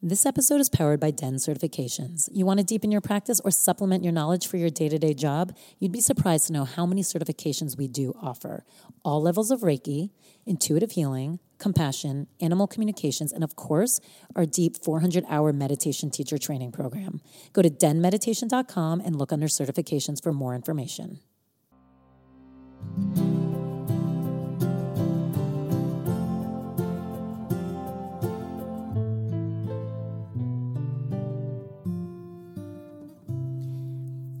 This 0.00 0.24
episode 0.24 0.60
is 0.60 0.68
powered 0.68 1.00
by 1.00 1.10
Den 1.10 1.38
Certifications. 1.38 2.28
You 2.32 2.46
want 2.46 2.60
to 2.60 2.64
deepen 2.64 2.92
your 2.92 3.00
practice 3.00 3.40
or 3.40 3.50
supplement 3.50 4.04
your 4.04 4.12
knowledge 4.12 4.46
for 4.46 4.56
your 4.56 4.70
day 4.70 4.88
to 4.88 4.96
day 4.96 5.12
job? 5.12 5.56
You'd 5.80 5.90
be 5.90 6.00
surprised 6.00 6.46
to 6.46 6.52
know 6.52 6.64
how 6.64 6.86
many 6.86 7.02
certifications 7.02 7.76
we 7.76 7.88
do 7.88 8.14
offer. 8.22 8.64
All 9.04 9.20
levels 9.20 9.50
of 9.50 9.62
Reiki, 9.62 10.10
intuitive 10.46 10.92
healing, 10.92 11.40
compassion, 11.58 12.28
animal 12.40 12.68
communications, 12.68 13.32
and 13.32 13.42
of 13.42 13.56
course, 13.56 13.98
our 14.36 14.46
deep 14.46 14.76
400 14.76 15.24
hour 15.28 15.52
meditation 15.52 16.10
teacher 16.10 16.38
training 16.38 16.70
program. 16.70 17.20
Go 17.52 17.60
to 17.60 17.68
denmeditation.com 17.68 19.00
and 19.00 19.16
look 19.16 19.32
under 19.32 19.48
certifications 19.48 20.22
for 20.22 20.32
more 20.32 20.54
information. 20.54 21.18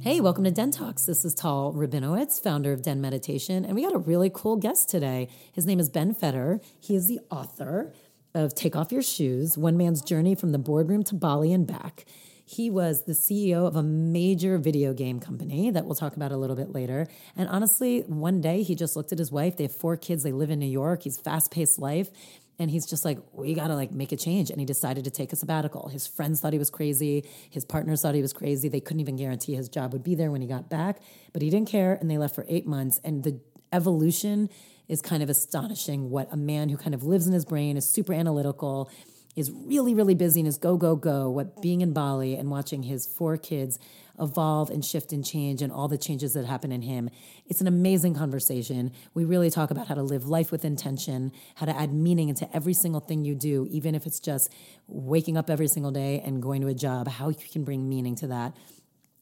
Hey, 0.00 0.20
welcome 0.20 0.44
to 0.44 0.52
Den 0.52 0.70
Talks. 0.70 1.06
This 1.06 1.24
is 1.24 1.34
Tal 1.34 1.72
Rabinowitz, 1.72 2.40
founder 2.40 2.72
of 2.72 2.82
Den 2.82 3.00
Meditation, 3.00 3.64
and 3.64 3.74
we 3.74 3.82
got 3.82 3.96
a 3.96 3.98
really 3.98 4.30
cool 4.32 4.54
guest 4.54 4.88
today. 4.88 5.28
His 5.52 5.66
name 5.66 5.80
is 5.80 5.90
Ben 5.90 6.14
Feder. 6.14 6.60
He 6.78 6.94
is 6.94 7.08
the 7.08 7.18
author 7.32 7.92
of 8.32 8.54
Take 8.54 8.76
Off 8.76 8.92
Your 8.92 9.02
Shoes 9.02 9.58
One 9.58 9.76
Man's 9.76 10.00
Journey 10.00 10.36
from 10.36 10.52
the 10.52 10.58
Boardroom 10.58 11.02
to 11.02 11.16
Bali 11.16 11.52
and 11.52 11.66
Back. 11.66 12.04
He 12.44 12.70
was 12.70 13.06
the 13.06 13.12
CEO 13.12 13.66
of 13.66 13.74
a 13.74 13.82
major 13.82 14.56
video 14.56 14.94
game 14.94 15.18
company 15.18 15.72
that 15.72 15.84
we'll 15.84 15.96
talk 15.96 16.14
about 16.14 16.30
a 16.30 16.36
little 16.36 16.56
bit 16.56 16.70
later. 16.70 17.08
And 17.36 17.48
honestly, 17.48 18.02
one 18.02 18.40
day 18.40 18.62
he 18.62 18.76
just 18.76 18.94
looked 18.94 19.10
at 19.10 19.18
his 19.18 19.32
wife. 19.32 19.56
They 19.56 19.64
have 19.64 19.74
four 19.74 19.96
kids, 19.96 20.22
they 20.22 20.32
live 20.32 20.50
in 20.50 20.60
New 20.60 20.66
York. 20.66 21.02
He's 21.02 21.18
fast 21.18 21.50
paced 21.50 21.80
life 21.80 22.10
and 22.58 22.70
he's 22.70 22.86
just 22.86 23.04
like 23.04 23.18
we 23.32 23.54
got 23.54 23.68
to 23.68 23.74
like 23.74 23.92
make 23.92 24.12
a 24.12 24.16
change. 24.16 24.50
And 24.50 24.58
he 24.58 24.66
decided 24.66 25.04
to 25.04 25.10
take 25.10 25.32
a 25.32 25.36
sabbatical. 25.36 25.88
His 25.88 26.06
friends 26.06 26.40
thought 26.40 26.52
he 26.52 26.58
was 26.58 26.70
crazy. 26.70 27.24
His 27.50 27.64
partners 27.64 28.02
thought 28.02 28.14
he 28.14 28.22
was 28.22 28.32
crazy. 28.32 28.68
They 28.68 28.80
couldn't 28.80 29.00
even 29.00 29.16
guarantee 29.16 29.54
his 29.54 29.68
job 29.68 29.92
would 29.92 30.02
be 30.02 30.14
there 30.14 30.30
when 30.30 30.40
he 30.40 30.48
got 30.48 30.68
back 30.68 31.00
but 31.32 31.42
he 31.42 31.50
didn't 31.50 31.68
care 31.68 31.94
and 32.00 32.10
they 32.10 32.18
left 32.18 32.34
for 32.34 32.44
eight 32.48 32.66
months. 32.66 33.00
And 33.04 33.22
the 33.24 33.40
evolution 33.72 34.48
is 34.88 35.02
kind 35.02 35.22
of 35.22 35.28
astonishing 35.28 36.10
what 36.10 36.28
a 36.32 36.36
man 36.36 36.68
who 36.68 36.76
kind 36.76 36.94
of 36.94 37.04
lives 37.04 37.26
in 37.26 37.32
his 37.32 37.44
brain 37.44 37.76
is 37.76 37.88
super 37.88 38.12
analytical 38.12 38.90
is 39.36 39.52
really 39.52 39.94
really 39.94 40.14
busy 40.14 40.40
and 40.40 40.48
is 40.48 40.56
go 40.56 40.76
go 40.76 40.96
go 40.96 41.30
what 41.30 41.60
being 41.62 41.80
in 41.80 41.92
bali 41.92 42.34
and 42.34 42.50
watching 42.50 42.82
his 42.82 43.06
four 43.06 43.36
kids 43.36 43.78
evolve 44.18 44.70
and 44.70 44.84
shift 44.84 45.12
and 45.12 45.24
change 45.24 45.62
and 45.62 45.72
all 45.72 45.88
the 45.88 45.98
changes 45.98 46.32
that 46.32 46.44
happen 46.44 46.72
in 46.72 46.82
him. 46.82 47.08
It's 47.48 47.62
an 47.62 47.66
amazing 47.66 48.14
conversation. 48.14 48.92
We 49.14 49.24
really 49.24 49.50
talk 49.50 49.70
about 49.70 49.88
how 49.88 49.94
to 49.94 50.02
live 50.02 50.28
life 50.28 50.52
with 50.52 50.66
intention, 50.66 51.32
how 51.54 51.64
to 51.66 51.76
add 51.76 51.92
meaning 51.94 52.28
into 52.28 52.54
every 52.54 52.74
single 52.74 53.00
thing 53.00 53.24
you 53.24 53.34
do, 53.34 53.66
even 53.70 53.94
if 53.94 54.06
it's 54.06 54.20
just 54.20 54.52
waking 54.86 55.38
up 55.38 55.48
every 55.48 55.68
single 55.68 55.90
day 55.90 56.20
and 56.24 56.42
going 56.42 56.60
to 56.60 56.68
a 56.68 56.74
job, 56.74 57.08
how 57.08 57.30
you 57.30 57.48
can 57.50 57.64
bring 57.64 57.88
meaning 57.88 58.14
to 58.16 58.26
that. 58.26 58.54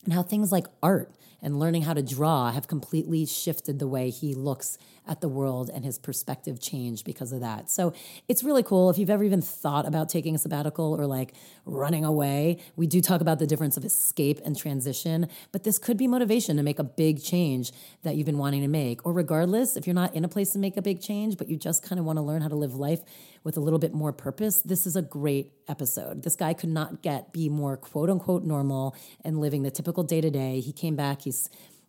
And 0.04 0.12
how 0.12 0.22
things 0.22 0.50
like 0.50 0.66
art 0.82 1.12
and 1.40 1.60
learning 1.60 1.82
how 1.82 1.94
to 1.94 2.02
draw 2.02 2.50
have 2.50 2.66
completely 2.66 3.26
shifted 3.26 3.78
the 3.78 3.86
way 3.86 4.10
he 4.10 4.34
looks 4.34 4.76
at 5.06 5.20
the 5.20 5.28
world 5.28 5.70
and 5.72 5.84
his 5.84 5.98
perspective 5.98 6.60
changed 6.60 7.04
because 7.04 7.32
of 7.32 7.40
that. 7.40 7.70
So 7.70 7.92
it's 8.28 8.42
really 8.42 8.62
cool. 8.62 8.90
If 8.90 8.98
you've 8.98 9.10
ever 9.10 9.24
even 9.24 9.42
thought 9.42 9.86
about 9.86 10.08
taking 10.08 10.34
a 10.34 10.38
sabbatical 10.38 10.94
or 10.98 11.06
like 11.06 11.34
running 11.64 12.04
away, 12.04 12.58
we 12.76 12.86
do 12.86 13.00
talk 13.00 13.20
about 13.20 13.38
the 13.38 13.46
difference 13.46 13.76
of 13.76 13.84
escape 13.84 14.40
and 14.44 14.56
transition, 14.56 15.28
but 15.52 15.64
this 15.64 15.78
could 15.78 15.96
be 15.96 16.06
motivation 16.06 16.56
to 16.56 16.62
make 16.62 16.78
a 16.78 16.84
big 16.84 17.22
change 17.22 17.72
that 18.02 18.16
you've 18.16 18.26
been 18.26 18.38
wanting 18.38 18.62
to 18.62 18.68
make. 18.68 19.04
Or 19.06 19.12
regardless, 19.12 19.76
if 19.76 19.86
you're 19.86 19.94
not 19.94 20.14
in 20.14 20.24
a 20.24 20.28
place 20.28 20.50
to 20.50 20.58
make 20.58 20.76
a 20.76 20.82
big 20.82 21.00
change, 21.00 21.36
but 21.36 21.48
you 21.48 21.56
just 21.56 21.82
kind 21.82 21.98
of 21.98 22.04
want 22.04 22.18
to 22.18 22.22
learn 22.22 22.42
how 22.42 22.48
to 22.48 22.56
live 22.56 22.74
life 22.74 23.00
with 23.44 23.56
a 23.56 23.60
little 23.60 23.78
bit 23.78 23.94
more 23.94 24.12
purpose, 24.12 24.60
this 24.62 24.86
is 24.86 24.96
a 24.96 25.02
great 25.02 25.52
episode. 25.68 26.22
This 26.22 26.36
guy 26.36 26.52
could 26.52 26.70
not 26.70 27.02
get 27.02 27.32
be 27.32 27.48
more 27.48 27.76
quote 27.76 28.10
unquote 28.10 28.42
normal 28.42 28.96
and 29.24 29.40
living 29.40 29.62
the 29.62 29.70
typical 29.70 30.02
day 30.02 30.20
to 30.20 30.30
day. 30.30 30.60
He 30.60 30.72
came 30.72 30.96
back, 30.96 31.22
he's 31.22 31.48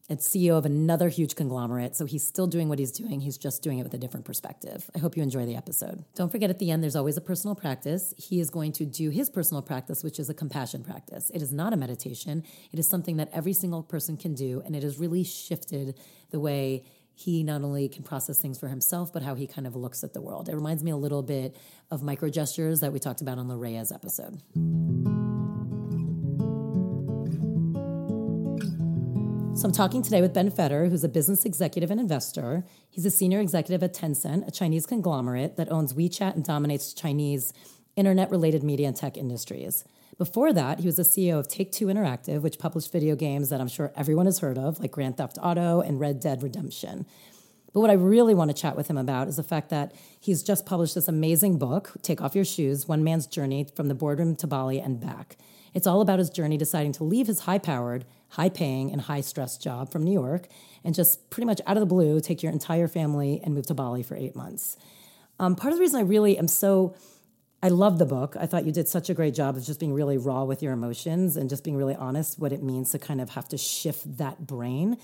and 0.10 0.20
CEO 0.20 0.58
of 0.58 0.66
another 0.66 1.10
huge 1.10 1.36
conglomerate. 1.36 1.96
So 1.96 2.06
he's 2.06 2.26
still 2.26 2.48
doing 2.48 2.70
what 2.70 2.80
he's 2.80 2.92
doing. 2.92 3.20
He's 3.20 3.38
just 3.38 3.62
doing 3.62 3.80
it 3.80 3.84
with 3.84 3.94
a 3.94 3.98
different 3.98 4.26
perspective. 4.26 4.90
I 4.96 5.00
hope 5.00 5.18
you 5.18 5.24
enjoy 5.24 5.46
the 5.46 5.56
episode. 5.56 6.06
Don't 6.16 6.32
forget 6.32 6.50
at 6.50 6.60
the 6.60 6.72
end, 6.72 6.82
there's 6.82 6.96
always 6.96 7.18
a 7.18 7.22
personal 7.22 7.56
practice. 7.56 8.14
He 8.18 8.40
is 8.40 8.50
going 8.50 8.72
to 8.74 8.86
do 8.86 9.10
his 9.10 9.30
personal 9.30 9.62
practice, 9.62 10.04
which 10.04 10.20
is 10.20 10.30
a 10.30 10.34
compassion 10.34 10.84
practice. 10.84 11.30
It 11.34 11.42
is 11.42 11.52
not 11.52 11.74
a 11.74 11.78
meditation, 11.78 12.44
it 12.72 12.80
is 12.80 12.90
something 12.90 13.18
that 13.18 13.30
every 13.34 13.54
single 13.54 13.84
person 13.84 14.18
can 14.18 14.34
do. 14.34 14.62
And 14.66 14.76
it 14.76 14.84
has 14.84 14.98
really 14.98 15.24
shifted 15.24 16.00
the 16.32 16.40
way 16.40 16.86
he 17.14 17.44
not 17.44 17.64
only 17.64 17.90
can 17.90 18.04
process 18.04 18.38
things 18.38 18.60
for 18.60 18.68
himself, 18.68 19.12
but 19.12 19.24
how 19.24 19.34
he 19.34 19.48
kind 19.48 19.66
of 19.66 19.76
looks 19.76 20.04
at 20.04 20.14
the 20.14 20.22
world. 20.22 20.50
It 20.50 20.56
reminds 20.56 20.84
me 20.84 20.92
a 20.92 20.98
little 20.98 21.24
bit 21.24 21.58
of 21.90 22.04
micro 22.04 22.30
gestures 22.30 22.82
that 22.82 22.94
we 22.94 23.00
talked 23.00 23.22
about 23.22 23.40
on 23.40 23.48
Reyes 23.48 23.92
episode. 23.92 24.40
So 29.58 29.66
I'm 29.66 29.72
talking 29.72 30.04
today 30.04 30.22
with 30.22 30.36
Ben 30.36 30.52
Feder, 30.52 30.86
who's 30.86 31.04
a 31.04 31.10
business 31.10 31.44
executive 31.44 31.90
and 31.90 32.00
investor. 32.00 32.64
He's 32.92 33.08
a 33.08 33.10
senior 33.10 33.40
executive 33.40 33.82
at 33.82 33.92
Tencent, 33.92 34.48
a 34.48 34.52
Chinese 34.52 34.86
conglomerate 34.86 35.58
that 35.58 35.72
owns 35.72 35.96
WeChat 35.96 36.36
and 36.36 36.44
dominates 36.44 36.94
Chinese 36.94 37.54
internet 37.96 38.30
related 38.30 38.62
media 38.62 38.88
and 38.88 38.96
tech 38.96 39.18
industries. 39.18 39.84
Before 40.20 40.54
that, 40.54 40.82
he 40.82 40.86
was 40.86 40.98
the 40.98 41.02
CEO 41.02 41.40
of 41.40 41.48
Take 41.48 41.72
Two 41.72 41.88
Interactive, 41.88 42.44
which 42.44 42.60
published 42.60 42.92
video 42.92 43.16
games 43.16 43.50
that 43.50 43.60
I'm 43.60 43.68
sure 43.68 43.92
everyone 43.96 44.28
has 44.28 44.38
heard 44.38 44.60
of, 44.60 44.80
like 44.80 44.92
Grand 44.92 45.18
Theft 45.18 45.40
Auto 45.42 45.82
and 45.82 46.00
Red 46.00 46.20
Dead 46.20 46.44
Redemption. 46.44 47.08
But 47.74 47.80
what 47.80 47.90
I 47.90 47.94
really 47.94 48.36
want 48.36 48.52
to 48.52 48.62
chat 48.62 48.76
with 48.76 48.88
him 48.88 48.98
about 48.98 49.28
is 49.28 49.38
the 49.38 49.44
fact 49.44 49.72
that 49.72 49.96
he's 50.20 50.44
just 50.44 50.68
published 50.68 50.94
this 50.94 51.08
amazing 51.08 51.58
book, 51.58 51.94
Take 52.04 52.22
Off 52.22 52.36
Your 52.36 52.46
Shoes 52.46 52.88
One 52.88 53.04
Man's 53.04 53.26
Journey 53.26 53.68
from 53.76 53.88
the 53.88 53.96
Boardroom 53.96 54.36
to 54.36 54.46
Bali 54.46 54.80
and 54.80 55.00
Back. 55.00 55.36
It's 55.74 55.88
all 55.88 56.02
about 56.02 56.20
his 56.20 56.30
journey 56.30 56.58
deciding 56.58 56.92
to 56.94 57.04
leave 57.04 57.26
his 57.26 57.42
high 57.42 57.58
powered, 57.58 58.06
high 58.30 58.50
paying, 58.50 58.92
and 58.92 59.02
high 59.02 59.22
stress 59.22 59.58
job 59.58 59.92
from 59.92 60.04
New 60.04 60.14
York 60.14 60.48
and 60.84 60.94
just 60.94 61.30
pretty 61.30 61.46
much 61.46 61.62
out 61.66 61.78
of 61.78 61.82
the 61.82 61.88
blue 61.88 62.20
take 62.20 62.44
your 62.44 62.52
entire 62.52 62.88
family 62.88 63.42
and 63.44 63.54
move 63.54 63.66
to 63.68 63.74
Bali 63.74 64.04
for 64.04 64.16
eight 64.16 64.36
months. 64.36 64.78
Um, 65.40 65.56
part 65.56 65.72
of 65.72 65.78
the 65.78 65.82
reason 65.82 66.00
I 66.00 66.04
really 66.04 66.38
am 66.38 66.48
so 66.48 66.96
I 67.62 67.70
love 67.70 67.98
the 67.98 68.06
book. 68.06 68.36
I 68.40 68.46
thought 68.46 68.66
you 68.66 68.72
did 68.72 68.88
such 68.88 69.10
a 69.10 69.16
great 69.16 69.34
job 69.34 69.58
of 69.58 69.66
just 69.66 69.80
being 69.80 69.94
really 69.94 70.18
raw 70.18 70.44
with 70.44 70.62
your 70.62 70.74
emotions 70.74 71.38
and 71.38 71.50
just 71.50 71.64
being 71.64 71.76
really 71.76 71.96
honest 71.96 72.38
what 72.38 72.54
it 72.54 72.62
means 72.62 72.92
to 72.92 73.00
kind 73.00 73.20
of 73.20 73.32
have 73.32 73.48
to 73.50 73.58
shift 73.58 74.18
that 74.18 74.46
brain. 74.46 74.98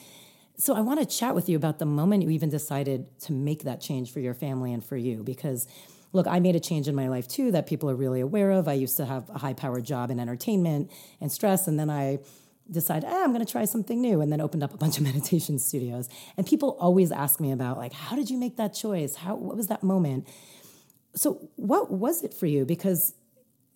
So 0.58 0.76
I 0.76 0.82
want 0.82 1.00
to 1.00 1.06
chat 1.06 1.34
with 1.34 1.50
you 1.50 1.58
about 1.58 1.80
the 1.80 1.88
moment 1.88 2.22
you 2.22 2.30
even 2.30 2.50
decided 2.50 3.20
to 3.22 3.34
make 3.34 3.64
that 3.64 3.82
change 3.82 4.12
for 4.12 4.20
your 4.20 4.36
family 4.36 4.72
and 4.72 4.86
for 4.86 4.96
you 4.96 5.24
because 5.24 5.68
look, 6.14 6.28
I 6.28 6.40
made 6.40 6.56
a 6.56 6.60
change 6.60 6.88
in 6.88 6.94
my 6.94 7.08
life 7.08 7.28
too 7.28 7.52
that 7.52 7.66
people 7.66 7.90
are 7.90 7.96
really 7.96 8.22
aware 8.22 8.52
of. 8.52 8.68
I 8.68 8.74
used 8.74 8.98
to 8.98 9.06
have 9.06 9.30
a 9.32 9.40
high 9.40 9.54
powered 9.54 9.84
job 9.84 10.12
in 10.12 10.20
entertainment 10.20 10.92
and 11.20 11.32
stress, 11.32 11.68
and 11.68 11.80
then 11.80 11.90
I 11.90 12.20
decided, 12.70 13.06
eh, 13.06 13.24
I'm 13.24 13.34
going 13.34 13.46
to 13.46 13.52
try 13.52 13.66
something 13.66 14.02
new, 14.02 14.22
and 14.22 14.32
then 14.32 14.42
opened 14.42 14.64
up 14.64 14.74
a 14.74 14.78
bunch 14.78 14.98
of 14.98 15.04
meditation 15.12 15.60
studios. 15.60 16.10
And 16.38 16.46
people 16.46 16.78
always 16.80 17.12
ask 17.12 17.40
me 17.40 17.52
about, 17.52 17.78
like, 17.78 17.94
how 17.94 18.16
did 18.16 18.30
you 18.30 18.38
make 18.38 18.58
that 18.58 18.74
choice? 18.74 19.16
How, 19.16 19.36
what 19.36 19.58
was 19.58 19.68
that 19.68 19.84
moment? 19.84 20.28
So, 21.16 21.50
what 21.56 21.92
was 21.92 22.24
it 22.24 22.34
for 22.34 22.46
you? 22.46 22.66
Because 22.66 23.14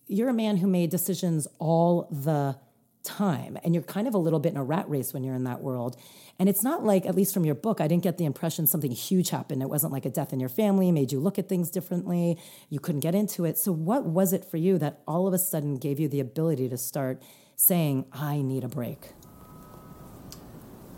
you're 0.07 0.29
a 0.29 0.33
man 0.33 0.57
who 0.57 0.67
made 0.67 0.89
decisions 0.89 1.47
all 1.59 2.07
the 2.09 2.57
time, 3.03 3.57
and 3.63 3.73
you're 3.73 3.83
kind 3.83 4.07
of 4.07 4.13
a 4.13 4.17
little 4.17 4.39
bit 4.39 4.51
in 4.51 4.57
a 4.57 4.63
rat 4.63 4.89
race 4.89 5.13
when 5.13 5.23
you're 5.23 5.35
in 5.35 5.45
that 5.45 5.61
world. 5.61 5.95
And 6.39 6.47
it's 6.47 6.63
not 6.63 6.83
like, 6.83 7.05
at 7.05 7.15
least 7.15 7.33
from 7.33 7.45
your 7.45 7.55
book, 7.55 7.81
I 7.81 7.87
didn't 7.87 8.03
get 8.03 8.17
the 8.17 8.25
impression 8.25 8.67
something 8.67 8.91
huge 8.91 9.29
happened. 9.31 9.61
It 9.63 9.69
wasn't 9.69 9.93
like 9.93 10.05
a 10.05 10.09
death 10.09 10.33
in 10.33 10.39
your 10.39 10.49
family 10.49 10.91
made 10.91 11.11
you 11.11 11.19
look 11.19 11.39
at 11.39 11.49
things 11.49 11.71
differently. 11.71 12.37
You 12.69 12.79
couldn't 12.79 13.01
get 13.01 13.15
into 13.15 13.45
it. 13.45 13.57
So, 13.57 13.71
what 13.71 14.05
was 14.05 14.33
it 14.33 14.45
for 14.45 14.57
you 14.57 14.77
that 14.79 15.01
all 15.07 15.27
of 15.27 15.33
a 15.33 15.39
sudden 15.39 15.77
gave 15.77 15.99
you 15.99 16.07
the 16.07 16.19
ability 16.19 16.69
to 16.69 16.77
start 16.77 17.21
saying, 17.57 18.05
I 18.13 18.41
need 18.41 18.63
a 18.63 18.67
break? 18.67 19.13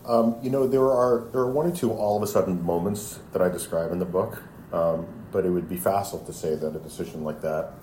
Um, 0.06 0.36
you 0.42 0.50
know, 0.50 0.68
there 0.68 0.92
are 0.92 1.30
there 1.32 1.42
are 1.42 1.52
one 1.52 1.66
or 1.66 1.76
two 1.76 1.92
all 1.92 2.18
of 2.18 2.24
a 2.24 2.28
sudden 2.28 2.64
moments 2.64 3.20
that 3.32 3.42
I 3.42 3.50
describe 3.50 3.92
in 3.92 4.00
the 4.00 4.06
book, 4.06 4.44
um, 4.74 5.08
but 5.32 5.46
it 5.46 5.50
would 5.50 5.70
be 5.70 5.78
facile 5.78 6.20
to 6.20 6.34
say 6.34 6.56
that 6.56 6.76
a 6.76 6.80
decision 6.80 7.24
like 7.24 7.42
that 7.42 7.74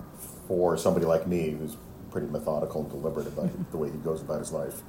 for 0.47 0.77
somebody 0.77 1.05
like 1.05 1.27
me, 1.27 1.51
who's 1.51 1.75
pretty 2.11 2.27
methodical 2.27 2.81
and 2.81 2.89
deliberate 2.89 3.27
about 3.27 3.71
the 3.71 3.77
way 3.77 3.89
he 3.89 3.97
goes 3.97 4.21
about 4.21 4.39
his 4.39 4.51
life, 4.51 4.81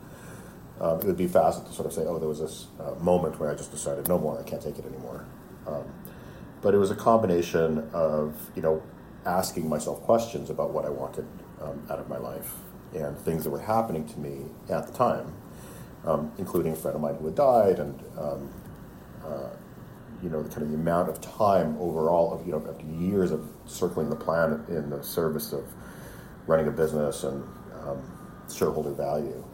um, 0.80 1.00
it 1.00 1.04
would 1.04 1.16
be 1.16 1.26
facile 1.26 1.64
to 1.64 1.72
sort 1.72 1.86
of 1.86 1.92
say, 1.92 2.02
oh, 2.02 2.18
there 2.18 2.28
was 2.28 2.40
this 2.40 2.66
uh, 2.80 2.94
moment 3.02 3.38
where 3.40 3.50
I 3.50 3.54
just 3.54 3.70
decided, 3.70 4.08
no 4.08 4.18
more, 4.18 4.38
I 4.38 4.42
can't 4.42 4.62
take 4.62 4.78
it 4.78 4.86
anymore. 4.86 5.24
Um, 5.66 5.84
but 6.60 6.74
it 6.74 6.78
was 6.78 6.90
a 6.90 6.94
combination 6.94 7.88
of, 7.92 8.50
you 8.54 8.62
know, 8.62 8.82
asking 9.26 9.68
myself 9.68 10.00
questions 10.02 10.50
about 10.50 10.70
what 10.70 10.84
I 10.84 10.90
wanted 10.90 11.26
um, 11.60 11.84
out 11.90 11.98
of 11.98 12.08
my 12.08 12.18
life 12.18 12.54
and 12.94 13.18
things 13.18 13.44
that 13.44 13.50
were 13.50 13.60
happening 13.60 14.06
to 14.08 14.18
me 14.18 14.46
at 14.70 14.86
the 14.86 14.92
time, 14.92 15.32
um, 16.04 16.32
including 16.38 16.72
a 16.72 16.76
friend 16.76 16.94
of 16.94 17.00
mine 17.00 17.14
who 17.16 17.26
had 17.26 17.34
died 17.34 17.78
and, 17.78 18.02
um, 18.18 18.50
uh, 19.24 19.50
you 20.22 20.28
know, 20.28 20.42
the 20.42 20.48
kind 20.48 20.62
of 20.62 20.70
the 20.70 20.74
amount 20.74 21.08
of 21.08 21.20
time 21.20 21.76
overall 21.78 22.32
of, 22.32 22.46
you 22.46 22.52
know, 22.52 22.64
after 22.68 22.86
years 22.86 23.30
of 23.30 23.48
circling 23.66 24.10
the 24.10 24.16
planet 24.16 24.68
in 24.68 24.90
the 24.90 25.02
service 25.02 25.52
of 25.52 25.64
running 26.46 26.66
a 26.66 26.70
business 26.70 27.24
and 27.24 27.44
um, 27.84 28.02
shareholder 28.52 28.92
value 28.92 29.44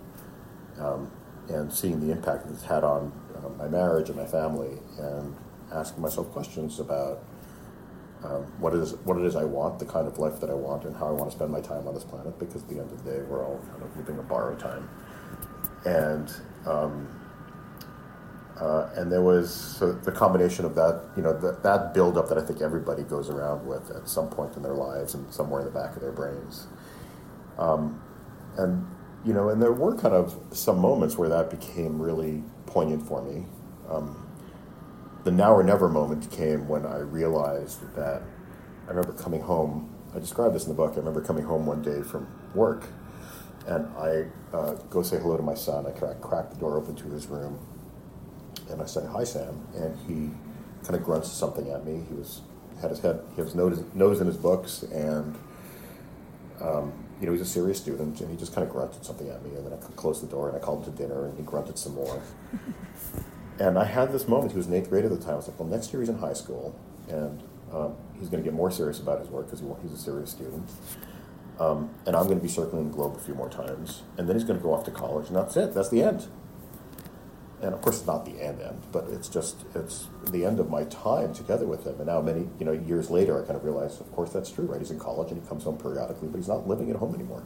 um, 0.79 1.11
and 1.49 1.73
seeing 1.73 2.01
the 2.01 2.11
impact 2.13 2.47
that 2.47 2.53
it's 2.53 2.65
had 2.65 2.85
on 2.85 3.13
uh, 3.37 3.49
my 3.51 3.69
marriage 3.69 4.09
and 4.09 4.19
my 4.19 4.25
family, 4.25 4.79
and 4.99 5.37
asking 5.73 6.03
myself 6.03 6.31
questions 6.33 6.81
about 6.81 7.23
um, 8.25 8.43
what 8.59 8.75
is 8.75 8.95
what 9.05 9.19
it 9.19 9.25
is 9.25 9.37
I 9.37 9.45
want, 9.45 9.79
the 9.79 9.85
kind 9.85 10.07
of 10.07 10.19
life 10.19 10.41
that 10.41 10.51
I 10.51 10.55
want, 10.55 10.85
and 10.85 10.97
how 10.97 11.09
I 11.09 11.13
want 11.13 11.31
to 11.31 11.37
spend 11.37 11.51
my 11.51 11.61
time 11.61 11.87
on 11.87 11.95
this 11.95 12.05
planet. 12.05 12.39
Because 12.39 12.63
at 12.63 12.69
the 12.69 12.79
end 12.79 12.91
of 12.91 13.05
the 13.05 13.11
day, 13.11 13.21
we're 13.29 13.45
all 13.45 13.59
kind 13.71 13.83
of 13.83 13.97
living 13.97 14.19
a 14.19 14.23
borrowed 14.23 14.59
time, 14.59 14.89
and 15.85 16.33
um, 16.67 17.09
uh, 18.59 18.89
and 18.97 19.11
there 19.11 19.21
was 19.23 19.79
the 19.81 20.13
combination 20.13 20.65
of 20.65 20.75
that, 20.77 21.03
you 21.17 21.23
know, 21.23 21.39
that 21.39 21.63
that 21.63 21.93
build 21.93 22.17
up 22.17 22.29
that 22.29 22.39
I 22.39 22.43
think 22.43 22.63
everybody 22.63 23.03
goes 23.03 23.29
around 23.29 23.67
with 23.67 23.91
at 23.91 24.09
some 24.09 24.29
point 24.29 24.57
in 24.57 24.63
their 24.63 24.75
lives 24.75 25.15
and 25.15 25.33
somewhere 25.33 25.61
in 25.61 25.67
the 25.67 25.73
back 25.73 25.97
of 25.97 26.03
their 26.03 26.13
brains. 26.13 26.67
Um, 27.59 28.01
and 28.57 28.87
you 29.25 29.33
know, 29.33 29.49
and 29.49 29.61
there 29.61 29.73
were 29.73 29.97
kind 29.97 30.15
of 30.15 30.39
some 30.53 30.79
moments 30.79 31.19
where 31.19 31.29
that 31.29 31.51
became 31.51 32.01
really 32.01 32.43
poignant 32.67 33.07
for 33.07 33.23
me. 33.23 33.47
Um, 33.89 34.24
the 35.25 35.31
now 35.31 35.55
or 35.55 35.63
never 35.63 35.89
moment 35.89 36.31
came 36.31 36.69
when 36.69 36.85
I 36.87 36.99
realized 36.99 37.81
that 37.97 38.23
I 38.87 38.91
remember 38.91 39.13
coming 39.13 39.41
home. 39.41 39.91
I 40.15 40.19
described 40.19 40.55
this 40.55 40.65
in 40.65 40.69
the 40.69 40.75
book. 40.75 40.93
I 40.93 40.97
remember 40.97 41.23
coming 41.23 41.45
home 41.45 41.67
one 41.67 41.83
day 41.83 42.03
from 42.03 42.29
work, 42.55 42.87
and 43.67 43.87
I 43.97 44.27
uh, 44.55 44.75
go 44.91 45.03
say 45.03 45.19
hello 45.19 45.37
to 45.37 45.43
my 45.43 45.55
son. 45.55 45.87
I 45.87 45.91
crack, 45.91 46.21
crack 46.21 46.51
the 46.51 46.57
door 46.57 46.77
open 46.77 46.95
to 46.97 47.09
his 47.09 47.27
room, 47.27 47.59
and 48.71 48.81
I 48.83 48.87
say, 48.87 49.05
"Hi, 49.07 49.25
Sam," 49.25 49.67
and 49.75 49.99
he 50.07 50.31
kind 50.87 50.95
of 50.95 51.03
grunts 51.03 51.33
something 51.33 51.71
at 51.71 51.85
me. 51.85 52.05
He 52.09 52.15
was 52.15 52.43
had 52.81 52.91
his 52.91 53.01
head, 53.01 53.21
he 53.31 53.37
had 53.37 53.47
his 53.47 53.55
nose, 53.55 53.83
nose 53.95 54.21
in 54.21 54.27
his 54.27 54.37
books, 54.37 54.83
and 54.83 55.37
um, 56.61 56.93
you 57.21 57.27
know, 57.27 57.33
he's 57.33 57.41
a 57.41 57.47
serious 57.47 57.79
student, 57.79 58.21
and 58.21 58.31
he 58.31 58.37
just 58.37 58.55
kind 58.55 58.67
of 58.67 58.73
grunted 58.73 59.05
something 59.05 59.29
at 59.29 59.43
me, 59.43 59.57
and 59.57 59.65
then 59.67 59.73
I 59.73 59.77
closed 59.95 60.23
the 60.23 60.27
door 60.27 60.49
and 60.49 60.57
I 60.57 60.61
called 60.61 60.85
him 60.85 60.93
to 60.93 60.99
dinner, 61.03 61.27
and 61.27 61.37
he 61.39 61.43
grunted 61.43 61.79
some 61.79 61.95
more. 61.95 62.23
And 63.59 63.79
I 63.79 63.85
had 63.85 64.13
this 64.13 64.27
moment. 64.27 64.53
He 64.53 64.59
was 64.59 64.67
in 64.67 64.75
eighth 64.75 64.91
grade 64.91 65.05
at 65.05 65.11
the 65.11 65.19
time. 65.19 65.35
I 65.35 65.37
was 65.37 65.49
like, 65.49 65.59
well, 65.59 65.69
next 65.69 65.93
year 65.93 66.03
he's 66.03 66.09
in 66.09 66.19
high 66.19 66.33
school, 66.33 66.75
and 67.09 67.43
um, 67.73 67.95
he's 68.19 68.29
going 68.29 68.43
to 68.43 68.49
get 68.49 68.55
more 68.55 68.71
serious 68.71 68.99
about 68.99 69.21
his 69.21 69.29
work 69.29 69.47
because 69.47 69.61
he, 69.61 69.67
he's 69.83 69.93
a 69.93 69.99
serious 69.99 70.31
student. 70.31 70.69
Um, 71.61 71.91
and 72.07 72.17
I'm 72.17 72.27
going 72.27 72.39
to 72.39 72.43
be 72.43 72.49
circling 72.49 72.91
the 72.91 72.95
globe 72.95 73.17
a 73.17 73.21
few 73.21 73.35
more 73.35 73.49
times, 73.49 74.03
and 74.19 74.29
then 74.29 74.37
he's 74.37 74.45
going 74.45 74.59
to 74.59 74.63
go 74.63 74.75
off 74.75 74.85
to 74.85 74.91
college, 74.91 75.29
and 75.29 75.37
that's 75.37 75.57
it. 75.57 75.73
That's 75.73 75.89
the 75.89 76.03
end. 76.03 76.27
And 77.63 77.73
of 77.73 77.81
course, 77.81 77.99
it's 77.99 78.07
not 78.07 78.27
the 78.27 78.43
end 78.43 78.61
end, 78.61 78.83
but 78.93 79.07
it's 79.09 79.29
just 79.29 79.65
it's 79.75 80.09
the 80.31 80.45
end 80.45 80.61
of 80.61 80.69
my 80.69 80.85
time 80.85 81.33
together 81.33 81.65
with 81.65 81.87
him. 81.87 81.95
And 81.97 82.07
now, 82.07 82.21
many 82.21 82.49
you 82.59 82.67
know 82.67 82.73
years 82.73 83.09
later, 83.09 83.43
I 83.43 83.47
kind 83.47 83.57
of 83.57 83.65
realize, 83.65 84.01
of 84.01 84.11
course, 84.13 84.31
that's 84.31 84.51
true. 84.51 84.67
Right? 84.67 84.81
He's 84.81 84.91
in 84.91 84.99
college 84.99 85.31
and 85.31 85.41
he 85.41 85.49
comes 85.49 85.65
home 85.65 85.79
periodically, 85.79 86.29
but 86.29 86.37
he's 86.37 86.49
not 86.49 86.69
living 86.69 86.91
at 86.91 86.97
home 86.97 87.15
anymore. 87.15 87.45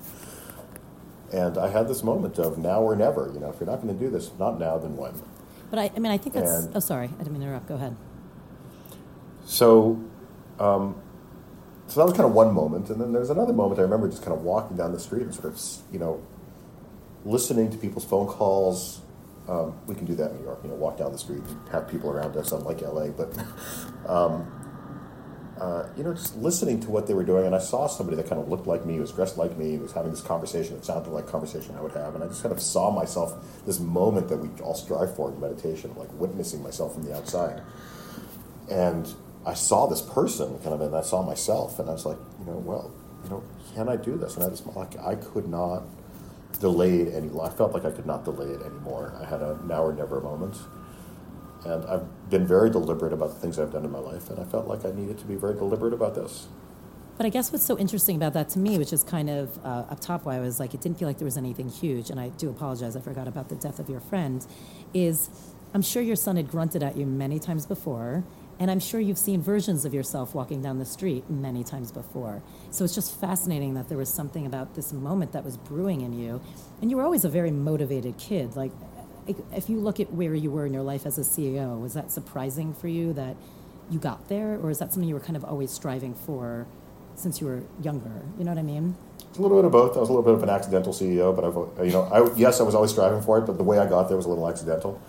And 1.33 1.59
I 1.59 1.69
had 1.69 1.87
this 1.87 2.03
moment 2.03 2.39
of 2.39 2.59
now 2.59 2.81
or 2.81 2.97
never. 2.97 3.31
You 3.33 3.39
know, 3.39 3.51
if 3.51 3.61
you're 3.61 3.69
not 3.69 3.83
going 3.83 3.97
to 3.97 4.05
do 4.05 4.11
this, 4.11 4.31
not 4.39 4.59
now, 4.59 4.79
then 4.79 4.97
when? 4.97 5.13
But 5.71 5.79
I, 5.79 5.91
I 5.95 5.99
mean, 5.99 6.11
I 6.13 6.19
think 6.19 6.35
that's. 6.35 6.65
And- 6.65 6.77
oh, 6.77 6.81
sorry, 6.81 7.07
I 7.07 7.19
didn't 7.19 7.33
mean 7.33 7.41
to 7.43 7.47
interrupt. 7.49 7.69
Go 7.69 7.75
ahead. 7.75 7.97
So, 9.47 10.03
um, 10.61 10.95
so 11.87 12.01
that 12.01 12.07
was 12.07 12.13
kind 12.15 12.27
of 12.27 12.35
one 12.35 12.53
moment, 12.53 12.91
and 12.91 13.01
then 13.01 13.13
there's 13.13 13.31
another 13.31 13.53
moment. 13.53 13.79
I 13.79 13.83
remember 13.83 14.09
just 14.09 14.23
kind 14.23 14.37
of 14.37 14.43
walking 14.43 14.77
down 14.77 14.93
the 14.93 15.01
street 15.01 15.23
and 15.23 15.35
sort 15.35 15.47
of, 15.47 15.61
you 15.93 15.99
know, 15.99 16.23
listening 17.25 17.71
to 17.71 17.79
people's 17.79 18.05
phone 18.05 18.27
calls. 18.27 19.01
Um, 19.49 19.75
we 19.87 19.95
can 19.95 20.05
do 20.05 20.15
that 20.17 20.31
in 20.33 20.37
New 20.39 20.45
York, 20.45 20.59
you 20.63 20.69
know, 20.69 20.75
walk 20.75 20.99
down 20.99 21.11
the 21.13 21.19
street 21.19 21.39
and 21.43 21.69
have 21.71 21.89
people 21.89 22.11
around 22.11 22.37
us, 22.37 22.53
unlike 22.53 22.83
LA. 22.83 23.07
But, 23.09 23.33
um, 24.07 24.47
uh, 25.61 25.89
you 25.97 26.05
know, 26.05 26.15
just 26.15 26.37
listening 26.37 26.81
to 26.81 26.91
what 26.91 27.07
they 27.07 27.15
were 27.15 27.25
doing, 27.25 27.47
and 27.47 27.55
I 27.55 27.59
saw 27.59 27.87
somebody 27.87 28.17
that 28.17 28.29
kind 28.29 28.41
of 28.41 28.49
looked 28.49 28.67
like 28.67 28.87
me, 28.87 29.01
was 29.01 29.13
dressed 29.13 29.37
like 29.37 29.57
me, 29.57 29.79
was 29.79 29.93
having 29.93 30.11
this 30.11 30.21
conversation 30.21 30.75
that 30.75 30.85
sounded 30.85 31.11
like 31.11 31.27
conversation 31.27 31.75
I 31.77 31.81
would 31.81 31.93
have, 31.93 32.15
and 32.15 32.25
I 32.25 32.29
just 32.29 32.43
kind 32.43 32.53
of 32.53 32.61
saw 32.61 32.91
myself 32.91 33.65
this 33.67 33.81
moment 33.81 34.29
that 34.29 34.39
we 34.39 34.49
all 34.63 34.75
strive 34.75 35.15
for 35.17 35.31
in 35.31 35.41
meditation, 35.41 35.95
like 35.97 36.13
witnessing 36.13 36.63
myself 36.63 36.95
from 36.95 37.05
the 37.05 37.15
outside 37.15 37.63
and 38.71 39.15
I 39.47 39.55
saw 39.55 39.87
this 39.87 40.03
person 40.03 40.59
kind 40.59 40.75
of, 40.75 40.81
and 40.81 40.95
I 40.95 41.01
saw 41.01 41.23
myself, 41.23 41.79
and 41.79 41.89
I 41.89 41.93
was 41.93 42.05
like, 42.05 42.19
you 42.39 42.47
know, 42.47 42.59
well, 42.59 42.93
you 43.25 43.31
know, 43.31 43.43
can 43.75 43.89
I 43.89 43.97
do 43.97 44.17
this? 44.17 44.37
And 44.37 44.45
I 44.45 44.49
was 44.49 44.65
like, 44.67 44.99
I 44.99 45.15
could 45.15 45.49
not 45.49 45.85
delay 46.61 47.01
it 47.01 47.15
any. 47.15 47.31
I 47.41 47.51
felt 47.51 47.73
like 47.73 47.85
I 47.85 47.91
could 47.91 48.07
not 48.07 48.25
delay 48.25 48.51
it 48.51 48.63
anymore. 48.63 49.15
I 49.21 49.25
had 49.25 49.41
a 49.41 49.59
now 49.67 49.85
or 49.85 49.93
never 49.93 50.21
moment, 50.21 50.57
and 51.65 51.85
I've 51.87 52.31
been 52.31 52.47
very 52.47 52.71
deliberate 52.71 53.13
about 53.13 53.35
the 53.35 53.41
things 53.41 53.59
I've 53.59 53.73
done 53.73 53.85
in 53.85 53.91
my 53.91 53.99
life, 53.99 54.31
and 54.31 54.39
I 54.39 54.45
felt 54.45 54.67
like 54.67 54.85
I 54.85 54.91
needed 54.91 55.19
to 55.19 55.25
be 55.25 55.35
very 55.35 55.55
deliberate 55.55 55.93
about 55.93 56.15
this. 56.15 56.49
But 57.17 57.27
I 57.27 57.31
guess 57.31 57.51
what's 57.51 57.67
so 57.67 57.77
interesting 57.77 58.15
about 58.15 58.33
that 58.35 58.49
to 58.51 58.61
me, 58.61 58.79
which 58.79 58.93
is 58.93 59.03
kind 59.03 59.29
of 59.29 59.59
uh, 59.65 59.87
up 59.91 59.99
top 60.01 60.25
why 60.25 60.37
I 60.37 60.41
was 60.41 60.61
like, 60.61 60.73
it 60.73 60.81
didn't 60.81 60.99
feel 60.99 61.09
like 61.09 61.19
there 61.19 61.25
was 61.25 61.37
anything 61.37 61.69
huge, 61.69 62.11
and 62.11 62.21
I 62.21 62.29
do 62.29 62.49
apologize, 62.49 62.95
I 62.97 63.01
forgot 63.01 63.27
about 63.27 63.49
the 63.49 63.57
death 63.57 63.79
of 63.81 63.89
your 63.89 64.01
friend, 64.01 64.47
is 64.95 65.29
I'm 65.75 65.83
sure 65.83 66.01
your 66.01 66.17
son 66.17 66.37
had 66.37 66.49
grunted 66.49 66.83
at 66.83 66.97
you 66.97 67.07
many 67.07 67.39
times 67.39 67.67
before, 67.67 68.25
and 68.61 68.71
I'm 68.71 68.81
sure 68.81 69.01
you've 69.01 69.19
seen 69.19 69.41
versions 69.41 69.85
of 69.85 69.95
yourself 69.95 70.35
walking 70.35 70.63
down 70.63 70.79
the 70.79 70.85
street 70.85 71.29
many 71.31 71.63
times 71.63 71.93
before. 71.93 72.43
So 72.71 72.85
it's 72.85 72.95
just 72.95 73.21
fascinating 73.21 73.75
that 73.75 73.89
there 73.89 73.99
was 73.99 74.13
something 74.13 74.47
about 74.47 74.75
this 74.75 74.93
moment 74.93 75.33
that 75.33 75.45
was 75.45 75.57
brewing 75.57 76.01
in 76.01 76.13
you. 76.13 76.41
And 76.83 76.91
you 76.91 76.97
were 76.97 77.05
always 77.05 77.25
a 77.25 77.29
very 77.29 77.53
motivated 77.53 78.19
kid. 78.19 78.57
Like, 78.57 78.73
if 79.55 79.69
you 79.69 79.79
look 79.79 80.01
at 80.01 80.13
where 80.13 80.35
you 80.35 80.51
were 80.51 80.67
in 80.67 80.73
your 80.73 80.83
life 80.83 81.07
as 81.07 81.19
a 81.19 81.23
CEO, 81.23 81.81
was 81.81 81.95
that 81.95 82.11
surprising 82.11 82.75
for 82.75 82.89
you 82.89 83.13
that 83.15 83.37
you 83.91 83.99
got 83.99 84.29
there, 84.29 84.59
or 84.59 84.71
is 84.71 84.79
that 84.79 84.93
something 84.93 85.09
you 85.09 85.15
were 85.15 85.21
kind 85.21 85.37
of 85.37 85.45
always 85.45 85.71
striving 85.71 86.15
for 86.15 86.67
since 87.15 87.41
you 87.41 87.47
were 87.47 87.63
younger? 87.83 88.23
You 88.39 88.45
know 88.45 88.53
what 88.53 88.59
I 88.59 88.63
mean? 88.63 88.97
It's 89.29 89.39
a 89.39 89.43
little 89.43 89.59
bit 89.59 89.65
of 89.65 89.73
both. 89.73 89.97
I 89.97 90.01
was 90.01 90.09
a 90.09 90.13
little 90.13 90.25
bit 90.25 90.35
of 90.35 90.43
an 90.43 90.51
accidental 90.51 90.93
CEO, 90.93 91.35
but 91.35 91.45
I've, 91.45 91.87
you 91.87 91.93
know, 91.93 92.03
I, 92.05 92.35
yes, 92.37 92.61
I 92.61 92.65
was 92.65 92.75
always 92.75 92.91
striving 92.91 93.23
for 93.23 93.39
it, 93.39 93.43
but 93.43 93.57
the 93.57 93.65
way 93.65 93.79
I 93.79 93.87
got 93.87 94.09
there 94.09 94.17
was 94.17 94.27
a 94.27 94.31
little 94.31 94.49
accidental. 94.49 95.01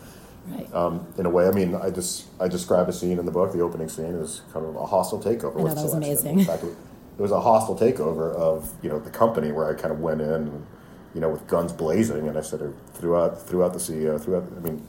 Right. 0.47 0.73
Um, 0.73 1.05
in 1.17 1.25
a 1.25 1.29
way, 1.29 1.47
I 1.47 1.51
mean, 1.51 1.75
I 1.75 1.89
just 1.89 2.25
I 2.39 2.47
describe 2.47 2.89
a 2.89 2.93
scene 2.93 3.19
in 3.19 3.25
the 3.25 3.31
book. 3.31 3.53
The 3.53 3.61
opening 3.61 3.89
scene 3.89 4.15
is 4.15 4.41
kind 4.51 4.65
of 4.65 4.75
a 4.75 4.85
hostile 4.85 5.21
takeover. 5.21 5.59
I 5.59 5.63
know, 5.63 5.75
that 5.75 5.83
was 5.83 5.93
amazing. 5.93 6.39
In 6.39 6.45
fact, 6.45 6.63
it 6.63 6.75
it 7.19 7.21
was 7.21 7.31
a 7.31 7.41
hostile 7.41 7.77
takeover 7.77 8.33
of 8.33 8.73
you 8.81 8.89
know 8.89 8.97
the 8.97 9.09
company 9.09 9.51
where 9.51 9.69
I 9.69 9.73
kind 9.73 9.91
of 9.93 9.99
went 9.99 10.21
in, 10.21 10.29
and, 10.29 10.65
you 11.13 11.21
know, 11.21 11.29
with 11.29 11.47
guns 11.47 11.73
blazing, 11.73 12.27
and 12.27 12.37
I 12.37 12.41
said 12.41 12.61
of 12.61 12.75
threw 12.93 13.17
out 13.17 13.41
threw 13.41 13.63
out 13.63 13.73
the 13.73 13.79
CEO, 13.79 14.21
throughout. 14.21 14.43
I 14.55 14.59
mean, 14.59 14.85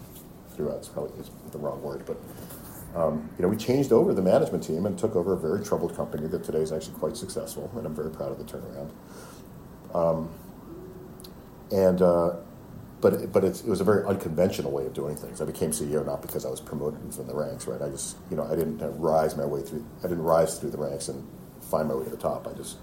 throughout 0.54 0.76
out 0.76 0.80
is 0.82 0.88
probably 0.88 1.12
the 1.52 1.58
wrong 1.58 1.82
word, 1.82 2.04
but 2.06 2.18
um, 2.94 3.30
you 3.38 3.42
know, 3.42 3.48
we 3.48 3.56
changed 3.56 3.92
over 3.92 4.12
the 4.12 4.22
management 4.22 4.64
team 4.64 4.86
and 4.86 4.98
took 4.98 5.16
over 5.16 5.32
a 5.32 5.36
very 5.36 5.64
troubled 5.64 5.96
company 5.96 6.26
that 6.28 6.44
today 6.44 6.58
is 6.58 6.72
actually 6.72 6.94
quite 6.94 7.16
successful, 7.16 7.70
and 7.76 7.86
I'm 7.86 7.94
very 7.94 8.10
proud 8.10 8.32
of 8.32 8.38
the 8.38 8.44
turnaround. 8.44 8.90
Um, 9.94 10.30
and 11.72 12.02
uh, 12.02 12.36
but 13.00 13.32
but 13.32 13.44
it 13.44 13.62
was 13.64 13.80
a 13.80 13.84
very 13.84 14.04
unconventional 14.04 14.72
way 14.72 14.86
of 14.86 14.92
doing 14.92 15.16
things. 15.16 15.40
I 15.40 15.44
became 15.44 15.70
CEO 15.70 16.04
not 16.04 16.20
because 16.20 16.44
I 16.44 16.50
was 16.50 16.60
promoted 16.60 17.14
from 17.14 17.26
the 17.26 17.34
ranks, 17.34 17.66
right? 17.66 17.80
I 17.80 17.88
just 17.88 18.16
you 18.30 18.36
know 18.36 18.44
I 18.44 18.56
didn't 18.56 18.82
uh, 18.82 18.88
rise 18.90 19.36
my 19.36 19.46
way 19.46 19.62
through. 19.62 19.84
I 20.00 20.08
didn't 20.08 20.24
rise 20.24 20.58
through 20.58 20.70
the 20.70 20.78
ranks 20.78 21.08
and 21.08 21.26
find 21.70 21.88
my 21.88 21.94
way 21.94 22.04
to 22.04 22.10
the 22.10 22.16
top. 22.16 22.46
I 22.48 22.52
just 22.54 22.76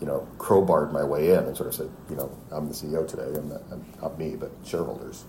you 0.00 0.06
know 0.06 0.26
crowbarred 0.38 0.92
my 0.92 1.04
way 1.04 1.30
in 1.32 1.44
and 1.44 1.56
sort 1.56 1.68
of 1.68 1.74
said, 1.74 1.90
you 2.08 2.16
know, 2.16 2.30
I'm 2.50 2.68
the 2.68 2.74
CEO 2.74 3.06
today, 3.06 3.24
and 3.38 3.52
I'm 3.70 3.84
not 4.00 4.18
me, 4.18 4.36
but 4.36 4.50
shareholders. 4.64 5.24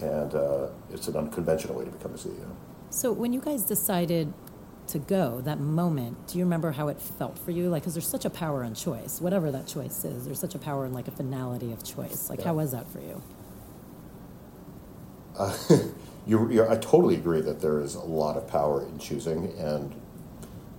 And 0.00 0.34
uh, 0.34 0.68
it's 0.92 1.08
an 1.08 1.16
unconventional 1.16 1.78
way 1.78 1.84
to 1.86 1.90
become 1.90 2.12
a 2.12 2.18
CEO. 2.18 2.50
So 2.90 3.12
when 3.12 3.32
you 3.32 3.40
guys 3.40 3.62
decided 3.64 4.32
to 4.88 4.98
go, 4.98 5.40
that 5.42 5.58
moment, 5.58 6.28
do 6.28 6.38
you 6.38 6.44
remember 6.44 6.72
how 6.72 6.88
it 6.88 7.00
felt 7.00 7.38
for 7.38 7.50
you? 7.50 7.68
Like, 7.70 7.82
because 7.82 7.94
there's 7.94 8.06
such 8.06 8.24
a 8.24 8.30
power 8.30 8.62
in 8.62 8.74
choice, 8.74 9.20
whatever 9.20 9.50
that 9.52 9.66
choice 9.66 10.04
is. 10.04 10.24
There's 10.26 10.38
such 10.38 10.54
a 10.54 10.58
power 10.58 10.86
in 10.86 10.92
like 10.92 11.08
a 11.08 11.10
finality 11.10 11.72
of 11.72 11.82
choice. 11.84 12.28
Like, 12.30 12.40
Yeah. 12.40 12.46
how 12.46 12.54
was 12.54 12.72
that 12.72 12.86
for 12.88 13.00
you? 13.00 13.22
You're, 16.26 16.50
you're, 16.50 16.68
I 16.70 16.76
totally 16.78 17.14
agree 17.14 17.40
that 17.42 17.60
there 17.60 17.80
is 17.80 17.94
a 17.94 18.00
lot 18.04 18.36
of 18.36 18.48
power 18.48 18.84
in 18.84 18.98
choosing, 18.98 19.52
and 19.58 19.94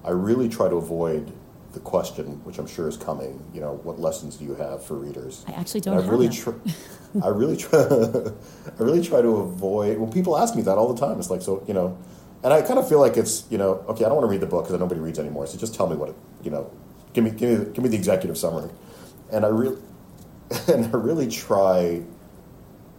I 0.03 0.09
really 0.09 0.49
try 0.49 0.67
to 0.67 0.75
avoid 0.75 1.31
the 1.77 1.83
question, 1.83 2.43
which 2.43 2.57
I'm 2.57 2.67
sure 2.67 2.87
is 2.87 2.97
coming. 2.97 3.39
You 3.53 3.61
know, 3.61 3.79
what 3.83 3.99
lessons 3.99 4.37
do 4.37 4.45
you 4.45 4.55
have 4.55 4.83
for 4.83 4.95
readers? 4.95 5.45
I 5.47 5.51
actually 5.51 5.81
don't 5.81 5.97
I 5.97 6.07
really, 6.07 6.27
them. 6.27 6.35
tr- 6.35 7.23
I 7.23 7.27
really 7.27 7.55
try, 7.55 7.79
I 8.79 8.83
really 8.83 9.03
try 9.03 9.21
to 9.21 9.37
avoid. 9.37 9.97
Well, 9.99 10.11
people 10.11 10.37
ask 10.37 10.55
me 10.55 10.63
that 10.63 10.77
all 10.77 10.91
the 10.93 10.99
time. 10.99 11.19
It's 11.19 11.29
like, 11.29 11.41
so 11.41 11.63
you 11.67 11.73
know, 11.73 11.97
and 12.43 12.51
I 12.51 12.61
kind 12.61 12.79
of 12.79 12.89
feel 12.89 12.99
like 12.99 13.15
it's, 13.15 13.45
you 13.51 13.57
know, 13.57 13.85
okay, 13.89 14.05
I 14.05 14.07
don't 14.07 14.17
want 14.17 14.25
to 14.25 14.31
read 14.31 14.41
the 14.41 14.47
book 14.47 14.65
because 14.65 14.79
nobody 14.79 14.99
reads 14.99 15.19
anymore. 15.19 15.45
So 15.47 15.57
just 15.57 15.75
tell 15.75 15.87
me 15.87 15.95
what, 15.95 16.09
it, 16.09 16.15
you 16.43 16.51
know, 16.51 16.71
give 17.13 17.23
me, 17.23 17.31
give 17.31 17.59
me, 17.59 17.73
give 17.73 17.83
me 17.83 17.89
the 17.89 17.97
executive 17.97 18.37
summary, 18.37 18.71
and 19.31 19.45
I 19.45 19.49
really, 19.49 19.79
and 20.67 20.85
I 20.85 20.97
really 20.97 21.27
try 21.27 22.01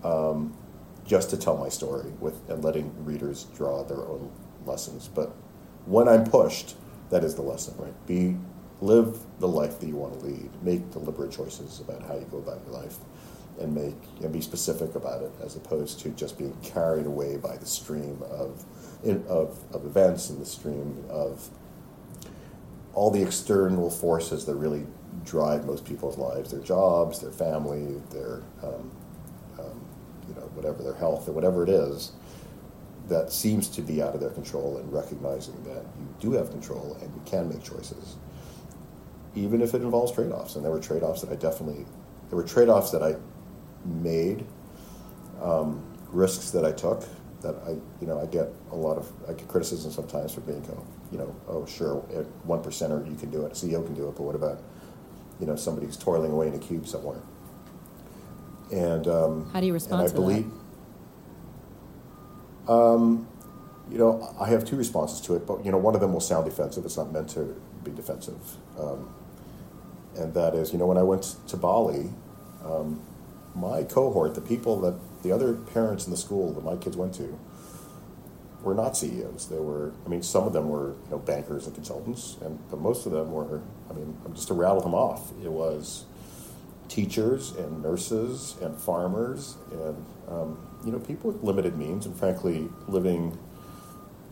um, 0.04 0.56
just 1.04 1.30
to 1.30 1.36
tell 1.36 1.56
my 1.56 1.68
story 1.68 2.10
with 2.20 2.48
and 2.48 2.62
letting 2.62 2.92
readers 3.04 3.44
draw 3.56 3.82
their 3.82 4.02
own 4.06 4.30
lessons. 4.66 5.08
But 5.08 5.34
when 5.86 6.08
I'm 6.08 6.24
pushed, 6.24 6.76
that 7.10 7.24
is 7.24 7.34
the 7.34 7.42
lesson, 7.42 7.74
right? 7.78 8.06
Be 8.06 8.36
live 8.80 9.18
the 9.40 9.48
life 9.48 9.80
that 9.80 9.86
you 9.86 9.96
want 9.96 10.18
to 10.20 10.26
lead. 10.26 10.50
Make 10.62 10.90
deliberate 10.92 11.32
choices 11.32 11.80
about 11.80 12.02
how 12.02 12.14
you 12.14 12.26
go 12.30 12.38
about 12.38 12.60
your 12.64 12.74
life, 12.80 12.96
and 13.60 13.74
make 13.74 13.96
and 14.22 14.32
be 14.32 14.40
specific 14.40 14.94
about 14.94 15.22
it, 15.22 15.32
as 15.44 15.56
opposed 15.56 16.00
to 16.00 16.10
just 16.10 16.38
being 16.38 16.56
carried 16.62 17.06
away 17.06 17.36
by 17.36 17.56
the 17.56 17.66
stream 17.66 18.22
of 18.30 18.64
of, 19.28 19.58
of 19.72 19.84
events 19.84 20.30
and 20.30 20.40
the 20.40 20.46
stream 20.46 21.04
of 21.08 21.48
all 22.94 23.10
the 23.10 23.22
external 23.22 23.90
forces 23.90 24.44
that 24.46 24.56
really 24.56 24.84
drive 25.24 25.64
most 25.64 25.84
people's 25.84 26.18
lives 26.18 26.50
their 26.50 26.60
jobs 26.60 27.20
their 27.20 27.30
family 27.30 28.00
their 28.10 28.42
um, 28.62 28.90
um, 29.58 29.80
you 30.28 30.34
know 30.34 30.48
whatever 30.54 30.82
their 30.82 30.94
health 30.94 31.28
or 31.28 31.32
whatever 31.32 31.62
it 31.62 31.68
is 31.68 32.12
that 33.08 33.32
seems 33.32 33.68
to 33.68 33.82
be 33.82 34.02
out 34.02 34.14
of 34.14 34.20
their 34.20 34.30
control 34.30 34.76
and 34.76 34.92
recognizing 34.92 35.62
that 35.64 35.82
you 35.98 36.14
do 36.20 36.32
have 36.32 36.50
control 36.50 36.96
and 37.00 37.12
you 37.14 37.22
can 37.24 37.48
make 37.48 37.62
choices, 37.62 38.16
even 39.38 39.60
if 39.62 39.74
it 39.74 39.82
involves 39.82 40.12
trade 40.12 40.32
offs. 40.32 40.56
And 40.56 40.64
there 40.64 40.72
were 40.72 40.80
trade 40.80 41.02
offs 41.02 41.22
that 41.22 41.30
I 41.30 41.36
definitely, 41.36 41.84
there 42.28 42.36
were 42.36 42.44
trade 42.44 42.68
offs 42.68 42.90
that 42.90 43.02
I 43.02 43.16
made, 43.84 44.44
um, 45.40 45.84
risks 46.10 46.50
that 46.50 46.64
I 46.64 46.72
took 46.72 47.04
that 47.42 47.54
I, 47.66 47.70
you 48.00 48.06
know, 48.06 48.20
I 48.20 48.26
get 48.26 48.48
a 48.72 48.74
lot 48.74 48.96
of, 48.96 49.10
I 49.28 49.32
get 49.32 49.46
criticism 49.46 49.92
sometimes 49.92 50.34
for 50.34 50.40
being, 50.40 50.64
you 51.12 51.18
know, 51.18 51.34
oh, 51.46 51.64
sure, 51.66 52.04
at 52.14 52.26
one 52.44 52.62
percenter 52.62 53.08
you 53.08 53.16
can 53.16 53.30
do 53.30 53.44
it, 53.46 53.52
a 53.52 53.54
CEO 53.54 53.84
can 53.84 53.94
do 53.94 54.08
it, 54.08 54.16
but 54.16 54.22
what 54.22 54.34
about, 54.34 54.60
you 55.38 55.46
know, 55.46 55.54
somebody 55.54 55.86
who's 55.86 55.96
toiling 55.96 56.32
away 56.32 56.48
in 56.48 56.54
a 56.54 56.58
cube 56.58 56.86
somewhere? 56.86 57.20
And 58.72 59.06
um, 59.06 59.50
how 59.52 59.60
do 59.60 59.66
you 59.66 59.72
respond 59.72 60.02
and 60.02 60.08
I 60.08 60.14
to 60.14 60.20
believe, 60.20 60.50
that? 62.66 62.72
Um, 62.72 63.28
you 63.90 63.98
know, 63.98 64.34
I 64.38 64.48
have 64.48 64.64
two 64.64 64.76
responses 64.76 65.20
to 65.22 65.36
it, 65.36 65.46
but 65.46 65.64
you 65.64 65.70
know, 65.70 65.78
one 65.78 65.94
of 65.94 66.00
them 66.00 66.12
will 66.12 66.20
sound 66.20 66.44
defensive. 66.44 66.84
It's 66.84 66.96
not 66.96 67.12
meant 67.12 67.30
to 67.30 67.58
be 67.84 67.90
defensive, 67.92 68.56
um, 68.78 69.14
and 70.16 70.34
that 70.34 70.54
is, 70.54 70.72
you 70.72 70.78
know, 70.78 70.86
when 70.86 70.98
I 70.98 71.02
went 71.02 71.36
to 71.48 71.56
Bali, 71.56 72.10
um, 72.64 73.00
my 73.54 73.82
cohort, 73.82 74.34
the 74.34 74.40
people 74.40 74.80
that 74.80 74.94
the 75.22 75.32
other 75.32 75.54
parents 75.54 76.06
in 76.06 76.10
the 76.10 76.16
school 76.16 76.52
that 76.52 76.64
my 76.64 76.76
kids 76.76 76.96
went 76.96 77.14
to, 77.14 77.38
were 78.62 78.74
not 78.74 78.96
CEOs. 78.96 79.48
They 79.48 79.58
were, 79.58 79.92
I 80.04 80.08
mean, 80.08 80.22
some 80.22 80.44
of 80.44 80.52
them 80.52 80.68
were, 80.68 80.90
you 81.04 81.10
know, 81.10 81.18
bankers 81.18 81.66
and 81.66 81.74
consultants, 81.74 82.36
and 82.42 82.58
but 82.70 82.80
most 82.80 83.06
of 83.06 83.12
them 83.12 83.32
were, 83.32 83.60
I 83.88 83.92
mean, 83.92 84.16
just 84.34 84.48
to 84.48 84.54
rattle 84.54 84.80
them 84.80 84.94
off, 84.94 85.32
it 85.42 85.50
was 85.50 86.04
teachers 86.88 87.52
and 87.52 87.82
nurses 87.82 88.56
and 88.62 88.76
farmers 88.76 89.56
and 89.70 90.04
um, 90.28 90.58
you 90.84 90.90
know 90.90 90.98
people 90.98 91.30
with 91.30 91.42
limited 91.42 91.76
means 91.76 92.06
and 92.06 92.16
frankly 92.16 92.68
living 92.86 93.38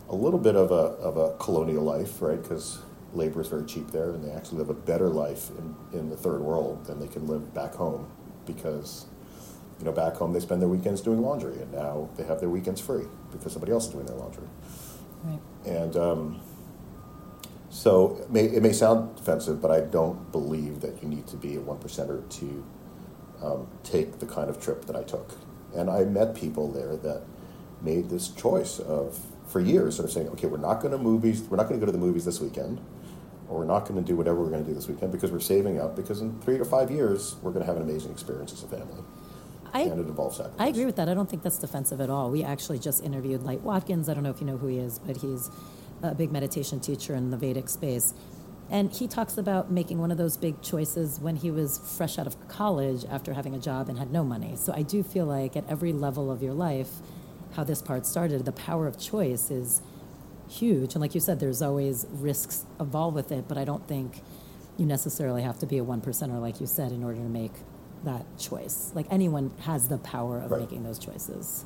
a 0.08 0.14
little 0.14 0.38
bit 0.38 0.56
of 0.56 0.70
a, 0.70 0.96
of 1.02 1.16
a 1.16 1.36
colonial 1.38 1.82
life 1.82 2.22
right 2.22 2.42
because 2.42 2.78
labor 3.12 3.40
is 3.40 3.48
very 3.48 3.64
cheap 3.64 3.90
there 3.90 4.10
and 4.10 4.24
they 4.24 4.30
actually 4.30 4.58
live 4.58 4.68
a 4.68 4.74
better 4.74 5.08
life 5.08 5.50
in, 5.58 5.98
in 5.98 6.10
the 6.10 6.16
third 6.16 6.40
world 6.40 6.84
than 6.86 7.00
they 7.00 7.08
can 7.08 7.26
live 7.26 7.54
back 7.54 7.74
home 7.74 8.10
because 8.46 9.06
you 9.78 9.84
know 9.84 9.92
back 9.92 10.14
home 10.14 10.32
they 10.32 10.40
spend 10.40 10.60
their 10.60 10.68
weekends 10.68 11.00
doing 11.00 11.20
laundry 11.20 11.60
and 11.60 11.72
now 11.72 12.08
they 12.16 12.24
have 12.24 12.40
their 12.40 12.48
weekends 12.48 12.80
free 12.80 13.04
because 13.32 13.52
somebody 13.52 13.72
else 13.72 13.86
is 13.86 13.92
doing 13.92 14.06
their 14.06 14.16
laundry 14.16 14.46
right. 15.24 15.40
and 15.64 15.96
um, 15.96 16.40
so 17.76 18.16
it 18.22 18.30
may, 18.30 18.44
it 18.44 18.62
may 18.62 18.72
sound 18.72 19.16
defensive, 19.16 19.60
but 19.60 19.70
I 19.70 19.80
don't 19.80 20.32
believe 20.32 20.80
that 20.80 21.02
you 21.02 21.08
need 21.10 21.26
to 21.26 21.36
be 21.36 21.56
a 21.56 21.60
one 21.60 21.76
percenter 21.76 22.26
to 22.40 22.64
um, 23.42 23.68
take 23.84 24.18
the 24.18 24.24
kind 24.24 24.48
of 24.48 24.58
trip 24.58 24.86
that 24.86 24.96
I 24.96 25.02
took. 25.02 25.32
And 25.74 25.90
I 25.90 26.04
met 26.04 26.34
people 26.34 26.72
there 26.72 26.96
that 26.96 27.24
made 27.82 28.08
this 28.08 28.28
choice 28.28 28.78
of, 28.78 29.20
for 29.46 29.60
years, 29.60 29.96
sort 29.96 30.08
of 30.08 30.12
saying, 30.12 30.28
okay, 30.28 30.46
we're 30.46 30.56
not 30.56 30.80
going 30.80 30.92
to 30.92 30.98
movies, 30.98 31.42
we're 31.42 31.58
not 31.58 31.68
going 31.68 31.78
to 31.78 31.84
go 31.84 31.92
to 31.92 31.96
the 31.96 32.02
movies 32.02 32.24
this 32.24 32.40
weekend, 32.40 32.80
or 33.48 33.58
we're 33.58 33.64
not 33.64 33.86
going 33.86 34.02
to 34.02 34.06
do 34.06 34.16
whatever 34.16 34.40
we're 34.40 34.50
going 34.50 34.64
to 34.64 34.68
do 34.68 34.74
this 34.74 34.88
weekend 34.88 35.12
because 35.12 35.30
we're 35.30 35.40
saving 35.40 35.80
up, 35.80 35.96
because 35.96 36.20
in 36.20 36.38
three 36.40 36.58
to 36.58 36.64
five 36.64 36.90
years, 36.90 37.36
we're 37.42 37.52
going 37.52 37.64
to 37.64 37.66
have 37.66 37.76
an 37.76 37.82
amazing 37.82 38.10
experience 38.10 38.52
as 38.52 38.62
a 38.62 38.68
family. 38.68 39.02
I, 39.72 39.80
and 39.82 40.00
it 40.00 40.06
involves 40.06 40.36
sacrifice. 40.38 40.60
I 40.60 40.68
agree 40.68 40.86
with 40.86 40.96
that. 40.96 41.08
I 41.08 41.14
don't 41.14 41.28
think 41.28 41.42
that's 41.42 41.58
defensive 41.58 42.00
at 42.00 42.08
all. 42.08 42.30
We 42.30 42.42
actually 42.42 42.78
just 42.78 43.04
interviewed 43.04 43.42
Light 43.42 43.60
Watkins. 43.60 44.08
I 44.08 44.14
don't 44.14 44.22
know 44.22 44.30
if 44.30 44.40
you 44.40 44.46
know 44.46 44.56
who 44.56 44.68
he 44.68 44.78
is, 44.78 44.98
but 44.98 45.18
he's 45.18 45.50
a 46.02 46.14
big 46.14 46.32
meditation 46.32 46.80
teacher 46.80 47.14
in 47.14 47.30
the 47.30 47.36
Vedic 47.36 47.68
space. 47.68 48.14
And 48.68 48.92
he 48.92 49.06
talks 49.06 49.38
about 49.38 49.70
making 49.70 49.98
one 49.98 50.10
of 50.10 50.18
those 50.18 50.36
big 50.36 50.60
choices 50.60 51.20
when 51.20 51.36
he 51.36 51.50
was 51.50 51.78
fresh 51.96 52.18
out 52.18 52.26
of 52.26 52.48
college 52.48 53.04
after 53.08 53.32
having 53.32 53.54
a 53.54 53.60
job 53.60 53.88
and 53.88 53.98
had 53.98 54.10
no 54.10 54.24
money. 54.24 54.56
So 54.56 54.72
I 54.74 54.82
do 54.82 55.02
feel 55.02 55.24
like 55.24 55.56
at 55.56 55.68
every 55.68 55.92
level 55.92 56.32
of 56.32 56.42
your 56.42 56.54
life, 56.54 56.90
how 57.52 57.62
this 57.62 57.80
part 57.80 58.06
started, 58.06 58.44
the 58.44 58.52
power 58.52 58.86
of 58.86 58.98
choice 58.98 59.50
is 59.50 59.82
huge. 60.48 60.94
And 60.94 61.00
like 61.00 61.14
you 61.14 61.20
said, 61.20 61.40
there's 61.40 61.62
always 61.62 62.06
risks 62.10 62.64
involved 62.80 63.14
with 63.14 63.32
it, 63.32 63.48
but 63.48 63.58
I 63.58 63.64
don't 63.64 63.86
think 63.86 64.22
you 64.76 64.86
necessarily 64.86 65.42
have 65.42 65.58
to 65.60 65.66
be 65.66 65.78
a 65.78 65.84
one 65.84 66.00
percenter, 66.00 66.40
like 66.40 66.60
you 66.60 66.66
said, 66.66 66.92
in 66.92 67.02
order 67.02 67.18
to 67.18 67.28
make 67.28 67.52
that 68.04 68.24
choice. 68.38 68.92
Like 68.94 69.06
anyone 69.10 69.52
has 69.62 69.88
the 69.88 69.98
power 69.98 70.40
of 70.40 70.50
right. 70.50 70.60
making 70.60 70.82
those 70.84 70.98
choices. 70.98 71.64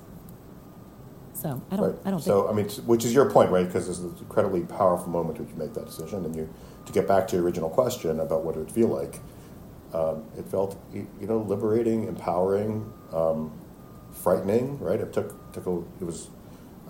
So 1.34 1.62
I 1.70 1.76
don't. 1.76 1.92
Right. 1.92 1.98
I 2.04 2.10
don't. 2.10 2.20
So 2.20 2.48
I 2.48 2.52
mean, 2.52 2.68
which 2.86 3.04
is 3.04 3.14
your 3.14 3.30
point, 3.30 3.50
right? 3.50 3.66
Because 3.66 3.88
it's 3.88 4.00
an 4.00 4.14
incredibly 4.20 4.60
powerful 4.62 5.08
moment 5.08 5.38
when 5.38 5.48
you 5.48 5.54
make 5.54 5.72
that 5.74 5.86
decision, 5.86 6.24
and 6.24 6.36
you 6.36 6.52
to 6.86 6.92
get 6.92 7.08
back 7.08 7.26
to 7.28 7.36
your 7.36 7.44
original 7.44 7.70
question 7.70 8.20
about 8.20 8.44
what 8.44 8.56
it 8.56 8.58
would 8.58 8.72
feel 8.72 8.88
like. 8.88 9.20
Um, 9.94 10.24
it 10.36 10.46
felt 10.46 10.78
you 10.92 11.06
know 11.20 11.38
liberating, 11.38 12.06
empowering, 12.08 12.92
um, 13.12 13.58
frightening. 14.12 14.78
Right? 14.78 15.00
It 15.00 15.12
took 15.12 15.52
took 15.52 15.66
a, 15.66 15.78
it 16.00 16.04
was. 16.04 16.28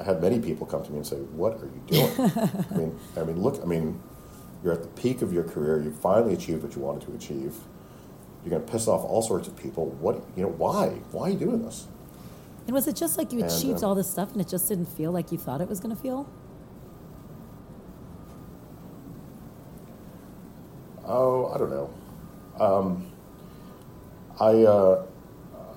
I 0.01 0.05
had 0.05 0.23
many 0.23 0.41
people 0.41 0.67
come 0.67 0.83
to 0.83 0.91
me 0.91 0.99
and 0.99 1.07
say, 1.07 1.17
"What 1.17 1.61
are 1.61 1.67
you 1.67 1.83
doing?" 1.87 2.31
I 2.71 2.75
mean, 2.75 2.99
I 3.17 3.23
mean, 3.25 3.41
look. 3.41 3.61
I 3.63 3.67
mean, 3.67 4.01
you're 4.65 4.73
at 4.73 4.83
the 4.83 4.89
peak 4.89 5.21
of 5.21 5.33
your 5.33 5.45
career. 5.45 5.81
You 5.81 5.91
finally 5.93 6.33
achieved 6.33 6.63
what 6.63 6.75
you 6.75 6.83
wanted 6.83 7.07
to 7.07 7.15
achieve. 7.15 7.55
You're 8.43 8.51
going 8.51 8.65
to 8.65 8.73
piss 8.73 8.89
off 8.89 9.05
all 9.05 9.21
sorts 9.21 9.47
of 9.47 9.57
people. 9.57 9.87
What 9.87 10.23
you 10.37 10.45
know? 10.45 10.49
Why? 10.49 10.89
Why 11.13 11.29
are 11.29 11.31
you 11.31 11.39
doing 11.39 11.63
this? 11.63 11.87
And 12.67 12.75
was 12.75 12.87
it 12.89 12.97
just 12.97 13.19
like 13.19 13.33
you 13.33 13.45
achieved 13.45 13.65
and, 13.65 13.79
um, 13.79 13.85
all 13.85 13.95
this 13.95 14.11
stuff 14.11 14.33
and 14.33 14.41
it 14.41 14.49
just 14.49 14.69
didn't 14.69 14.87
feel 14.87 15.11
like 15.11 15.33
you 15.33 15.39
thought 15.39 15.61
it 15.61 15.69
was 15.69 15.81
going 15.81 15.95
to 15.95 16.01
feel? 16.01 16.31
Oh, 21.05 21.51
I 21.53 21.59
don't 21.59 21.71
know. 21.71 21.91
Um, 22.61 23.13
I, 24.39 24.63
uh, 24.63 25.05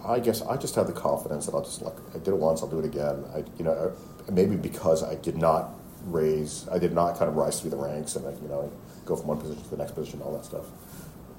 I 0.06 0.20
guess 0.20 0.42
I 0.42 0.58
just 0.58 0.75
have 0.75 0.88
the 0.88 0.94
confidence 0.94 1.46
that 1.48 1.56
I'll 1.56 1.63
just 1.63 1.82
like 1.82 1.96
I 2.13 2.20
did 2.20 2.27
it 2.27 2.38
once, 2.38 2.62
I'll 2.62 2.70
do 2.70 2.80
it 2.80 2.86
again. 2.86 3.24
I, 3.34 3.44
you 3.58 3.63
know, 3.63 3.94
maybe 4.32 4.56
because 4.56 5.03
I 5.03 5.15
did 5.15 5.38
not 5.38 5.72
raise, 6.06 6.68
I 6.72 6.80
did 6.80 6.94
not 6.94 7.18
kind 7.18 7.30
of 7.30 7.36
rise 7.36 7.60
through 7.60 7.72
the 7.72 7.77
ranks 7.77 8.15
and 8.15 8.25
you 8.42 8.48
know, 8.48 8.72
go 9.06 9.15
from 9.15 9.27
one 9.27 9.38
position 9.39 9.63
to 9.63 9.70
the 9.70 9.77
next 9.77 9.94
position, 9.94 10.22
all 10.22 10.34
that 10.34 10.46
stuff. 10.46 10.65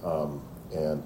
Um, 0.05 0.43
and 0.73 1.03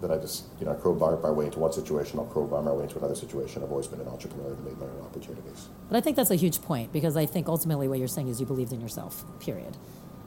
that 0.00 0.10
I 0.10 0.16
just, 0.16 0.46
you 0.58 0.66
know, 0.66 0.72
I 0.72 0.76
crowbar 0.76 1.18
my 1.18 1.30
way 1.30 1.46
into 1.46 1.58
one 1.58 1.72
situation, 1.72 2.18
I'll 2.18 2.62
my 2.62 2.72
way 2.72 2.84
into 2.84 2.96
another 2.96 3.14
situation. 3.14 3.62
I've 3.62 3.70
always 3.70 3.86
been 3.86 4.00
an 4.00 4.08
entrepreneur 4.08 4.50
that 4.50 4.64
made 4.64 4.78
my 4.78 4.86
own 4.86 5.02
opportunities. 5.02 5.68
But 5.88 5.96
I 5.96 6.00
think 6.00 6.16
that's 6.16 6.30
a 6.30 6.36
huge 6.36 6.62
point 6.62 6.92
because 6.92 7.16
I 7.16 7.26
think 7.26 7.48
ultimately 7.48 7.86
what 7.86 7.98
you're 7.98 8.08
saying 8.08 8.28
is 8.28 8.40
you 8.40 8.46
believed 8.46 8.72
in 8.72 8.80
yourself, 8.80 9.24
period. 9.40 9.76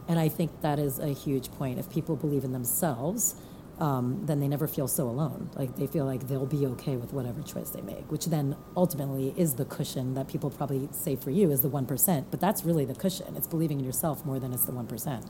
And 0.07 0.19
I 0.19 0.29
think 0.29 0.61
that 0.61 0.79
is 0.79 0.99
a 0.99 1.09
huge 1.09 1.51
point. 1.51 1.79
If 1.79 1.89
people 1.89 2.15
believe 2.15 2.43
in 2.43 2.51
themselves, 2.51 3.35
um, 3.83 4.25
then 4.25 4.39
they 4.39 4.47
never 4.47 4.65
feel 4.65 4.87
so 4.87 5.09
alone. 5.09 5.49
Like 5.55 5.75
they 5.75 5.87
feel 5.87 6.05
like 6.05 6.29
they'll 6.29 6.45
be 6.45 6.65
okay 6.67 6.95
with 6.95 7.11
whatever 7.11 7.41
choice 7.41 7.71
they 7.71 7.81
make, 7.81 8.09
which 8.09 8.27
then 8.27 8.55
ultimately 8.77 9.33
is 9.35 9.55
the 9.55 9.65
cushion 9.65 10.13
that 10.13 10.29
people 10.29 10.49
probably 10.49 10.87
say 10.93 11.17
for 11.17 11.31
you 11.31 11.51
is 11.51 11.59
the 11.63 11.69
1%. 11.69 12.25
But 12.31 12.39
that's 12.39 12.63
really 12.63 12.85
the 12.85 12.95
cushion. 12.95 13.35
It's 13.35 13.45
believing 13.45 13.79
in 13.79 13.85
yourself 13.85 14.25
more 14.25 14.39
than 14.39 14.53
it's 14.53 14.63
the 14.63 14.71
1%. 14.71 15.29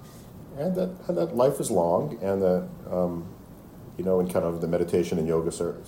And 0.60 0.76
that, 0.76 0.96
and 1.08 1.18
that 1.18 1.36
life 1.36 1.60
is 1.60 1.72
long 1.72 2.20
and 2.22 2.44
that, 2.44 2.70
um, 2.92 3.26
you 3.98 4.04
know, 4.04 4.20
in 4.20 4.28
kind 4.28 4.46
of 4.46 4.62
the 4.62 4.68
meditation 4.68 5.18
and 5.18 5.28
yoga 5.28 5.52
cir- 5.52 5.82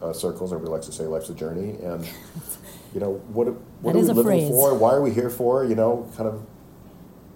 uh, 0.00 0.12
circles, 0.12 0.52
everybody 0.52 0.70
likes 0.70 0.86
to 0.86 0.92
say 0.92 1.04
life's 1.04 1.30
a 1.30 1.34
journey. 1.34 1.70
And, 1.82 2.08
you 2.94 3.00
know, 3.00 3.14
what, 3.32 3.48
what 3.82 3.96
are 3.96 3.98
we 3.98 4.04
living 4.04 4.22
phrase. 4.22 4.48
for? 4.48 4.72
Why 4.76 4.92
are 4.92 5.02
we 5.02 5.10
here 5.10 5.30
for? 5.30 5.64
You 5.64 5.74
know, 5.74 6.08
kind 6.16 6.28
of. 6.28 6.46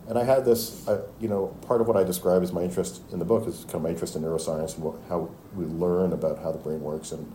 And 0.09 0.19
I 0.19 0.25
had 0.25 0.47
this, 0.47 0.89
you 1.21 1.29
know, 1.29 1.49
part 1.67 1.83
of 1.83 1.87
what 1.87 1.97
I 1.97 2.03
describe 2.03 2.43
as 2.43 2.51
my 2.51 2.63
interest 2.63 3.03
in 3.13 3.19
the 3.19 3.27
book 3.27 3.47
is 3.47 3.65
kind 3.65 3.77
of 3.77 3.83
my 3.83 3.91
interest 3.91 4.17
in 4.17 4.23
neuroscience 4.23 4.75
and 4.75 4.85
what, 4.85 4.97
how 5.11 5.31
we 5.55 5.67
learn 5.67 6.15
about 6.15 6.39
how 6.39 6.51
the 6.51 6.59
brain 6.59 6.81
works. 6.81 7.13
And 7.13 7.31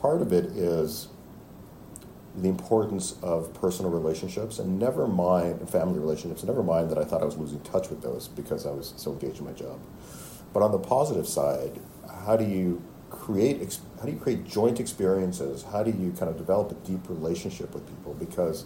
part 0.00 0.20
of 0.20 0.32
it 0.32 0.46
is 0.46 1.06
the 2.34 2.48
importance 2.48 3.14
of 3.22 3.54
personal 3.54 3.92
relationships 3.92 4.58
and 4.58 4.80
never 4.80 5.06
mind 5.06 5.68
family 5.70 6.00
relationships. 6.00 6.42
Never 6.42 6.64
mind 6.64 6.90
that 6.90 6.98
I 6.98 7.04
thought 7.04 7.22
I 7.22 7.24
was 7.24 7.36
losing 7.36 7.60
touch 7.60 7.88
with 7.88 8.02
those 8.02 8.26
because 8.26 8.66
I 8.66 8.72
was 8.72 8.94
so 8.96 9.12
engaged 9.12 9.38
in 9.38 9.44
my 9.44 9.52
job. 9.52 9.78
But 10.52 10.64
on 10.64 10.72
the 10.72 10.78
positive 10.78 11.28
side, 11.28 11.80
how 12.24 12.36
do 12.36 12.44
you 12.44 12.82
create 13.10 13.78
how 13.98 14.06
do 14.06 14.12
you 14.12 14.18
create 14.18 14.44
joint 14.44 14.80
experiences? 14.80 15.64
How 15.70 15.84
do 15.84 15.92
you 15.92 16.10
kind 16.18 16.30
of 16.30 16.36
develop 16.36 16.72
a 16.72 16.74
deep 16.86 17.08
relationship 17.08 17.72
with 17.74 17.86
people? 17.86 18.14
Because 18.14 18.64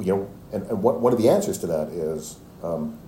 you 0.00 0.16
know, 0.16 0.30
and, 0.52 0.64
and 0.66 0.82
what, 0.82 1.00
one 1.00 1.12
of 1.12 1.18
the 1.18 1.28
answers 1.28 1.58
to 1.58 1.66
that 1.66 1.88
is 1.88 2.38
um, 2.62 2.98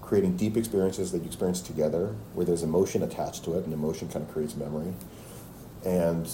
creating 0.00 0.36
deep 0.36 0.56
experiences 0.56 1.12
that 1.12 1.18
you 1.18 1.26
experience 1.26 1.60
together, 1.60 2.14
where 2.34 2.44
there's 2.44 2.62
emotion 2.62 3.02
attached 3.02 3.44
to 3.44 3.56
it, 3.58 3.64
and 3.64 3.72
emotion 3.72 4.08
kind 4.08 4.24
of 4.26 4.32
creates 4.32 4.56
memory. 4.56 4.92
And 5.84 6.28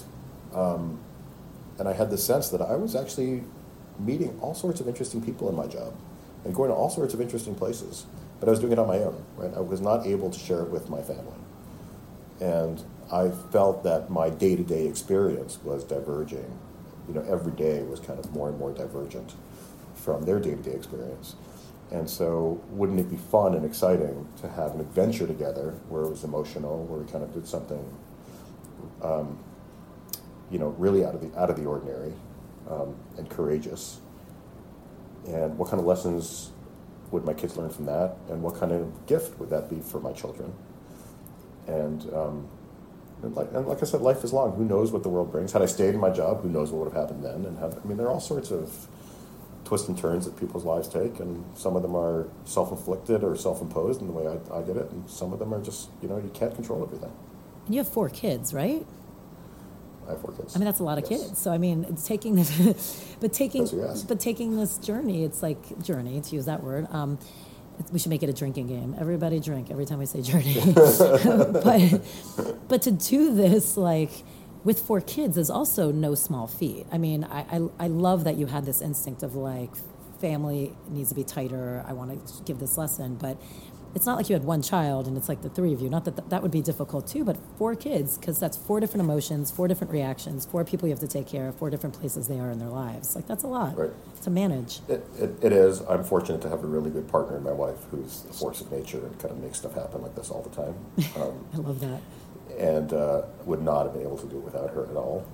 um, 0.55 1.01
and 1.79 1.89
I 1.89 1.93
had 1.93 2.11
the 2.11 2.19
sense 2.19 2.49
that 2.49 2.61
I 2.61 2.75
was 2.75 2.97
actually 2.97 3.45
meeting 3.99 4.39
all 4.41 4.55
sorts 4.55 4.81
of 4.81 4.89
interesting 4.89 5.23
people 5.23 5.49
in 5.49 5.55
my 5.55 5.67
job 5.67 5.95
and 6.45 6.55
going 6.55 6.71
to 6.71 6.75
all 6.75 6.91
sorts 6.91 7.15
of 7.15 7.21
interesting 7.21 7.55
places. 7.55 8.05
But 8.41 8.49
I 8.49 8.51
was 8.51 8.61
doing 8.61 8.73
it 8.73 8.79
on 8.79 8.87
my 8.87 8.99
own, 8.99 9.25
right? 9.37 9.53
I 9.55 9.61
was 9.61 9.81
not 9.81 10.07
able 10.07 10.31
to 10.31 10.39
share 10.39 10.63
it 10.63 10.71
with 10.71 10.89
my 10.89 11.03
family. 11.03 11.39
And 12.41 12.83
I 13.13 13.31
felt 13.31 13.83
that 13.85 14.11
my 14.11 14.31
day 14.31 14.55
to 14.55 14.63
day 14.63 14.87
experience 14.87 15.59
was 15.65 15.83
diverging. 15.85 16.59
You 17.09 17.15
know, 17.15 17.25
every 17.29 17.53
day 17.53 17.83
was 17.83 18.01
kind 18.01 18.19
of 18.19 18.33
more 18.33 18.49
and 18.49 18.59
more 18.59 18.73
divergent 18.73 19.35
from 19.95 20.23
their 20.23 20.39
day 20.39 20.55
to 20.55 20.63
day 20.63 20.73
experience. 20.73 21.35
And 21.91 22.09
so, 22.09 22.61
wouldn't 22.71 23.01
it 23.01 23.09
be 23.09 23.17
fun 23.17 23.55
and 23.55 23.65
exciting 23.65 24.29
to 24.43 24.49
have 24.49 24.75
an 24.75 24.81
adventure 24.81 25.27
together 25.27 25.75
where 25.89 26.03
it 26.03 26.11
was 26.11 26.23
emotional, 26.23 26.85
where 26.85 27.01
we 27.01 27.11
kind 27.11 27.25
of 27.25 27.33
did 27.33 27.47
something, 27.47 27.83
um, 29.03 29.39
you 30.51 30.59
know, 30.59 30.69
really 30.79 31.05
out 31.05 31.15
of 31.15 31.23
the 31.23 31.39
out 31.41 31.49
of 31.49 31.57
the 31.57 31.65
ordinary 31.65 32.13
um, 32.69 32.95
and 33.17 33.31
courageous, 33.31 34.01
and 35.27 35.57
what 35.57 35.71
kind 35.71 35.81
of 35.81 35.87
lessons 35.87 36.51
would 37.11 37.25
my 37.25 37.33
kids 37.33 37.57
learn 37.57 37.71
from 37.71 37.87
that, 37.87 38.17
and 38.29 38.43
what 38.43 38.55
kind 38.55 38.73
of 38.73 39.07
gift 39.07 39.39
would 39.39 39.51
that 39.51 39.71
be 39.71 39.81
for 39.81 40.01
my 40.01 40.13
children? 40.13 40.53
And, 41.67 42.03
um, 42.15 42.49
and 43.23 43.35
like, 43.35 43.49
and 43.53 43.67
like 43.67 43.83
I 43.83 43.87
said, 43.87 44.01
life 44.01 44.25
is 44.25 44.33
long. 44.33 44.55
Who 44.57 44.65
knows 44.65 44.93
what 44.93 45.03
the 45.03 45.09
world 45.09 45.33
brings? 45.33 45.53
Had 45.53 45.63
I 45.63 45.67
stayed 45.67 45.95
in 45.95 46.01
my 46.01 46.11
job, 46.11 46.43
who 46.43 46.49
knows 46.49 46.71
what 46.71 46.85
would 46.85 46.93
have 46.93 47.03
happened 47.03 47.25
then? 47.25 47.47
And 47.47 47.59
I 47.59 47.87
mean, 47.87 47.97
there 47.97 48.07
are 48.07 48.11
all 48.11 48.21
sorts 48.21 48.51
of 48.51 48.89
twists 49.69 49.87
and 49.89 49.99
turns 49.99 50.25
that 50.25 50.35
people's 50.41 50.65
lives 50.65 50.89
take, 50.89 51.21
and 51.21 51.45
some 51.55 51.77
of 51.77 51.83
them 51.83 51.95
are 51.95 52.27
self-inflicted 52.47 53.23
or 53.23 53.37
self-imposed 53.37 54.01
in 54.01 54.07
the 54.07 54.13
way 54.15 54.27
I, 54.27 54.59
I 54.59 54.63
did 54.63 54.79
it, 54.79 54.91
and 54.91 55.09
some 55.09 55.33
of 55.35 55.39
them 55.39 55.53
are 55.53 55.61
just, 55.63 55.91
you 56.01 56.09
know, 56.09 56.17
you 56.17 56.31
can't 56.33 56.55
control 56.55 56.83
everything. 56.83 57.13
And 57.67 57.75
you 57.75 57.81
have 57.83 57.89
four 57.93 58.09
kids, 58.09 58.55
right? 58.55 58.85
I 60.07 60.13
have 60.13 60.23
four 60.23 60.33
kids. 60.33 60.57
I 60.57 60.59
mean, 60.59 60.65
that's 60.65 60.81
a 60.81 60.85
lot 60.85 60.97
of 60.97 61.05
Yes. 61.11 61.23
kids. 61.23 61.39
So 61.39 61.53
I 61.53 61.59
mean, 61.59 61.85
it's 61.91 62.07
taking 62.07 62.35
this, 62.35 62.51
but 63.21 63.35
taking, 63.35 63.65
That's 63.65 63.75
a 63.75 63.77
yes. 63.77 64.03
but 64.05 64.19
taking 64.21 64.57
this 64.57 64.79
journey. 64.79 65.23
It's 65.23 65.43
like 65.43 65.83
journey 65.83 66.19
to 66.23 66.35
use 66.35 66.47
that 66.47 66.63
word. 66.65 66.87
Um, 66.91 67.19
we 67.93 67.99
should 67.99 68.09
make 68.09 68.23
it 68.23 68.31
a 68.31 68.33
drinking 68.33 68.69
game. 68.69 68.97
Everybody 68.99 69.39
drink 69.39 69.71
every 69.71 69.85
time 69.85 69.99
we 69.99 70.07
say 70.07 70.23
journey. 70.23 70.55
but 70.75 72.01
but 72.69 72.83
to 72.83 72.91
do 72.91 73.35
this 73.35 73.77
like 73.77 74.11
with 74.65 74.81
four 74.81 75.01
kids 75.01 75.37
is 75.39 75.51
also 75.51 75.91
no 75.93 76.15
small 76.15 76.47
feat. 76.47 76.87
I 76.93 76.99
mean, 76.99 77.25
I, 77.25 77.41
I 77.59 77.69
I 77.79 77.87
love 77.89 78.25
that 78.25 78.37
you 78.37 78.47
had 78.47 78.65
this 78.65 78.81
instinct 78.81 79.23
of 79.23 79.35
like 79.35 79.71
family 80.21 80.75
needs 80.89 81.09
to 81.11 81.15
be 81.15 81.25
tighter. 81.25 81.85
I 81.87 81.93
want 81.93 82.27
to 82.27 82.43
give 82.45 82.59
this 82.59 82.77
lesson, 82.79 83.17
but. 83.17 83.41
It's 83.95 84.05
not 84.05 84.19
like 84.19 84.29
you 84.29 84.35
had 84.35 84.45
one 84.45 84.61
child 84.61 85.07
and 85.09 85.17
it's 85.17 85.31
like 85.31 85.41
the 85.41 85.49
three 85.49 85.73
of 85.73 85.81
you. 85.81 85.89
Not 85.89 86.05
that 86.05 86.15
th- 86.15 86.29
that 86.29 86.43
would 86.43 86.51
be 86.51 86.61
difficult 86.61 87.07
too, 87.09 87.25
but 87.25 87.39
four 87.57 87.75
kids, 87.75 88.19
because 88.19 88.39
that's 88.39 88.55
four 88.55 88.81
different 88.81 89.01
emotions, 89.03 89.51
four 89.51 89.67
different 89.67 89.91
reactions, 89.95 90.45
four 90.45 90.63
people 90.63 90.87
you 90.87 90.93
have 90.93 91.01
to 91.01 91.09
take 91.09 91.27
care 91.27 91.49
of, 91.49 91.57
four 91.57 91.71
different 91.71 91.99
places 91.99 92.29
they 92.29 92.39
are 92.39 92.51
in 92.51 92.59
their 92.59 92.69
lives. 92.69 93.17
Like 93.17 93.27
that's 93.27 93.45
a 93.45 93.47
lot 93.49 93.77
Right. 93.79 93.91
to 94.25 94.31
manage. 94.31 94.81
It, 94.89 95.07
it, 95.19 95.31
it 95.43 95.53
is. 95.53 95.81
I'm 95.89 96.05
fortunate 96.05 96.43
to 96.43 96.51
have 96.51 96.63
a 96.63 96.67
really 96.67 96.91
good 96.91 97.09
partner 97.09 97.39
in 97.39 97.43
my 97.43 97.51
wife 97.53 97.79
who's 97.91 98.25
a 98.29 98.33
force 98.35 98.61
of 98.61 98.71
nature 98.71 98.99
and 98.99 99.19
kind 99.19 99.33
of 99.33 99.43
makes 99.43 99.59
stuff 99.59 99.75
happen 99.75 100.03
like 100.03 100.15
this 100.15 100.29
all 100.31 100.43
the 100.43 100.51
time. 100.55 100.75
Um, 101.21 101.47
I 101.55 101.57
love 101.57 101.81
that. 101.81 102.01
And 102.59 102.93
uh, 102.93 103.23
would 103.45 103.63
not 103.63 103.85
have 103.85 103.93
been 103.95 104.03
able 104.03 104.19
to 104.19 104.27
do 104.27 104.37
it 104.39 104.45
without 104.45 104.71
her 104.71 104.85
at 104.87 104.97
all. 104.97 105.25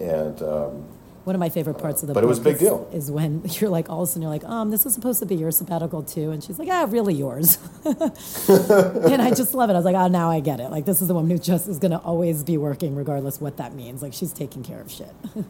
And 0.00 0.40
um, 0.42 0.84
One 1.24 1.36
of 1.36 1.40
my 1.40 1.50
favorite 1.50 1.78
parts 1.78 2.02
of 2.02 2.08
the 2.08 2.14
But 2.14 2.24
it 2.24 2.26
was 2.26 2.38
a 2.38 2.42
big 2.42 2.54
is, 2.54 2.60
deal. 2.60 2.88
is 2.92 3.10
when 3.10 3.42
you're 3.50 3.70
like 3.70 3.90
all 3.90 4.02
of 4.02 4.08
a 4.08 4.12
sudden 4.12 4.22
you're 4.22 4.30
like, 4.30 4.44
um, 4.44 4.70
this 4.70 4.86
is 4.86 4.94
supposed 4.94 5.18
to 5.20 5.26
be 5.26 5.36
your 5.36 5.50
sabbatical 5.50 6.02
too, 6.02 6.30
and 6.30 6.42
she's 6.42 6.58
like, 6.58 6.68
ah, 6.70 6.86
really 6.88 7.14
yours. 7.14 7.58
and 7.84 9.20
I 9.22 9.30
just 9.34 9.54
love 9.54 9.68
it. 9.70 9.74
I 9.74 9.76
was 9.76 9.84
like, 9.84 9.96
oh, 9.96 10.08
now 10.08 10.30
I 10.30 10.40
get 10.40 10.60
it. 10.60 10.70
Like 10.70 10.86
this 10.86 11.02
is 11.02 11.08
the 11.08 11.14
woman 11.14 11.30
who 11.30 11.38
just 11.38 11.68
is 11.68 11.78
going 11.78 11.92
to 11.92 11.98
always 11.98 12.42
be 12.42 12.56
working, 12.56 12.94
regardless 12.96 13.40
what 13.40 13.56
that 13.58 13.74
means. 13.74 14.02
Like 14.02 14.12
she's 14.14 14.32
taking 14.32 14.62
care 14.62 14.80
of 14.80 14.90
shit. 14.90 15.12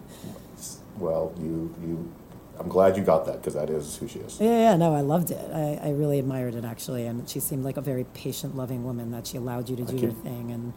well, 0.99 1.33
you 1.39 1.73
you, 1.83 2.13
I'm 2.61 2.69
glad 2.69 2.97
you 2.97 3.03
got 3.03 3.25
that 3.27 3.41
because 3.41 3.55
that 3.55 3.71
is 3.71 3.97
who 3.97 4.07
she 4.07 4.19
is. 4.21 4.39
yeah, 4.41 4.71
yeah, 4.71 4.77
no, 4.77 4.95
I 4.95 5.01
loved 5.01 5.31
it. 5.31 5.51
I, 5.53 5.81
I 5.83 5.91
really 5.91 6.19
admired 6.19 6.55
it 6.55 6.65
actually, 6.65 7.07
and 7.07 7.29
she 7.29 7.41
seemed 7.41 7.65
like 7.65 7.77
a 7.79 7.81
very 7.81 8.05
patient, 8.05 8.55
loving 8.55 8.85
woman 8.85 9.11
that 9.13 9.27
she 9.27 9.39
allowed 9.39 9.69
you 9.69 9.77
to 9.77 9.85
do 9.85 9.97
your 9.97 10.13
thing, 10.13 10.51
and 10.53 10.75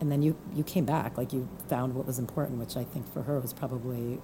and 0.00 0.12
then 0.12 0.22
you 0.22 0.36
you 0.54 0.62
came 0.62 0.84
back, 0.84 1.16
like 1.16 1.32
you 1.32 1.48
found 1.68 1.94
what 1.94 2.06
was 2.06 2.18
important, 2.18 2.58
which 2.58 2.76
I 2.76 2.84
think 2.84 3.10
for 3.12 3.22
her 3.22 3.40
was 3.40 3.52
probably 3.52 4.20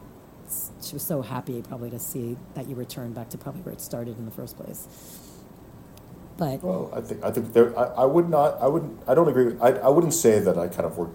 she 0.83 0.95
was 0.95 1.03
so 1.03 1.23
happy 1.23 1.63
probably 1.63 1.91
to 1.91 1.99
see 1.99 2.37
that 2.55 2.69
you 2.69 2.75
returned 2.75 3.15
back 3.15 3.31
to 3.31 3.39
probably 3.39 3.63
where 3.63 3.73
it 3.73 3.81
started 3.81 4.19
in 4.19 4.27
the 4.27 4.31
first 4.31 4.57
place. 4.57 4.87
But 6.37 6.63
Well, 6.63 6.91
I 6.95 7.01
think 7.01 7.25
I 7.25 7.31
think 7.31 7.53
there. 7.53 7.79
I, 7.79 7.85
I 7.85 8.05
would 8.05 8.29
not. 8.29 8.61
I 8.61 8.67
wouldn't. 8.67 9.03
I 9.07 9.15
don't 9.15 9.29
agree. 9.29 9.47
With, 9.47 9.63
I 9.63 9.71
I 9.71 9.89
wouldn't 9.89 10.15
say 10.15 10.39
that 10.41 10.59
I 10.59 10.69
kind 10.69 10.85
of 10.85 10.99
were, 10.99 11.09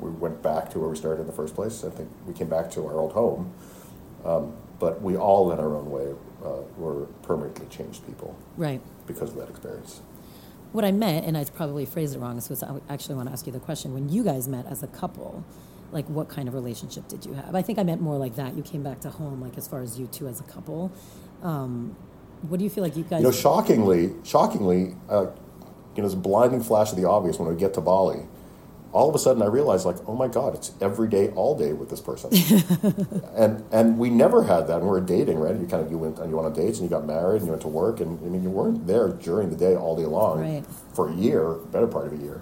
we 0.00 0.10
went 0.10 0.42
back 0.42 0.70
to 0.70 0.78
where 0.78 0.88
we 0.88 0.96
started 0.96 1.20
in 1.20 1.26
the 1.26 1.32
first 1.32 1.54
place. 1.54 1.84
I 1.84 1.90
think 1.90 2.10
we 2.26 2.32
came 2.32 2.48
back 2.48 2.70
to 2.72 2.86
our 2.86 2.94
old 2.94 3.12
home, 3.12 3.52
um, 4.24 4.54
but 4.80 5.00
we 5.00 5.16
all, 5.16 5.52
in 5.52 5.60
our 5.60 5.76
own 5.76 5.90
way, 5.90 6.14
uh, 6.44 6.62
were 6.76 7.06
permanently 7.22 7.66
changed 7.66 8.04
people 8.06 8.36
right. 8.56 8.80
because 9.06 9.30
of 9.30 9.36
that 9.36 9.48
experience. 9.48 10.00
What 10.72 10.84
I 10.84 10.90
meant, 10.90 11.26
and 11.26 11.36
I 11.36 11.44
probably 11.44 11.84
phrased 11.84 12.16
it 12.16 12.18
wrong, 12.18 12.40
so 12.40 12.54
it's- 12.54 12.68
I 12.68 12.92
actually 12.92 13.16
want 13.16 13.28
to 13.28 13.32
ask 13.32 13.46
you 13.46 13.52
the 13.52 13.60
question. 13.60 13.92
When 13.92 14.08
you 14.08 14.24
guys 14.24 14.48
met 14.48 14.66
as 14.66 14.82
a 14.82 14.86
couple, 14.86 15.44
like 15.92 16.08
what 16.08 16.28
kind 16.28 16.48
of 16.48 16.54
relationship 16.54 17.06
did 17.08 17.26
you 17.26 17.34
have? 17.34 17.54
I 17.54 17.62
think 17.62 17.78
I 17.78 17.82
meant 17.82 18.00
more 18.00 18.16
like 18.16 18.36
that. 18.36 18.56
You 18.56 18.62
came 18.62 18.82
back 18.82 19.00
to 19.00 19.10
home, 19.10 19.40
like 19.40 19.58
as 19.58 19.68
far 19.68 19.82
as 19.82 19.98
you 19.98 20.06
two 20.06 20.28
as 20.28 20.40
a 20.40 20.44
couple. 20.44 20.92
Um, 21.42 21.96
what 22.48 22.58
do 22.58 22.64
you 22.64 22.70
feel 22.70 22.84
like 22.84 22.96
you 22.96 23.04
guys? 23.04 23.20
You 23.20 23.26
know, 23.26 23.32
shockingly, 23.32 24.14
shockingly, 24.24 24.94
uh, 25.08 25.26
you 25.94 26.02
know, 26.02 26.06
it's 26.06 26.14
a 26.14 26.16
blinding 26.16 26.62
flash 26.62 26.90
of 26.90 26.96
the 26.96 27.08
obvious 27.08 27.38
when 27.38 27.48
we 27.48 27.56
get 27.56 27.74
to 27.74 27.80
Bali. 27.80 28.26
All 28.92 29.08
of 29.08 29.14
a 29.14 29.18
sudden, 29.20 29.40
I 29.40 29.46
realized, 29.46 29.86
like, 29.86 29.96
oh 30.08 30.16
my 30.16 30.26
God, 30.26 30.54
it's 30.56 30.72
every 30.80 31.08
day, 31.08 31.28
all 31.36 31.56
day 31.56 31.72
with 31.72 31.90
this 31.90 32.00
person, 32.00 32.30
and 33.36 33.62
and 33.70 33.98
we 33.98 34.10
never 34.10 34.42
had 34.42 34.66
that. 34.66 34.78
And 34.78 34.82
we 34.84 34.88
were 34.90 35.00
dating, 35.00 35.38
right? 35.38 35.54
You 35.54 35.66
kind 35.68 35.84
of 35.84 35.90
you 35.92 35.98
went 35.98 36.18
and 36.18 36.28
you 36.28 36.36
went 36.36 36.46
on 36.46 36.52
dates 36.54 36.80
and 36.80 36.90
you 36.90 36.90
got 36.90 37.06
married 37.06 37.36
and 37.36 37.46
you 37.46 37.50
went 37.52 37.62
to 37.62 37.68
work, 37.68 38.00
and 38.00 38.18
I 38.18 38.28
mean, 38.28 38.42
you 38.42 38.50
weren't 38.50 38.86
there 38.88 39.08
during 39.08 39.48
the 39.50 39.56
day 39.56 39.76
all 39.76 39.94
day 39.96 40.06
long 40.06 40.40
Right. 40.40 40.64
for 40.92 41.08
a 41.08 41.14
year, 41.14 41.52
better 41.70 41.86
part 41.86 42.08
of 42.08 42.14
a 42.14 42.16
year, 42.16 42.40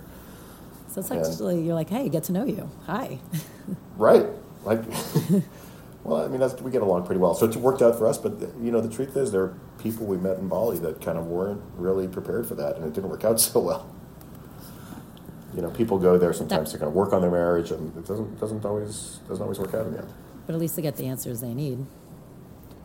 so 0.90 1.00
it's 1.02 1.10
and- 1.40 1.66
you're 1.66 1.74
like, 1.74 1.90
hey, 1.90 2.08
get 2.08 2.24
to 2.24 2.32
know 2.32 2.46
you. 2.46 2.70
Hi. 2.86 3.18
right? 3.98 4.26
Like, 4.64 4.80
well, 6.04 6.24
I 6.24 6.28
mean, 6.28 6.40
that's, 6.40 6.60
we 6.62 6.70
get 6.70 6.80
along 6.82 7.04
pretty 7.04 7.20
well, 7.20 7.34
so 7.34 7.46
it 7.46 7.54
worked 7.56 7.82
out 7.82 7.96
for 7.98 8.06
us. 8.06 8.16
But 8.16 8.40
you 8.62 8.70
know, 8.70 8.80
the 8.80 8.88
truth 8.88 9.16
is, 9.18 9.32
there 9.32 9.42
are 9.42 9.58
people 9.78 10.06
we 10.06 10.16
met 10.16 10.38
in 10.38 10.48
Bali 10.48 10.78
that 10.78 11.02
kind 11.02 11.18
of 11.18 11.26
weren't 11.26 11.60
really 11.76 12.08
prepared 12.08 12.46
for 12.46 12.54
that, 12.54 12.76
and 12.76 12.86
it 12.86 12.94
didn't 12.94 13.10
work 13.10 13.24
out 13.24 13.38
so 13.38 13.60
well. 13.60 13.94
You 15.58 15.62
know, 15.62 15.70
people 15.70 15.98
go 15.98 16.16
there 16.16 16.32
sometimes 16.32 16.70
to 16.70 16.78
kind 16.78 16.86
of 16.86 16.94
work 16.94 17.12
on 17.12 17.20
their 17.20 17.32
marriage, 17.32 17.72
and 17.72 17.88
it 17.96 18.06
doesn't 18.06 18.38
doesn't 18.38 18.64
always 18.64 19.18
doesn't 19.26 19.42
always 19.42 19.58
work 19.58 19.74
out 19.74 19.86
in 19.86 19.92
the 19.92 19.98
end. 19.98 20.12
But 20.46 20.54
at 20.54 20.60
least 20.60 20.76
they 20.76 20.82
get 20.82 20.94
the 20.94 21.08
answers 21.08 21.40
they 21.40 21.52
need. 21.52 21.84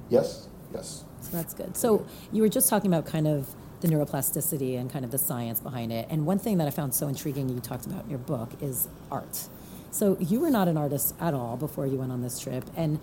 Yes, 0.09 0.47
yes. 0.73 1.03
So 1.21 1.37
that's 1.37 1.53
good. 1.53 1.77
So 1.77 2.03
you 2.31 2.41
were 2.41 2.49
just 2.49 2.71
talking 2.71 2.91
about 2.91 3.05
kind 3.05 3.27
of 3.27 3.53
the 3.81 3.89
neuroplasticity 3.89 4.75
and 4.75 4.91
kind 4.91 5.05
of 5.05 5.11
the 5.11 5.19
science 5.19 5.59
behind 5.59 5.93
it. 5.93 6.07
And 6.09 6.25
one 6.25 6.39
thing 6.39 6.57
that 6.57 6.67
I 6.67 6.71
found 6.71 6.95
so 6.95 7.07
intriguing 7.07 7.47
you 7.47 7.59
talked 7.59 7.85
about 7.85 8.05
in 8.05 8.09
your 8.09 8.17
book 8.17 8.49
is 8.59 8.87
art. 9.11 9.49
So 9.91 10.17
you 10.19 10.39
were 10.39 10.49
not 10.49 10.67
an 10.67 10.75
artist 10.75 11.13
at 11.19 11.35
all 11.35 11.57
before 11.57 11.85
you 11.85 11.97
went 11.97 12.11
on 12.11 12.23
this 12.23 12.39
trip. 12.39 12.63
And 12.75 12.99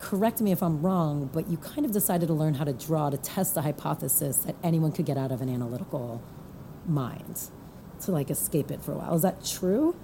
correct 0.00 0.40
me 0.40 0.50
if 0.50 0.64
I'm 0.64 0.82
wrong, 0.82 1.30
but 1.32 1.48
you 1.48 1.58
kind 1.58 1.86
of 1.86 1.92
decided 1.92 2.26
to 2.26 2.34
learn 2.34 2.54
how 2.54 2.64
to 2.64 2.72
draw 2.72 3.08
to 3.10 3.16
test 3.16 3.54
the 3.54 3.62
hypothesis 3.62 4.38
that 4.38 4.56
anyone 4.64 4.90
could 4.90 5.06
get 5.06 5.16
out 5.16 5.30
of 5.30 5.42
an 5.42 5.48
analytical 5.48 6.20
mind 6.88 7.50
to 8.02 8.12
like 8.12 8.30
escape 8.30 8.70
it 8.70 8.82
for 8.82 8.92
a 8.92 8.96
while. 8.96 9.14
Is 9.14 9.22
that 9.22 9.44
true? 9.44 9.96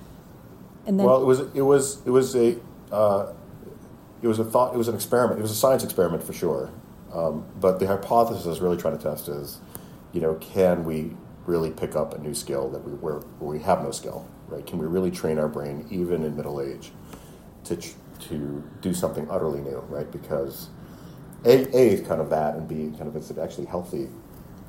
And 0.87 0.99
then 0.99 1.07
well, 1.07 1.23
it 1.23 1.27
was 1.27 1.41
it 1.55 1.63
was 1.63 2.05
it 2.07 2.11
was 2.11 2.35
a 2.35 2.57
uh, 2.91 3.33
it 4.21 4.29
was 4.29 4.39
a 4.39 4.45
thought. 4.45 4.75
It 4.75 4.79
was 4.79 4.89
an 4.89 4.95
experiment. 4.95 5.39
It 5.39 5.43
was 5.43 5.53
a 5.53 5.57
science 5.57 5.85
experiment 5.85 6.23
for 6.23 6.33
sure. 6.33 6.71
Um, 7.13 7.47
but 7.61 7.79
the 7.79 7.87
hypothesis 7.87 8.47
I 8.47 8.49
was 8.49 8.61
really 8.61 8.79
trying 8.79 8.97
to 8.97 9.03
test 9.03 9.29
is, 9.29 9.61
you 10.13 10.21
know, 10.21 10.35
can 10.35 10.85
we 10.85 11.15
really 11.47 11.71
pick 11.71 11.95
up 11.95 12.15
a 12.15 12.19
new 12.19 12.35
skill 12.35 12.71
that 12.71 12.85
we 12.85 12.93
where, 12.93 13.17
where 13.39 13.51
we 13.51 13.63
have 13.63 13.83
no 13.83 13.91
skill, 13.91 14.27
right? 14.49 14.65
Can 14.67 14.79
we 14.79 14.87
really 14.87 15.11
train 15.11 15.39
our 15.39 15.49
brain 15.49 15.87
even 15.91 16.23
in 16.23 16.37
middle 16.37 16.61
age 16.61 16.93
to 17.65 17.77
to 18.29 18.63
do 18.81 18.95
something 18.95 19.29
utterly 19.31 19.61
new, 19.61 19.79
right? 19.89 20.11
Because 20.11 20.69
a, 21.45 21.67
a 21.77 21.93
is 21.95 22.07
kind 22.07 22.21
of 22.21 22.31
that, 22.31 22.55
and 22.55 22.69
B 22.69 22.97
kind 22.97 23.09
of 23.09 23.17
is 23.17 23.31
it 23.31 23.39
actually 23.39 23.67
healthy. 23.67 24.09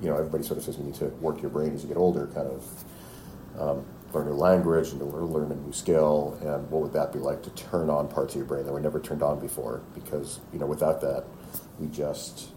You 0.01 0.09
know, 0.09 0.17
everybody 0.17 0.43
sort 0.43 0.57
of 0.57 0.65
says 0.65 0.77
you 0.77 0.83
need 0.83 0.95
to 0.95 1.05
work 1.05 1.41
your 1.41 1.51
brain 1.51 1.73
as 1.73 1.83
you 1.83 1.87
get 1.87 1.97
older, 1.97 2.27
kind 2.27 2.47
of 2.47 2.65
um, 3.59 3.85
learn 4.13 4.27
a 4.27 4.29
new 4.29 4.35
language 4.35 4.89
and 4.89 4.99
to 4.99 5.05
learn 5.05 5.51
a 5.51 5.55
new 5.55 5.73
skill. 5.73 6.37
And 6.41 6.69
what 6.69 6.81
would 6.81 6.93
that 6.93 7.11
be 7.11 7.19
like 7.19 7.43
to 7.43 7.49
turn 7.51 7.89
on 7.89 8.07
parts 8.07 8.33
of 8.33 8.39
your 8.39 8.45
brain 8.45 8.65
that 8.65 8.71
were 8.71 8.79
never 8.79 8.99
turned 8.99 9.23
on 9.23 9.39
before? 9.39 9.81
Because 9.93 10.39
you 10.51 10.59
know, 10.59 10.65
without 10.65 11.01
that, 11.01 11.25
we 11.79 11.87
just 11.87 12.49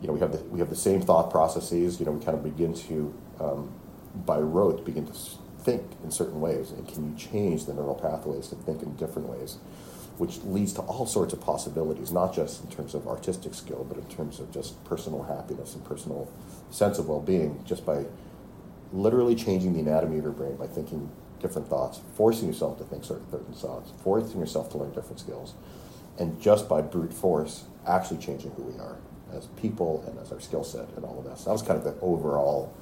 you 0.00 0.08
know 0.08 0.14
we 0.14 0.20
have 0.20 0.32
the 0.32 0.38
we 0.44 0.58
have 0.60 0.70
the 0.70 0.76
same 0.76 1.00
thought 1.00 1.30
processes. 1.30 1.98
You 2.00 2.06
know, 2.06 2.12
we 2.12 2.24
kind 2.24 2.36
of 2.36 2.44
begin 2.44 2.74
to 2.74 3.14
um, 3.40 3.72
by 4.24 4.38
rote 4.38 4.84
begin 4.84 5.06
to 5.06 5.12
think 5.66 5.82
in 6.04 6.10
certain 6.10 6.40
ways. 6.40 6.70
And 6.70 6.86
can 6.88 7.10
you 7.10 7.16
change 7.18 7.66
the 7.66 7.74
neural 7.74 7.94
pathways 7.94 8.48
to 8.48 8.54
think 8.54 8.82
in 8.82 8.94
different 8.96 9.28
ways? 9.28 9.58
Which 10.16 10.38
leads 10.44 10.72
to 10.74 10.82
all 10.82 11.04
sorts 11.04 11.34
of 11.34 11.42
possibilities, 11.42 12.10
not 12.10 12.34
just 12.34 12.64
in 12.64 12.70
terms 12.70 12.94
of 12.94 13.06
artistic 13.06 13.52
skill, 13.52 13.84
but 13.86 13.98
in 13.98 14.06
terms 14.06 14.40
of 14.40 14.50
just 14.50 14.82
personal 14.84 15.24
happiness 15.24 15.74
and 15.74 15.84
personal 15.84 16.32
sense 16.70 16.98
of 16.98 17.08
well-being, 17.08 17.62
just 17.66 17.84
by 17.84 18.06
literally 18.96 19.34
changing 19.34 19.74
the 19.74 19.80
anatomy 19.80 20.18
of 20.18 20.24
your 20.24 20.32
brain 20.32 20.56
by 20.56 20.66
thinking 20.66 21.10
different 21.40 21.68
thoughts, 21.68 22.00
forcing 22.14 22.48
yourself 22.48 22.78
to 22.78 22.84
think 22.84 23.04
certain 23.04 23.30
certain 23.30 23.52
thoughts, 23.54 23.92
forcing 24.02 24.40
yourself 24.40 24.70
to 24.70 24.78
learn 24.78 24.92
different 24.92 25.20
skills, 25.20 25.54
and 26.18 26.40
just 26.40 26.68
by 26.68 26.80
brute 26.80 27.12
force, 27.12 27.64
actually 27.86 28.18
changing 28.18 28.50
who 28.52 28.62
we 28.62 28.78
are 28.80 28.96
as 29.32 29.46
people 29.60 30.02
and 30.06 30.18
as 30.18 30.32
our 30.32 30.40
skill 30.40 30.64
set 30.64 30.88
and 30.96 31.04
all 31.04 31.18
of 31.18 31.24
that. 31.24 31.38
So 31.38 31.46
that 31.46 31.52
was 31.52 31.62
kind 31.62 31.78
of 31.78 31.84
the 31.84 31.94
overall 32.00 32.72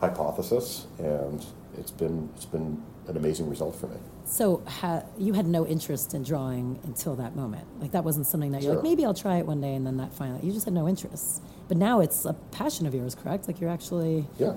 hypothesis, 0.00 0.86
and 0.98 1.44
it's 1.76 1.90
been 1.90 2.28
it's 2.36 2.46
been 2.46 2.82
an 3.08 3.16
amazing 3.16 3.48
result 3.48 3.74
for 3.76 3.86
me. 3.88 3.96
So 4.24 4.62
ha- 4.66 5.04
you 5.16 5.32
had 5.32 5.46
no 5.46 5.64
interest 5.66 6.12
in 6.14 6.24
drawing 6.24 6.80
until 6.82 7.14
that 7.16 7.36
moment. 7.36 7.64
Like 7.80 7.92
that 7.92 8.02
wasn't 8.04 8.26
something 8.26 8.50
that 8.52 8.62
you're 8.62 8.74
like, 8.74 8.82
maybe 8.82 9.04
I'll 9.04 9.14
try 9.14 9.36
it 9.38 9.46
one 9.46 9.60
day, 9.60 9.74
and 9.74 9.86
then 9.86 9.96
that 9.98 10.12
finally, 10.12 10.40
you 10.44 10.52
just 10.52 10.64
had 10.64 10.74
no 10.74 10.88
interest. 10.88 11.42
But 11.68 11.76
now 11.76 12.00
it's 12.00 12.24
a 12.24 12.32
passion 12.52 12.86
of 12.86 12.94
yours, 12.94 13.14
correct? 13.14 13.46
Like 13.48 13.60
you're 13.60 13.70
actually. 13.70 14.26
Yeah, 14.38 14.54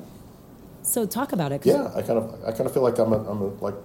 So 0.82 1.06
talk 1.06 1.34
about 1.34 1.52
it. 1.52 1.66
yeah. 1.66 1.92
I 1.96 2.02
kind 2.02 2.20
of 2.20 2.44
I 2.46 2.52
kind 2.52 2.66
of 2.66 2.74
feel 2.74 2.84
like 2.84 2.98
I'm 3.00 3.14
a, 3.14 3.30
I'm 3.30 3.42
a 3.42 3.48
like. 3.64 3.76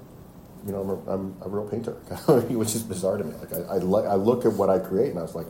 You 0.67 0.73
know, 0.73 0.81
I'm 0.81 0.91
a, 0.91 1.13
I'm 1.13 1.37
a 1.43 1.49
real 1.51 1.69
painter, 1.69 1.93
which 2.49 2.75
is 2.75 2.83
bizarre 2.83 3.19
to 3.19 3.25
me. 3.25 3.35
Like 3.35 3.53
I, 3.53 3.75
I, 3.75 3.79
li- 3.79 4.07
I 4.07 4.15
look 4.15 4.47
at 4.47 4.55
what 4.55 4.71
I 4.71 4.79
create, 4.79 5.11
and 5.11 5.19
I 5.19 5.23
was 5.23 5.35
like, 5.35 5.47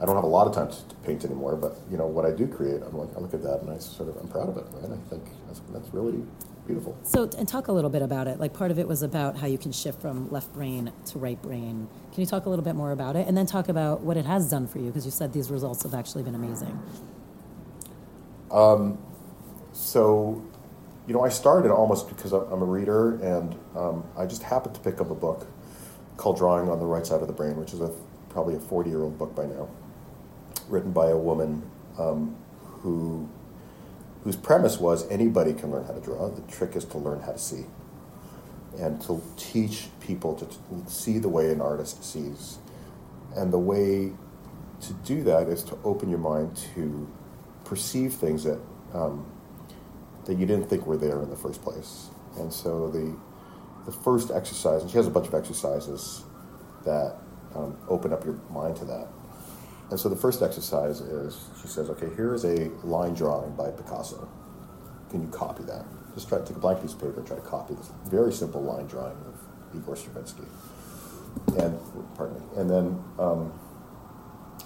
I 0.00 0.06
don't 0.06 0.16
have 0.16 0.24
a 0.24 0.28
lot 0.28 0.46
of 0.48 0.54
time 0.54 0.68
to, 0.70 0.88
to 0.88 0.94
paint 1.04 1.24
anymore, 1.24 1.54
but 1.54 1.76
you 1.90 1.96
know 1.96 2.06
what 2.06 2.24
I 2.24 2.30
do 2.30 2.46
create, 2.48 2.82
I'm 2.82 2.96
like, 2.96 3.10
I 3.16 3.20
look 3.20 3.34
at 3.34 3.42
that 3.42 3.60
and 3.62 3.70
I 3.70 3.78
sort 3.78 4.08
of 4.08 4.16
I'm 4.16 4.28
proud 4.28 4.48
of 4.48 4.56
it, 4.56 4.64
right? 4.72 4.84
I 4.90 5.10
think 5.10 5.24
that's, 5.46 5.60
that's 5.72 5.88
really 5.94 6.22
beautiful. 6.66 6.96
So, 7.04 7.30
and 7.38 7.46
talk 7.46 7.68
a 7.68 7.72
little 7.72 7.90
bit 7.90 8.02
about 8.02 8.26
it. 8.26 8.40
Like, 8.40 8.52
part 8.52 8.70
of 8.70 8.78
it 8.78 8.88
was 8.88 9.02
about 9.02 9.36
how 9.36 9.46
you 9.46 9.58
can 9.58 9.70
shift 9.70 10.00
from 10.00 10.30
left 10.30 10.52
brain 10.54 10.92
to 11.06 11.18
right 11.18 11.40
brain. 11.40 11.88
Can 12.12 12.20
you 12.20 12.26
talk 12.26 12.46
a 12.46 12.48
little 12.50 12.64
bit 12.64 12.74
more 12.74 12.90
about 12.92 13.16
it, 13.16 13.28
and 13.28 13.36
then 13.36 13.46
talk 13.46 13.68
about 13.68 14.00
what 14.00 14.16
it 14.16 14.26
has 14.26 14.50
done 14.50 14.66
for 14.66 14.78
you? 14.78 14.86
Because 14.86 15.04
you 15.04 15.12
said 15.12 15.32
these 15.32 15.50
results 15.50 15.82
have 15.84 15.94
actually 15.94 16.24
been 16.24 16.34
amazing. 16.34 16.80
Um, 18.50 18.98
so, 19.72 20.42
you 21.06 21.14
know, 21.14 21.22
I 21.22 21.28
started 21.28 21.70
almost 21.72 22.08
because 22.08 22.32
I'm 22.32 22.62
a 22.62 22.64
reader, 22.64 23.14
and 23.22 23.56
um, 23.76 24.04
I 24.16 24.26
just 24.26 24.42
happened 24.42 24.74
to 24.76 24.80
pick 24.80 25.00
up 25.00 25.10
a 25.10 25.14
book 25.14 25.46
called 26.16 26.36
Drawing 26.38 26.68
on 26.68 26.78
the 26.78 26.86
Right 26.86 27.04
Side 27.04 27.20
of 27.20 27.26
the 27.26 27.32
Brain, 27.32 27.56
which 27.56 27.72
is 27.72 27.80
a 27.80 27.92
probably 28.28 28.54
a 28.54 28.60
40 28.60 28.88
year 28.88 29.02
old 29.02 29.18
book 29.18 29.34
by 29.34 29.46
now, 29.46 29.68
written 30.68 30.92
by 30.92 31.08
a 31.08 31.16
woman 31.16 31.62
um, 31.98 32.36
who 32.62 33.28
whose 34.24 34.36
premise 34.36 34.78
was 34.78 35.08
anybody 35.10 35.52
can 35.52 35.70
learn 35.70 35.84
how 35.84 35.92
to 35.92 36.00
draw. 36.00 36.28
The 36.28 36.42
trick 36.42 36.76
is 36.76 36.84
to 36.86 36.98
learn 36.98 37.20
how 37.20 37.32
to 37.32 37.38
see 37.38 37.64
and 38.78 39.00
to 39.02 39.20
teach 39.36 39.88
people 40.00 40.34
to 40.34 40.46
t- 40.46 40.56
see 40.86 41.18
the 41.18 41.28
way 41.28 41.50
an 41.50 41.60
artist 41.60 42.04
sees. 42.04 42.58
And 43.36 43.52
the 43.52 43.58
way 43.58 44.12
to 44.80 44.92
do 45.04 45.22
that 45.24 45.48
is 45.48 45.62
to 45.64 45.78
open 45.84 46.08
your 46.08 46.18
mind 46.18 46.56
to 46.74 47.10
perceive 47.64 48.14
things 48.14 48.44
that 48.44 48.60
um, 48.94 49.26
that 50.26 50.38
you 50.38 50.46
didn't 50.46 50.68
think 50.68 50.86
were 50.86 50.96
there 50.96 51.22
in 51.22 51.30
the 51.30 51.36
first 51.36 51.62
place. 51.62 52.08
And 52.38 52.52
so 52.52 52.88
the 52.88 53.16
the 53.84 53.92
first 53.92 54.30
exercise, 54.30 54.82
and 54.82 54.90
she 54.90 54.96
has 54.96 55.06
a 55.08 55.10
bunch 55.10 55.26
of 55.26 55.34
exercises 55.34 56.22
that 56.84 57.16
um, 57.54 57.76
open 57.88 58.12
up 58.12 58.24
your 58.24 58.38
mind 58.50 58.76
to 58.76 58.84
that. 58.84 59.08
And 59.90 59.98
so 59.98 60.08
the 60.08 60.16
first 60.16 60.40
exercise 60.40 61.00
is 61.00 61.48
she 61.60 61.68
says, 61.68 61.90
okay, 61.90 62.08
here 62.14 62.32
is 62.32 62.44
a 62.44 62.70
line 62.84 63.14
drawing 63.14 63.54
by 63.56 63.70
Picasso. 63.70 64.28
Can 65.10 65.22
you 65.22 65.28
copy 65.28 65.64
that? 65.64 65.84
Just 66.14 66.28
try 66.28 66.38
to 66.38 66.44
take 66.44 66.56
a 66.56 66.60
blank 66.60 66.80
piece 66.80 66.92
of 66.92 67.00
paper 67.00 67.18
and 67.18 67.26
try 67.26 67.36
to 67.36 67.42
copy 67.42 67.74
this 67.74 67.90
very 68.06 68.32
simple 68.32 68.62
line 68.62 68.86
drawing 68.86 69.16
of 69.26 69.76
Igor 69.76 69.96
Stravinsky. 69.96 70.44
And, 71.58 71.78
pardon 72.16 72.38
me. 72.38 72.46
And 72.56 72.70
then, 72.70 73.04
um, 73.18 73.52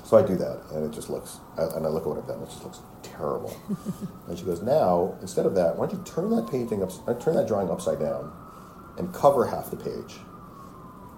so 0.07 0.17
I 0.17 0.23
do 0.23 0.37
that, 0.37 0.63
and 0.71 0.85
it 0.87 0.95
just 0.95 1.11
looks, 1.11 1.41
and 1.57 1.85
I 1.85 1.89
look 1.89 2.05
at 2.05 2.09
what 2.09 2.19
I've 2.19 2.29
done, 2.29 2.41
it 2.41 2.47
just 2.47 2.63
looks 2.63 2.79
terrible. 3.03 3.53
and 4.29 4.39
she 4.39 4.45
goes, 4.45 4.63
now, 4.63 5.19
instead 5.21 5.47
of 5.47 5.57
that, 5.57 5.77
why 5.77 5.87
don't 5.87 5.99
you 5.99 6.05
turn 6.05 6.31
that 6.31 6.49
painting 6.49 6.81
up, 6.81 6.93
uh, 7.09 7.15
turn 7.15 7.35
that 7.35 7.49
drawing 7.49 7.69
upside 7.71 7.99
down 7.99 8.31
and 8.99 9.13
cover 9.13 9.49
half 9.49 9.69
the 9.69 9.77
page. 9.77 10.15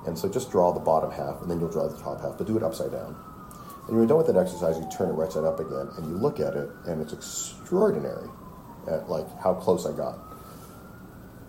And 0.07 0.19
so 0.19 0.27
just 0.27 0.51
draw 0.51 0.73
the 0.73 0.81
bottom 0.81 1.11
half, 1.11 1.43
and 1.43 1.51
then 1.51 1.61
you'll 1.61 1.69
draw 1.69 1.87
the 1.87 1.99
top 1.99 2.23
half, 2.23 2.39
but 2.39 2.47
do 2.47 2.57
it 2.57 2.63
upside 2.63 2.91
down. 2.91 3.15
And 3.89 3.89
when 3.89 3.99
you're 3.99 4.07
done 4.07 4.17
with 4.17 4.27
that 4.29 4.39
exercise, 4.39 4.79
you 4.79 4.89
turn 4.89 5.11
it 5.11 5.13
right 5.13 5.31
side 5.31 5.45
up 5.45 5.61
again, 5.61 5.91
and 5.99 6.07
you 6.07 6.17
look 6.17 6.41
at 6.41 6.55
it, 6.55 6.71
and 6.87 7.03
it's 7.03 7.13
extraordinary 7.13 8.31
at 8.91 9.11
like 9.11 9.27
how 9.43 9.53
close 9.53 9.85
I 9.85 9.93
got. 9.93 10.17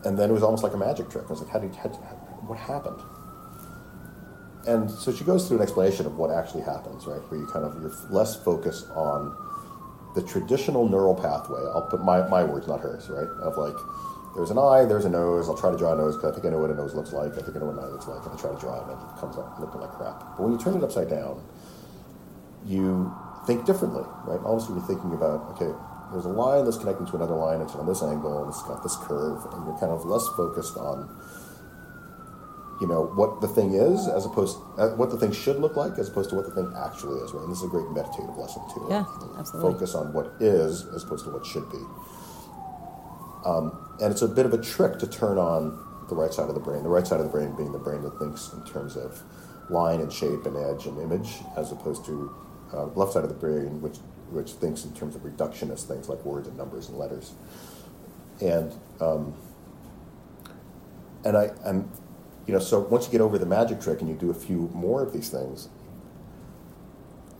And 0.03 0.19
then 0.19 0.29
it 0.29 0.33
was 0.33 0.43
almost 0.43 0.63
like 0.63 0.73
a 0.73 0.77
magic 0.77 1.09
trick. 1.09 1.23
I 1.27 1.29
was 1.29 1.41
like, 1.41 1.51
how 1.51 1.59
did, 1.59 1.73
how, 1.73 1.87
what 1.87 2.57
happened? 2.59 2.99
And 4.67 4.89
so 4.91 5.13
she 5.13 5.23
goes 5.23 5.47
through 5.47 5.57
an 5.57 5.63
explanation 5.63 6.05
of 6.05 6.17
what 6.17 6.31
actually 6.31 6.63
happens, 6.63 7.07
right? 7.07 7.21
Where 7.31 7.39
you 7.39 7.47
kind 7.47 7.65
of 7.65 7.81
you're 7.81 7.93
less 8.09 8.35
focused 8.35 8.89
on 8.91 9.35
the 10.15 10.21
traditional 10.21 10.87
neural 10.87 11.15
pathway. 11.15 11.61
I'll 11.73 11.87
put 11.89 12.03
my, 12.03 12.27
my 12.27 12.43
words, 12.43 12.67
not 12.67 12.81
hers, 12.81 13.09
right? 13.09 13.27
Of 13.41 13.57
like, 13.57 13.75
there's 14.35 14.51
an 14.51 14.57
eye, 14.57 14.85
there's 14.85 15.05
a 15.05 15.09
nose. 15.09 15.49
I'll 15.49 15.57
try 15.57 15.71
to 15.71 15.77
draw 15.77 15.93
a 15.93 15.97
nose 15.97 16.15
because 16.15 16.31
I 16.31 16.33
think 16.35 16.45
I 16.45 16.49
know 16.49 16.59
what 16.59 16.69
a 16.69 16.75
nose 16.75 16.93
looks 16.93 17.13
like. 17.13 17.33
I 17.33 17.41
think 17.41 17.55
I 17.55 17.59
know 17.59 17.67
what 17.67 17.77
an 17.77 17.83
eye 17.83 17.91
looks 17.93 18.07
like, 18.07 18.23
and 18.25 18.33
I 18.33 18.37
try 18.37 18.51
to 18.51 18.59
draw 18.59 18.77
it, 18.77 18.91
and 18.91 18.99
it 18.99 19.19
comes 19.19 19.37
up 19.37 19.59
looking 19.59 19.81
like 19.81 19.91
crap. 19.91 20.19
But 20.37 20.41
when 20.41 20.51
you 20.51 20.59
turn 20.59 20.75
it 20.75 20.83
upside 20.83 21.09
down, 21.09 21.41
you 22.65 23.11
think 23.47 23.65
differently, 23.65 24.03
right? 24.27 24.41
All 24.45 24.57
of 24.57 24.61
a 24.61 24.61
sudden, 24.61 24.77
you're 24.77 24.85
thinking 24.85 25.13
about, 25.13 25.57
okay, 25.57 25.71
there's 26.11 26.25
a 26.25 26.33
line 26.33 26.65
that's 26.65 26.77
connecting 26.77 27.05
to 27.07 27.15
another 27.15 27.35
line, 27.35 27.61
it's 27.61 27.73
on 27.73 27.85
this 27.85 28.03
angle, 28.03 28.43
and 28.43 28.49
it's 28.49 28.61
got 28.63 28.83
this 28.83 28.95
curve, 28.97 29.45
and 29.53 29.65
you're 29.65 29.77
kind 29.77 29.91
of 29.91 30.05
less 30.05 30.27
focused 30.35 30.77
on, 30.77 31.09
you 32.79 32.87
know, 32.87 33.03
what 33.03 33.41
the 33.41 33.47
thing 33.47 33.73
is, 33.73 34.07
as 34.07 34.25
opposed 34.25 34.57
uh, 34.77 34.89
what 34.95 35.09
the 35.09 35.17
thing 35.17 35.31
should 35.31 35.59
look 35.59 35.75
like, 35.75 35.97
as 35.99 36.07
opposed 36.07 36.29
to 36.29 36.35
what 36.35 36.45
the 36.45 36.55
thing 36.55 36.71
actually 36.77 37.19
is, 37.19 37.33
right? 37.33 37.43
And 37.43 37.51
this 37.51 37.59
is 37.59 37.65
a 37.65 37.67
great 37.67 37.89
meditative 37.91 38.37
lesson 38.37 38.61
too. 38.73 38.87
Yeah, 38.89 39.05
absolutely. 39.37 39.73
Focus 39.73 39.95
on 39.95 40.13
what 40.13 40.33
is 40.39 40.85
as 40.95 41.03
opposed 41.03 41.25
to 41.25 41.31
what 41.31 41.45
should 41.45 41.69
be. 41.69 41.83
Um, 43.45 43.95
and 44.01 44.11
it's 44.11 44.21
a 44.21 44.27
bit 44.27 44.45
of 44.45 44.53
a 44.53 44.61
trick 44.61 44.99
to 44.99 45.07
turn 45.07 45.37
on 45.37 45.85
the 46.07 46.15
right 46.15 46.33
side 46.33 46.49
of 46.49 46.55
the 46.55 46.61
brain. 46.61 46.83
The 46.83 46.89
right 46.89 47.05
side 47.05 47.19
of 47.19 47.25
the 47.25 47.31
brain 47.31 47.55
being 47.55 47.71
the 47.71 47.79
brain 47.79 48.01
that 48.03 48.17
thinks 48.17 48.51
in 48.53 48.63
terms 48.65 48.95
of 48.95 49.21
line 49.69 49.99
and 50.01 50.11
shape 50.11 50.45
and 50.45 50.57
edge 50.57 50.85
and 50.85 50.97
image, 50.99 51.35
as 51.55 51.71
opposed 51.71 52.05
to 52.05 52.33
uh, 52.73 52.85
left 52.95 53.13
side 53.13 53.23
of 53.23 53.29
the 53.29 53.35
brain, 53.35 53.81
which 53.81 53.97
which 54.31 54.51
thinks 54.51 54.85
in 54.85 54.93
terms 54.93 55.15
of 55.15 55.23
reductionist 55.23 55.87
things 55.87 56.07
like 56.07 56.23
words 56.23 56.47
and 56.47 56.55
numbers 56.55 56.87
and 56.87 56.97
letters. 56.97 57.33
And 58.41 58.73
um, 59.01 59.33
and 61.25 61.35
I 61.35 61.49
and 61.65 61.89
you 62.49 62.53
know 62.53 62.59
so 62.59 62.79
once 62.79 63.05
you 63.05 63.11
get 63.11 63.21
over 63.21 63.37
the 63.37 63.45
magic 63.45 63.79
trick 63.79 64.01
and 64.01 64.09
you 64.09 64.15
do 64.15 64.31
a 64.31 64.33
few 64.33 64.71
more 64.73 65.03
of 65.03 65.13
these 65.13 65.29
things, 65.29 65.69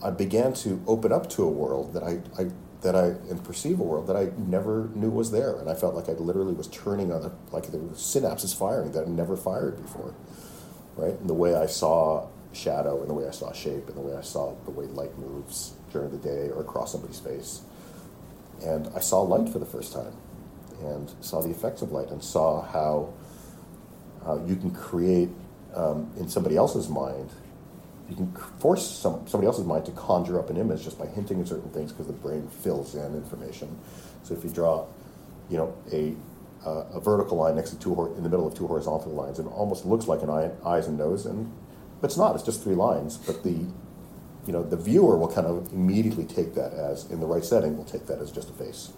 I 0.04 0.12
began 0.12 0.54
to 0.66 0.80
open 0.86 1.12
up 1.12 1.32
to 1.32 1.44
a 1.46 1.50
world 1.50 1.94
that 1.94 2.04
I, 2.04 2.20
I 2.40 2.52
that 2.82 2.96
I 2.96 3.06
and 3.32 3.44
perceive 3.44 3.80
a 3.80 3.84
world 3.84 4.06
that 4.06 4.16
I 4.16 4.30
never 4.38 4.92
knew 4.94 5.10
was 5.10 5.32
there, 5.32 5.56
and 5.58 5.68
I 5.68 5.74
felt 5.74 5.96
like 5.96 6.10
I 6.10 6.12
literally 6.12 6.54
was 6.54 6.68
turning 6.68 7.12
on 7.12 7.24
a, 7.24 7.32
like 7.52 7.72
the 7.72 7.80
synapses 7.80 8.56
firing 8.56 8.92
that 8.92 9.08
I 9.08 9.10
never 9.10 9.36
fired 9.36 9.82
before, 9.82 10.14
right? 10.96 11.20
And 11.20 11.28
the 11.28 11.34
way 11.34 11.56
I 11.56 11.66
saw 11.66 12.28
shadow, 12.54 13.02
and 13.02 13.10
the 13.10 13.16
way 13.16 13.28
I 13.28 13.32
saw 13.32 13.52
shape, 13.52 13.88
and 13.88 13.98
the 13.98 14.02
way 14.02 14.16
I 14.16 14.22
saw 14.22 14.54
the 14.66 14.72
way 14.72 14.86
light 14.86 15.18
moves 15.18 15.74
during 15.92 16.12
the 16.12 16.18
day 16.18 16.50
or 16.50 16.62
across 16.62 16.92
somebody's 16.92 17.20
face, 17.20 17.62
and 18.64 18.88
I 18.96 19.00
saw 19.00 19.22
light 19.22 19.50
for 19.50 19.58
the 19.58 19.66
first 19.66 19.92
time, 19.92 20.14
and 20.84 21.12
saw 21.20 21.42
the 21.42 21.50
effects 21.50 21.82
of 21.82 21.92
light, 21.92 22.12
and 22.12 22.24
saw 22.24 22.62
how 22.62 23.12
uh, 24.30 24.40
you 24.46 24.56
can 24.56 24.72
create 24.72 25.30
um, 25.76 26.12
in 26.20 26.30
somebody 26.30 26.58
else's 26.58 26.90
mind 26.90 27.32
you 28.10 28.16
can 28.16 28.32
force 28.60 28.90
some, 28.90 29.28
somebody 29.28 29.48
else's 29.48 29.66
mind 29.66 29.86
to 29.86 29.92
conjure 29.92 30.40
up 30.40 30.50
an 30.50 30.58
image 30.58 30.84
just 30.84 30.98
by 30.98 31.06
hinting 31.08 31.40
at 31.42 31.48
certain 31.48 31.70
things 31.72 31.92
because 31.92 32.08
the 32.08 32.14
brain 32.14 32.48
fills 32.48 32.96
in 32.96 33.16
information. 33.16 33.78
So 34.24 34.34
if 34.34 34.44
you 34.44 34.50
draw, 34.50 34.88
you 35.50 35.58
know, 35.58 35.76
a, 35.94 36.16
uh, 36.66 36.86
a 36.96 37.00
vertical 37.00 37.38
line 37.38 37.56
next 37.56 37.70
to 37.72 37.80
two 37.80 37.94
hor- 37.94 38.16
in 38.18 38.24
the 38.24 38.30
middle 38.30 38.48
of 38.48 38.56
two 38.56 38.68
horizontal 38.68 39.12
lines, 39.12 39.40
it 39.40 39.46
almost 39.46 39.86
looks 39.86 40.08
like 40.08 40.24
an 40.24 40.30
eye, 40.30 40.52
eyes 40.66 40.88
and 40.88 40.98
nose, 40.98 41.26
and 41.26 41.52
but 42.02 42.10
it's 42.10 42.18
not. 42.18 42.36
It's 42.36 42.44
just 42.44 42.64
three 42.64 42.76
lines. 42.76 43.18
But 43.18 43.44
the, 43.44 43.52
you 43.52 44.54
know, 44.54 44.64
the 44.64 44.78
viewer 44.78 45.18
will 45.18 45.32
kind 45.32 45.48
of 45.48 45.72
immediately 45.74 46.26
take 46.26 46.56
that 46.56 46.74
as 46.74 47.12
in 47.12 47.20
the 47.20 47.28
right 47.28 47.46
setting 47.46 47.78
will 47.78 47.86
take 47.86 48.08
that 48.08 48.20
as 48.20 48.32
just 48.32 48.50
a 48.50 48.54
face. 48.54 48.92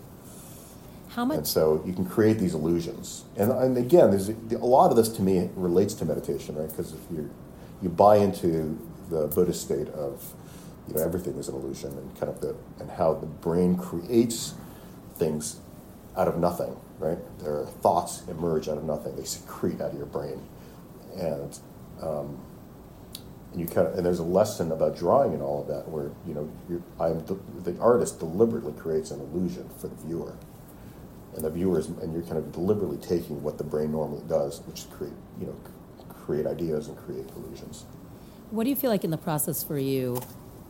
How 1.16 1.26
much? 1.26 1.38
And 1.38 1.48
so 1.48 1.84
you 1.86 1.94
can 1.94 2.06
create 2.06 2.40
these 2.40 2.54
illusions. 2.54 3.26
And, 3.36 3.52
and 3.52 3.78
again, 3.78 4.12
there's 4.12 4.30
a, 4.30 4.36
a 4.56 4.66
lot 4.66 4.92
of 4.92 4.98
this 4.98 5.10
to 5.10 5.22
me 5.22 5.50
relates 5.56 5.94
to 5.96 6.06
meditation, 6.06 6.56
right? 6.56 6.70
Because 6.70 6.94
if 6.94 7.02
you 7.12 7.30
you 7.82 7.90
buy 7.90 8.18
into 8.18 8.78
the 9.10 9.28
Buddhist 9.28 9.62
state 9.62 9.90
of 9.90 10.34
you 10.88 10.96
know 10.96 11.04
everything 11.04 11.36
is 11.38 11.50
an 11.50 11.56
illusion 11.56 11.92
and 11.92 12.18
kind 12.18 12.32
of 12.32 12.40
the 12.40 12.56
and 12.80 12.90
how 12.92 13.14
the 13.14 13.26
brain 13.26 13.78
creates 13.78 14.54
things 15.16 15.60
out 16.18 16.28
of 16.28 16.38
nothing, 16.38 16.78
right? 17.00 17.18
Their 17.40 17.66
thoughts 17.66 18.24
emerge 18.30 18.70
out 18.70 18.78
of 18.78 18.86
nothing; 18.86 19.16
they 19.18 19.26
secrete 19.26 19.82
out 19.82 19.92
of 19.92 19.98
your 19.98 20.06
brain, 20.06 20.42
and 21.18 21.60
um, 22.02 22.40
and 23.52 23.60
you 23.60 23.68
kind 23.68 23.88
of 23.88 23.96
and 23.96 24.06
there's 24.06 24.20
a 24.20 24.24
lesson 24.24 24.72
about 24.72 24.96
drawing 24.98 25.34
and 25.34 25.42
all 25.42 25.62
of 25.62 25.68
that 25.68 25.90
where 25.90 26.12
you 26.26 26.34
know 26.34 26.82
I'm 27.00 27.26
the 27.64 27.78
artist 27.80 28.20
deliberately 28.20 28.74
creates 28.74 29.12
an 29.12 29.20
illusion 29.20 29.70
for 29.78 29.90
the 29.90 29.96
viewer, 29.96 30.36
and 31.36 31.44
the 31.44 31.50
viewers 31.50 31.88
and 31.88 32.14
you're 32.14 32.24
kind 32.24 32.38
of 32.38 32.52
deliberately 32.52 32.98
taking 32.98 33.42
what 33.44 33.58
the 33.58 33.64
brain 33.64 33.92
normally 33.92 34.24
does, 34.28 34.62
which 34.68 34.80
is 34.80 34.86
create 34.86 35.14
you 35.40 35.48
know 35.48 35.56
create 36.10 36.46
ideas 36.46 36.88
and 36.88 36.98
create 36.98 37.26
illusions. 37.36 37.86
What 38.52 38.66
do 38.66 38.70
you 38.70 38.76
feel 38.76 38.90
like 38.90 39.04
in 39.04 39.12
the 39.12 39.18
process 39.18 39.64
for 39.64 39.78
you? 39.78 40.22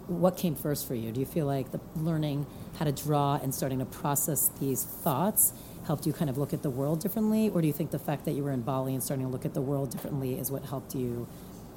What 0.07 0.37
came 0.37 0.55
first 0.55 0.87
for 0.87 0.95
you? 0.95 1.11
Do 1.11 1.19
you 1.19 1.25
feel 1.25 1.45
like 1.45 1.71
the 1.71 1.79
learning 1.95 2.45
how 2.77 2.85
to 2.85 2.91
draw 2.91 3.35
and 3.41 3.53
starting 3.53 3.79
to 3.79 3.85
process 3.85 4.49
these 4.59 4.83
thoughts 4.83 5.53
helped 5.85 6.05
you 6.05 6.13
kind 6.13 6.29
of 6.29 6.37
look 6.37 6.53
at 6.53 6.61
the 6.61 6.69
world 6.69 6.99
differently, 6.99 7.49
or 7.49 7.61
do 7.61 7.67
you 7.67 7.73
think 7.73 7.91
the 7.91 7.99
fact 7.99 8.25
that 8.25 8.31
you 8.31 8.43
were 8.43 8.51
in 8.51 8.61
Bali 8.61 8.93
and 8.93 9.03
starting 9.03 9.25
to 9.25 9.31
look 9.31 9.45
at 9.45 9.53
the 9.53 9.61
world 9.61 9.89
differently 9.89 10.37
is 10.37 10.51
what 10.51 10.63
helped 10.65 10.95
you 10.95 11.27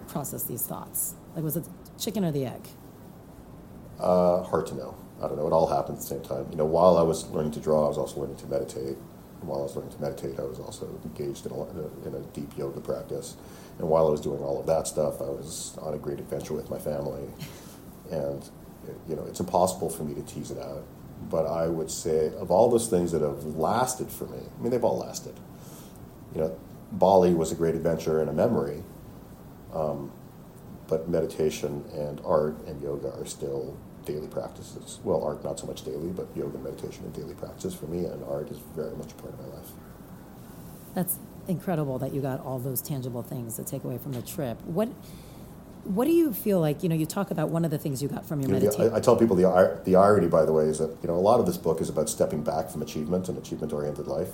process 0.08 0.44
these 0.44 0.66
thoughts? 0.66 1.14
Like, 1.34 1.44
was 1.44 1.56
it 1.56 1.66
chicken 1.98 2.24
or 2.24 2.32
the 2.32 2.46
egg? 2.46 2.68
Uh, 3.98 4.42
hard 4.42 4.66
to 4.66 4.74
know. 4.74 4.94
I 5.22 5.28
don't 5.28 5.36
know. 5.36 5.46
It 5.46 5.52
all 5.52 5.66
happened 5.66 5.96
at 5.96 6.00
the 6.02 6.06
same 6.06 6.22
time. 6.22 6.46
You 6.50 6.56
know, 6.56 6.64
while 6.64 6.96
I 6.96 7.02
was 7.02 7.28
learning 7.30 7.52
to 7.52 7.60
draw, 7.60 7.86
I 7.86 7.88
was 7.88 7.98
also 7.98 8.20
learning 8.20 8.36
to 8.36 8.46
meditate. 8.46 8.96
And 9.40 9.48
while 9.48 9.60
I 9.60 9.62
was 9.62 9.76
learning 9.76 9.92
to 9.92 10.00
meditate, 10.00 10.38
I 10.38 10.44
was 10.44 10.58
also 10.58 10.88
engaged 11.04 11.46
in 11.46 11.52
a, 11.52 12.08
in 12.08 12.14
a 12.14 12.20
deep 12.32 12.56
yoga 12.56 12.80
practice. 12.80 13.36
And 13.78 13.88
while 13.88 14.06
I 14.06 14.10
was 14.10 14.20
doing 14.20 14.42
all 14.42 14.60
of 14.60 14.66
that 14.66 14.86
stuff, 14.86 15.20
I 15.20 15.24
was 15.26 15.76
on 15.80 15.94
a 15.94 15.98
great 15.98 16.18
adventure 16.18 16.54
with 16.54 16.70
my 16.70 16.78
family. 16.78 17.24
And, 18.10 18.48
you 19.08 19.16
know, 19.16 19.24
it's 19.24 19.40
impossible 19.40 19.90
for 19.90 20.04
me 20.04 20.14
to 20.14 20.22
tease 20.22 20.50
it 20.50 20.58
out. 20.58 20.84
But 21.30 21.46
I 21.46 21.68
would 21.68 21.90
say, 21.90 22.32
of 22.38 22.50
all 22.50 22.68
those 22.68 22.88
things 22.88 23.12
that 23.12 23.22
have 23.22 23.44
lasted 23.44 24.10
for 24.10 24.26
me, 24.26 24.38
I 24.38 24.62
mean, 24.62 24.70
they've 24.70 24.84
all 24.84 24.98
lasted. 24.98 25.38
You 26.34 26.42
know, 26.42 26.58
Bali 26.92 27.34
was 27.34 27.50
a 27.52 27.54
great 27.54 27.74
adventure 27.74 28.20
and 28.20 28.28
a 28.28 28.32
memory. 28.32 28.82
Um, 29.72 30.12
but 30.86 31.08
meditation 31.08 31.84
and 31.94 32.20
art 32.24 32.56
and 32.66 32.82
yoga 32.82 33.12
are 33.14 33.26
still 33.26 33.76
daily 34.04 34.28
practices. 34.28 35.00
Well, 35.04 35.22
art 35.22 35.44
not 35.44 35.58
so 35.58 35.66
much 35.66 35.84
daily, 35.84 36.08
but 36.10 36.26
yoga 36.36 36.54
and 36.56 36.64
meditation 36.64 37.04
and 37.04 37.14
daily 37.14 37.34
practices 37.34 37.74
for 37.74 37.86
me, 37.86 38.04
and 38.04 38.22
art 38.24 38.50
is 38.50 38.58
very 38.76 38.94
much 38.96 39.12
a 39.12 39.14
part 39.14 39.34
of 39.34 39.40
my 39.40 39.54
life. 39.56 39.68
That's 40.94 41.18
incredible 41.48 41.98
that 41.98 42.14
you 42.14 42.20
got 42.20 42.40
all 42.40 42.58
those 42.58 42.80
tangible 42.80 43.22
things 43.22 43.56
to 43.56 43.64
take 43.64 43.84
away 43.84 43.98
from 43.98 44.12
the 44.12 44.22
trip. 44.22 44.60
What 44.64 44.88
what 45.84 46.06
do 46.06 46.12
you 46.12 46.32
feel 46.32 46.60
like? 46.60 46.82
You 46.82 46.88
know, 46.88 46.94
you 46.94 47.04
talk 47.04 47.30
about 47.30 47.50
one 47.50 47.62
of 47.64 47.70
the 47.70 47.76
things 47.76 48.02
you 48.02 48.08
got 48.08 48.24
from 48.24 48.40
your 48.40 48.48
You 48.48 48.54
know, 48.54 48.60
meditation. 48.60 48.94
I, 48.94 48.96
I 48.96 49.00
tell 49.00 49.16
people 49.16 49.36
the 49.36 49.80
the 49.84 49.96
irony, 49.96 50.28
by 50.28 50.44
the 50.46 50.52
way, 50.52 50.64
is 50.64 50.78
that 50.78 50.96
you 51.02 51.08
know 51.08 51.14
a 51.14 51.20
lot 51.20 51.40
of 51.40 51.46
this 51.46 51.56
book 51.58 51.80
is 51.80 51.88
about 51.88 52.08
stepping 52.08 52.42
back 52.42 52.70
from 52.70 52.80
achievement 52.82 53.28
and 53.28 53.36
achievement 53.38 53.72
oriented 53.72 54.06
life. 54.06 54.30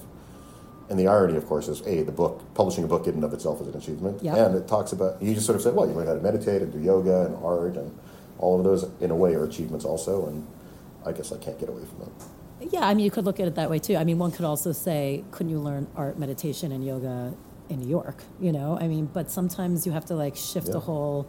And 0.89 0.99
the 0.99 1.07
irony, 1.07 1.37
of 1.37 1.47
course, 1.47 1.69
is 1.69 1.81
a 1.87 2.03
the 2.03 2.13
book 2.13 2.43
publishing 2.55 2.85
a 2.85 2.87
book 2.89 3.07
in 3.07 3.15
and 3.15 3.25
of 3.25 3.33
itself 3.33 3.61
is 3.61 3.69
an 3.69 3.77
achievement, 3.77 4.23
Yeah. 4.23 4.45
and 4.47 4.55
it 4.57 4.67
talks 4.69 4.93
about 4.93 5.23
you 5.23 5.35
just 5.35 5.47
sort 5.47 5.57
of 5.57 5.63
said, 5.63 5.75
well, 5.75 5.87
you 5.89 5.95
learn 5.95 6.07
how 6.09 6.15
to 6.15 6.21
meditate 6.21 6.63
and 6.63 6.73
do 6.73 6.81
yoga 6.81 7.27
and 7.27 7.37
art, 7.45 7.77
and 7.77 7.97
all 8.41 8.59
of 8.59 8.65
those 8.65 8.91
in 9.01 9.11
a 9.11 9.15
way 9.17 9.35
are 9.35 9.45
achievements 9.45 9.85
also. 9.85 10.27
And 10.27 10.47
I 11.07 11.13
guess 11.13 11.31
I 11.33 11.39
can't 11.39 11.59
get 11.59 11.69
away 11.69 11.85
from 11.85 11.99
that. 12.01 12.73
Yeah, 12.73 12.87
I 12.87 12.95
mean, 12.95 13.05
you 13.05 13.11
could 13.11 13.25
look 13.25 13.41
at 13.41 13.47
it 13.47 13.55
that 13.55 13.71
way 13.71 13.79
too. 13.79 13.97
I 13.97 14.05
mean, 14.05 14.19
one 14.19 14.33
could 14.33 14.45
also 14.45 14.73
say, 14.73 15.25
couldn't 15.31 15.51
you 15.51 15.59
learn 15.59 15.87
art, 15.97 16.19
meditation, 16.19 16.73
and 16.73 16.85
yoga 16.85 17.35
in 17.69 17.81
New 17.81 17.89
York? 17.89 18.23
You 18.41 18.53
know, 18.53 18.77
I 18.79 18.87
mean, 18.89 19.07
but 19.07 19.31
sometimes 19.31 19.87
you 19.87 19.93
have 19.93 20.05
to 20.07 20.15
like 20.15 20.37
shift 20.37 20.67
Yeah. 20.67 20.75
the 20.75 20.81
whole. 20.81 21.27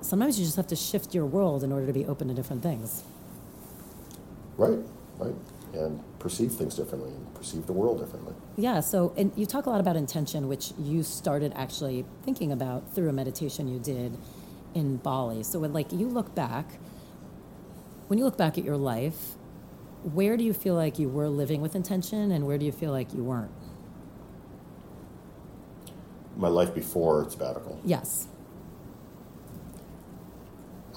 Sometimes 0.00 0.38
you 0.38 0.44
just 0.44 0.56
have 0.56 0.66
to 0.68 0.76
shift 0.76 1.14
your 1.14 1.26
world 1.26 1.62
in 1.64 1.72
order 1.72 1.86
to 1.86 1.92
be 1.92 2.04
open 2.06 2.28
to 2.28 2.34
different 2.34 2.62
things. 2.62 3.02
Right, 4.56 4.78
right, 5.18 5.34
and 5.72 6.00
perceive 6.18 6.52
things 6.52 6.74
differently, 6.74 7.10
and 7.10 7.34
perceive 7.34 7.66
the 7.66 7.72
world 7.72 7.98
differently. 8.00 8.34
Yeah. 8.56 8.80
So, 8.80 9.12
and 9.16 9.32
you 9.36 9.46
talk 9.46 9.66
a 9.66 9.70
lot 9.70 9.80
about 9.80 9.96
intention, 9.96 10.48
which 10.48 10.72
you 10.78 11.02
started 11.04 11.52
actually 11.54 12.04
thinking 12.24 12.50
about 12.50 12.92
through 12.92 13.08
a 13.08 13.12
meditation 13.12 13.68
you 13.68 13.78
did 13.78 14.16
in 14.78 14.96
Bali. 14.96 15.42
So, 15.42 15.58
when 15.58 15.72
like 15.72 15.92
you 15.92 16.08
look 16.08 16.34
back, 16.34 16.78
when 18.06 18.18
you 18.18 18.24
look 18.24 18.38
back 18.38 18.56
at 18.56 18.64
your 18.64 18.76
life, 18.76 19.34
where 20.02 20.36
do 20.36 20.44
you 20.44 20.54
feel 20.54 20.74
like 20.74 20.98
you 20.98 21.08
were 21.08 21.28
living 21.28 21.60
with 21.60 21.74
intention, 21.74 22.30
and 22.30 22.46
where 22.46 22.56
do 22.56 22.64
you 22.64 22.72
feel 22.72 22.92
like 22.92 23.12
you 23.12 23.24
weren't? 23.24 23.50
My 26.36 26.48
life 26.48 26.74
before 26.74 27.28
sabbatical. 27.28 27.80
Yes. 27.84 28.28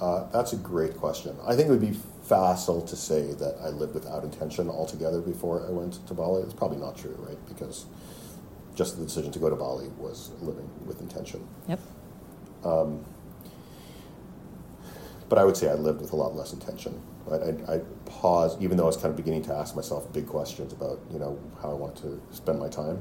Uh, 0.00 0.28
that's 0.30 0.52
a 0.52 0.56
great 0.56 0.96
question. 0.96 1.36
I 1.46 1.54
think 1.54 1.68
it 1.68 1.70
would 1.70 1.80
be 1.80 1.96
facile 2.22 2.82
to 2.82 2.96
say 2.96 3.32
that 3.34 3.56
I 3.62 3.68
lived 3.68 3.94
without 3.94 4.24
intention 4.24 4.68
altogether 4.68 5.20
before 5.20 5.66
I 5.66 5.70
went 5.70 6.06
to 6.06 6.14
Bali. 6.14 6.42
It's 6.42 6.54
probably 6.54 6.78
not 6.78 6.96
true, 6.96 7.16
right? 7.18 7.38
Because 7.48 7.86
just 8.74 8.98
the 8.98 9.04
decision 9.04 9.32
to 9.32 9.38
go 9.38 9.50
to 9.50 9.56
Bali 9.56 9.88
was 9.98 10.30
living 10.40 10.68
with 10.86 11.00
intention. 11.00 11.46
Yep. 11.68 11.80
But 15.32 15.38
I 15.38 15.46
would 15.46 15.56
say 15.56 15.70
I 15.70 15.76
lived 15.76 16.02
with 16.02 16.12
a 16.12 16.16
lot 16.16 16.36
less 16.36 16.52
intention. 16.52 17.00
Right? 17.24 17.40
I, 17.40 17.76
I 17.76 17.78
paused, 18.04 18.60
even 18.60 18.76
though 18.76 18.82
I 18.82 18.88
was 18.88 18.98
kind 18.98 19.08
of 19.08 19.16
beginning 19.16 19.40
to 19.44 19.54
ask 19.54 19.74
myself 19.74 20.12
big 20.12 20.26
questions 20.26 20.74
about, 20.74 21.00
you 21.10 21.18
know, 21.18 21.40
how 21.62 21.70
I 21.70 21.72
want 21.72 21.96
to 22.02 22.20
spend 22.30 22.58
my 22.60 22.68
time 22.68 23.00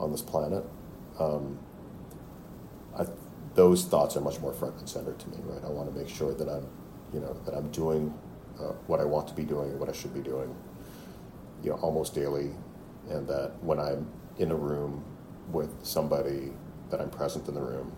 on 0.00 0.10
this 0.10 0.20
planet. 0.20 0.64
Um, 1.20 1.56
I, 2.98 3.06
those 3.54 3.84
thoughts 3.84 4.16
are 4.16 4.20
much 4.20 4.40
more 4.40 4.52
front 4.52 4.80
and 4.80 4.88
center 4.88 5.12
to 5.12 5.28
me, 5.28 5.36
right? 5.44 5.64
I 5.64 5.68
want 5.68 5.88
to 5.88 5.96
make 5.96 6.08
sure 6.08 6.34
that 6.34 6.48
I'm, 6.48 6.66
you 7.14 7.20
know, 7.20 7.36
that 7.44 7.54
I'm 7.54 7.70
doing 7.70 8.12
uh, 8.58 8.72
what 8.88 8.98
I 8.98 9.04
want 9.04 9.28
to 9.28 9.34
be 9.34 9.44
doing, 9.44 9.70
and 9.70 9.78
what 9.78 9.88
I 9.88 9.92
should 9.92 10.12
be 10.12 10.22
doing, 10.22 10.52
you 11.62 11.70
know, 11.70 11.76
almost 11.76 12.16
daily, 12.16 12.50
and 13.10 13.28
that 13.28 13.52
when 13.60 13.78
I'm 13.78 14.10
in 14.38 14.50
a 14.50 14.56
room 14.56 15.04
with 15.52 15.70
somebody, 15.84 16.50
that 16.90 17.00
I'm 17.00 17.10
present 17.10 17.46
in 17.46 17.54
the 17.54 17.62
room. 17.62 17.92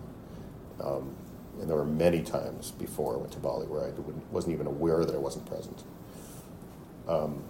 Um, 0.79 1.15
and 1.59 1.69
there 1.69 1.77
were 1.77 1.85
many 1.85 2.21
times 2.21 2.71
before 2.71 3.15
I 3.15 3.17
went 3.17 3.31
to 3.33 3.39
Bali 3.39 3.67
where 3.67 3.85
I 3.85 3.91
wasn't 4.31 4.53
even 4.53 4.67
aware 4.67 5.05
that 5.05 5.13
I 5.13 5.19
wasn't 5.19 5.45
present. 5.45 5.83
Um, 7.07 7.43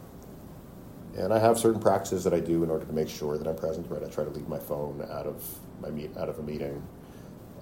and 1.18 1.34
I 1.34 1.40
have 1.40 1.58
certain 1.60 1.82
practices 1.82 2.24
that 2.24 2.34
I 2.34 2.40
do 2.40 2.64
in 2.64 2.70
order 2.70 2.86
to 2.86 2.94
make 2.94 3.10
sure 3.10 3.38
that 3.38 3.48
I'm 3.48 3.56
present. 3.56 3.90
Right, 3.90 4.04
I 4.04 4.08
try 4.08 4.24
to 4.24 4.30
leave 4.30 4.48
my 4.48 4.60
phone 4.60 5.06
out 5.12 5.28
of 5.28 5.44
my 5.82 5.90
meet 5.90 6.16
out 6.18 6.30
of 6.30 6.40
a 6.40 6.44
meeting. 6.44 6.82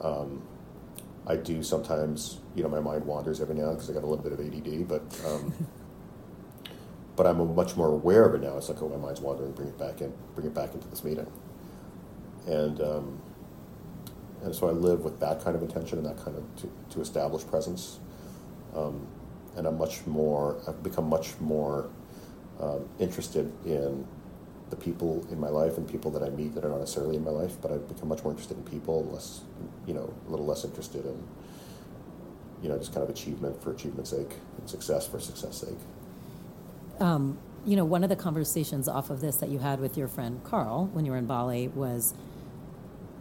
Um, 0.01 0.43
I 1.27 1.35
do 1.35 1.61
sometimes, 1.61 2.39
you 2.55 2.63
know, 2.63 2.69
my 2.69 2.79
mind 2.79 3.05
wanders 3.05 3.41
every 3.41 3.55
now 3.55 3.69
and 3.69 3.77
because 3.77 3.89
I 3.89 3.93
got 3.93 4.03
a 4.03 4.07
little 4.07 4.23
bit 4.23 4.33
of 4.33 4.39
ADD, 4.39 4.87
but 4.87 5.03
um, 5.27 5.53
but 7.15 7.27
I'm 7.27 7.55
much 7.55 7.75
more 7.75 7.87
aware 7.87 8.25
of 8.25 8.35
it 8.35 8.41
now. 8.41 8.57
It's 8.57 8.69
like, 8.69 8.81
oh, 8.81 8.89
my 8.89 8.97
mind's 8.97 9.21
wandering, 9.21 9.51
bring 9.51 9.69
it 9.69 9.77
back 9.77 10.01
in, 10.01 10.13
bring 10.35 10.47
it 10.47 10.53
back 10.53 10.73
into 10.73 10.87
this 10.87 11.03
meeting, 11.03 11.27
and 12.47 12.81
um, 12.81 13.21
and 14.43 14.55
so 14.55 14.67
I 14.67 14.71
live 14.71 15.03
with 15.03 15.19
that 15.19 15.43
kind 15.43 15.55
of 15.55 15.61
intention 15.61 15.97
and 15.97 16.07
that 16.07 16.23
kind 16.23 16.37
of 16.37 16.43
to, 16.61 16.71
to 16.91 17.01
establish 17.01 17.45
presence, 17.45 17.99
um, 18.75 19.05
and 19.55 19.67
I'm 19.67 19.77
much 19.77 20.05
more. 20.05 20.61
I've 20.67 20.81
become 20.83 21.09
much 21.09 21.39
more 21.39 21.89
um, 22.59 22.87
interested 22.99 23.51
in 23.65 24.05
the 24.69 24.75
people 24.75 25.25
in 25.31 25.39
my 25.39 25.49
life 25.49 25.77
and 25.77 25.87
people 25.87 26.11
that 26.11 26.23
I 26.23 26.29
meet 26.29 26.53
that 26.55 26.63
are 26.63 26.69
not 26.69 26.79
necessarily 26.79 27.15
in 27.15 27.23
my 27.23 27.31
life, 27.31 27.57
but 27.61 27.71
I've 27.71 27.87
become 27.87 28.07
much 28.07 28.23
more 28.23 28.31
interested 28.31 28.57
in 28.57 28.63
people, 28.63 29.05
less, 29.05 29.41
you 29.87 29.93
know, 29.93 30.13
a 30.27 30.29
little 30.29 30.45
less 30.45 30.63
interested 30.63 31.05
in, 31.05 31.23
you 32.61 32.69
know, 32.69 32.77
just 32.77 32.93
kind 32.93 33.03
of 33.03 33.09
achievement 33.09 33.61
for 33.63 33.71
achievement's 33.71 34.11
sake 34.11 34.35
and 34.59 34.69
success 34.69 35.07
for 35.07 35.19
success 35.19 35.57
sake. 35.57 35.79
Um, 36.99 37.39
you 37.65 37.75
know, 37.75 37.85
one 37.85 38.03
of 38.03 38.09
the 38.09 38.15
conversations 38.15 38.87
off 38.87 39.09
of 39.09 39.21
this 39.21 39.37
that 39.37 39.49
you 39.49 39.59
had 39.59 39.79
with 39.79 39.97
your 39.97 40.07
friend 40.07 40.41
Carl 40.43 40.89
when 40.93 41.05
you 41.05 41.11
were 41.11 41.17
in 41.17 41.25
Bali 41.25 41.67
was 41.69 42.13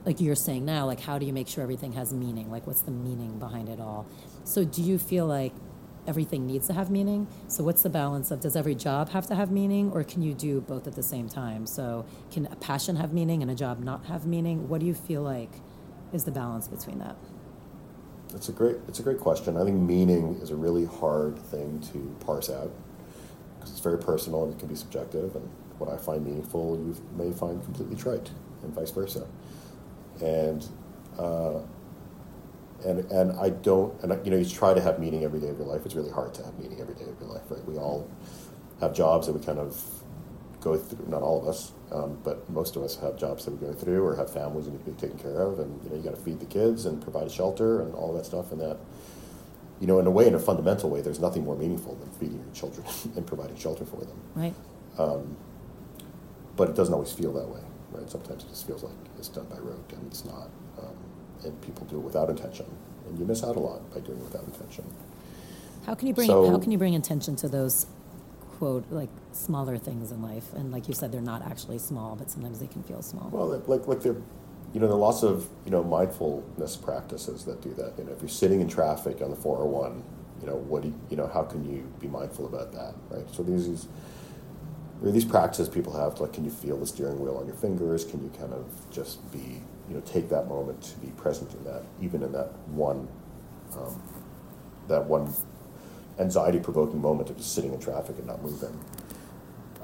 like 0.09 0.23
you're 0.23 0.35
saying 0.35 0.64
now, 0.64 0.87
like, 0.87 1.01
how 1.01 1.18
do 1.18 1.27
you 1.27 1.35
make 1.35 1.47
sure 1.47 1.62
everything 1.62 1.92
has 1.92 2.14
meaning? 2.14 2.51
Like, 2.51 2.66
what's 2.66 2.81
the 2.81 2.90
meaning 2.90 3.38
behind 3.38 3.68
it 3.68 3.79
all? 3.79 4.07
So, 4.42 4.64
do 4.64 4.81
you 4.81 4.99
feel 4.99 5.27
like 5.27 5.53
everything 6.07 6.47
needs 6.47 6.66
to 6.68 6.73
have 6.73 6.90
meaning? 6.90 7.29
So, 7.47 7.62
what's 7.62 7.83
the 7.83 7.90
balance 7.90 8.31
of 8.31 8.40
does 8.40 8.57
every 8.57 8.75
job 8.75 9.11
have 9.11 9.27
to 9.27 9.35
have 9.35 9.51
meaning, 9.51 9.92
or 9.92 10.03
can 10.03 10.23
you 10.23 10.33
do 10.33 10.62
both 10.62 10.87
at 10.87 10.94
the 10.94 11.03
same 11.03 11.29
time? 11.29 11.66
So, 11.66 12.07
can 12.33 12.47
a 12.47 12.57
passion 12.57 12.97
have 12.97 13.12
meaning 13.12 13.42
and 13.42 13.51
a 13.51 13.55
job 13.55 13.81
not 13.81 14.07
have 14.07 14.25
meaning? 14.25 14.71
What 14.71 14.81
do 14.81 14.87
you 14.87 14.94
feel 14.94 15.21
like 15.21 15.51
is 16.14 16.25
the 16.25 16.31
balance 16.31 16.68
between 16.68 17.01
that? 17.01 17.16
It's 18.35 18.49
a 18.49 18.53
great, 18.53 18.77
it's 18.88 19.01
a 19.01 19.03
great 19.03 19.21
question. 19.21 19.59
I 19.59 19.64
think 19.64 19.77
meaning 19.77 20.38
is 20.40 20.49
a 20.49 20.57
really 20.57 20.87
hard 20.87 21.38
thing 21.38 21.81
to 21.92 22.16
parse 22.25 22.49
out 22.49 22.73
because 23.57 23.73
it's 23.73 23.81
very 23.81 23.99
personal 23.99 24.44
and 24.44 24.55
it 24.55 24.59
can 24.59 24.68
be 24.68 24.75
subjective. 24.75 25.37
And 25.37 25.47
what 25.77 25.90
I 25.90 25.99
find 25.99 26.25
meaningful, 26.25 26.79
you 26.79 26.97
may 27.14 27.31
find 27.31 27.62
completely 27.62 27.97
trite, 27.97 28.31
and 28.62 28.73
vice 28.73 28.90
versa. 28.90 29.27
And 30.22 30.66
uh, 31.18 31.61
and 32.85 33.00
and 33.11 33.33
I 33.33 33.50
don't, 33.50 34.00
and 34.02 34.24
you 34.24 34.31
know, 34.31 34.37
you 34.37 34.44
try 34.44 34.74
to 34.74 34.81
have 34.81 34.98
meaning 34.98 35.24
every 35.24 35.40
day 35.40 35.48
of 35.48 35.59
your 35.59 35.66
life. 35.66 35.85
It's 35.85 35.94
really 35.94 36.11
hard 36.12 36.35
to 36.35 36.44
have 36.44 36.59
meaning 36.59 36.81
every 36.81 36.94
day 36.94 37.04
of 37.04 37.18
your 37.20 37.28
life, 37.28 37.42
right? 37.50 37.64
We 37.64 37.76
all 37.76 38.09
have 38.81 38.94
jobs 38.94 39.26
that 39.26 39.33
we 39.33 39.44
kind 39.44 39.59
of 39.59 39.83
go 40.61 40.76
through. 40.76 41.07
Not 41.09 41.22
all 41.22 41.40
of 41.42 41.48
us, 41.48 41.72
um, 41.90 42.18
but 42.24 42.48
most 42.50 42.76
of 42.76 42.83
us 42.83 42.96
have 42.96 43.16
jobs 43.18 43.44
that 43.44 43.52
we 43.52 43.66
go 43.66 43.72
through, 43.72 44.04
or 44.04 44.16
have 44.16 44.33
families 44.33 44.66
that 44.66 44.72
need 44.72 44.85
to 44.85 44.90
be 44.92 45.00
taken 45.00 45.18
care 45.18 45.40
of, 45.40 45.59
and 45.59 45.83
you 45.85 45.90
know, 45.90 45.96
you 45.96 46.02
got 46.02 46.14
to 46.14 46.20
feed 46.22 46.40
the 46.40 46.46
kids 46.46 46.87
and 46.87 47.02
provide 47.02 47.26
a 47.26 47.31
shelter 47.31 47.81
and 47.83 47.94
all 47.94 48.12
that 48.14 48.26
stuff. 48.26 48.52
And 48.52 48.61
that, 48.61 48.78
you 49.81 49.87
know, 49.87 49.98
in 49.98 50.07
a 50.07 50.11
way, 50.11 50.26
in 50.26 50.35
a 50.35 50.38
fundamental 50.38 50.90
way, 50.90 51.00
there's 51.00 51.20
nothing 51.20 51.44
more 51.44 51.57
meaningful 51.57 51.96
than 51.96 52.11
feeding 52.12 52.38
your 52.44 52.54
children 52.54 52.87
and 53.16 53.26
providing 53.26 53.57
shelter 53.57 53.85
for 53.85 54.00
them. 54.00 54.20
Right? 54.37 54.54
But 56.57 56.70
it 56.70 56.76
doesn't 56.76 56.94
always 56.94 57.12
feel 57.12 57.33
that 57.35 57.48
way, 57.48 57.61
right? 57.98 58.11
Sometimes 58.11 58.44
it 58.44 58.48
just 58.48 58.66
feels 58.66 58.82
like 58.82 58.94
it's 59.18 59.28
done 59.28 59.46
by 59.46 59.58
rote, 59.58 59.92
and 59.92 60.06
it's 60.06 60.24
not. 60.24 60.48
Um, 60.78 60.94
and 61.44 61.61
people 61.62 61.87
do 61.87 61.96
it 61.96 62.02
without 62.02 62.30
intention, 62.30 62.66
and 63.06 63.18
you 63.18 63.24
miss 63.24 63.42
out 63.44 63.56
a 63.56 63.61
lot 63.61 63.88
by 63.92 64.00
doing 64.00 64.18
it 64.18 64.24
without 64.24 64.44
intention. 64.44 64.84
How 65.87 65.94
can 65.94 66.08
you 66.08 66.14
bring 66.14 66.26
So- 66.26 66.50
how 66.50 66.58
can 66.58 66.70
you 66.72 66.78
bring 66.78 66.94
attention 66.94 67.37
to 67.37 67.48
those 67.48 67.87
quote 68.58 68.84
like 68.90 69.08
smaller 69.32 69.78
things 69.78 70.11
in 70.12 70.22
life? 70.22 70.52
And 70.54 70.70
like 70.72 70.88
you 70.88 70.94
said, 70.94 71.12
they're 71.12 71.20
not 71.20 71.42
actually 71.42 71.78
small, 71.78 72.16
but 72.16 72.30
sometimes 72.30 72.58
they 72.61 72.66
can 72.66 72.82
feel 72.82 73.02
small. 73.02 73.28
Well, 73.32 73.46
like 73.66 73.87
like 73.88 74.00
there, 74.02 74.16
you 74.74 74.80
know, 74.80 74.87
there 74.87 74.96
are 74.96 75.00
lots 75.00 75.22
of 75.22 75.48
you 75.64 75.70
know 75.70 75.82
mindfulness 75.82 76.76
practices 76.76 77.44
that 77.44 77.61
do 77.62 77.72
that. 77.74 77.92
You 77.98 78.04
know, 78.04 78.12
if 78.12 78.20
you're 78.20 78.28
sitting 78.28 78.61
in 78.61 78.68
traffic 78.68 79.22
on 79.22 79.30
the 79.30 79.37
401, 79.37 80.02
you 80.40 80.46
know, 80.46 80.56
what 80.56 80.82
do 80.82 80.88
you, 80.88 80.94
you 81.11 81.16
know, 81.16 81.26
how 81.28 81.42
can 81.42 81.64
you 81.64 81.90
be 82.00 82.08
mindful 82.08 82.46
about 82.46 82.72
that, 82.72 82.94
right? 83.11 83.24
So 83.32 83.42
these 83.42 83.68
these 83.68 83.88
there 85.00 85.11
are 85.11 85.12
these 85.12 85.24
practices 85.24 85.68
people 85.68 85.92
have. 85.96 86.20
Like, 86.20 86.32
can 86.32 86.44
you 86.44 86.50
feel 86.50 86.76
the 86.76 86.87
steering 86.87 87.20
wheel 87.20 87.37
on 87.37 87.46
your 87.46 87.56
fingers? 87.56 88.04
Can 88.04 88.22
you 88.22 88.30
kind 88.38 88.52
of 88.52 88.66
just 88.90 89.30
be, 89.32 89.62
you 89.88 89.94
know, 89.94 90.00
take 90.00 90.28
that 90.30 90.48
moment 90.48 90.82
to 90.82 90.98
be 90.98 91.08
present 91.08 91.52
in 91.54 91.64
that, 91.64 91.82
even 92.02 92.22
in 92.22 92.32
that 92.32 92.52
one, 92.68 93.08
um, 93.76 94.02
that 94.88 95.04
one 95.04 95.32
anxiety-provoking 96.18 97.00
moment 97.00 97.30
of 97.30 97.37
just 97.37 97.54
sitting 97.54 97.72
in 97.72 97.78
traffic 97.78 98.18
and 98.18 98.26
not 98.26 98.42
moving. 98.42 98.76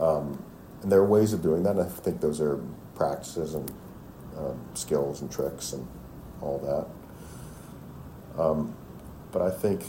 Um, 0.00 0.42
and 0.82 0.90
there 0.90 0.98
are 0.98 1.06
ways 1.06 1.32
of 1.32 1.42
doing 1.42 1.62
that. 1.62 1.76
And 1.76 1.82
I 1.82 1.88
think 1.88 2.20
those 2.20 2.40
are 2.40 2.60
practices 2.96 3.54
and 3.54 3.70
um, 4.36 4.60
skills 4.74 5.20
and 5.22 5.30
tricks 5.30 5.72
and 5.72 5.86
all 6.40 6.58
that. 6.58 8.42
Um, 8.42 8.74
but 9.30 9.42
I 9.42 9.50
think, 9.50 9.84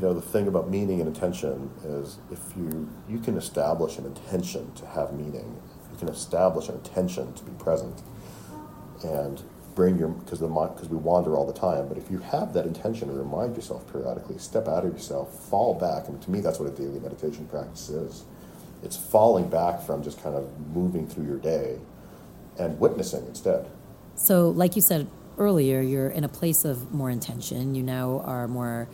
you 0.00 0.06
know, 0.06 0.14
the 0.14 0.22
thing 0.22 0.48
about 0.48 0.70
meaning 0.70 1.00
and 1.00 1.08
intention 1.08 1.70
is 1.84 2.16
if 2.30 2.40
you 2.56 2.88
you 3.06 3.18
can 3.18 3.36
establish 3.36 3.98
an 3.98 4.06
intention 4.06 4.72
to 4.76 4.86
have 4.86 5.12
meaning, 5.12 5.60
you 5.92 5.98
can 5.98 6.08
establish 6.08 6.70
an 6.70 6.76
intention 6.76 7.34
to 7.34 7.44
be 7.44 7.52
present, 7.62 8.00
and 9.04 9.42
bring 9.74 9.98
your 9.98 10.08
because 10.08 10.38
the 10.38 10.48
because 10.48 10.88
we 10.88 10.96
wander 10.96 11.36
all 11.36 11.46
the 11.46 11.52
time. 11.52 11.86
But 11.86 11.98
if 11.98 12.10
you 12.10 12.16
have 12.18 12.54
that 12.54 12.64
intention 12.64 13.08
to 13.08 13.14
remind 13.14 13.56
yourself 13.56 13.92
periodically, 13.92 14.38
step 14.38 14.68
out 14.68 14.86
of 14.86 14.92
yourself, 14.94 15.38
fall 15.50 15.74
back. 15.74 16.08
And 16.08 16.20
to 16.22 16.30
me, 16.30 16.40
that's 16.40 16.58
what 16.58 16.72
a 16.72 16.74
daily 16.74 16.98
meditation 16.98 17.46
practice 17.48 17.90
is. 17.90 18.24
It's 18.82 18.96
falling 18.96 19.50
back 19.50 19.82
from 19.82 20.02
just 20.02 20.22
kind 20.22 20.34
of 20.34 20.48
moving 20.74 21.06
through 21.06 21.26
your 21.26 21.38
day 21.38 21.78
and 22.58 22.80
witnessing 22.80 23.26
instead. 23.26 23.68
So, 24.14 24.48
like 24.48 24.76
you 24.76 24.82
said 24.82 25.08
earlier, 25.36 25.82
you're 25.82 26.08
in 26.08 26.24
a 26.24 26.28
place 26.28 26.64
of 26.64 26.90
more 26.90 27.10
intention. 27.10 27.74
You 27.74 27.82
now 27.82 28.20
are 28.24 28.48
more 28.48 28.88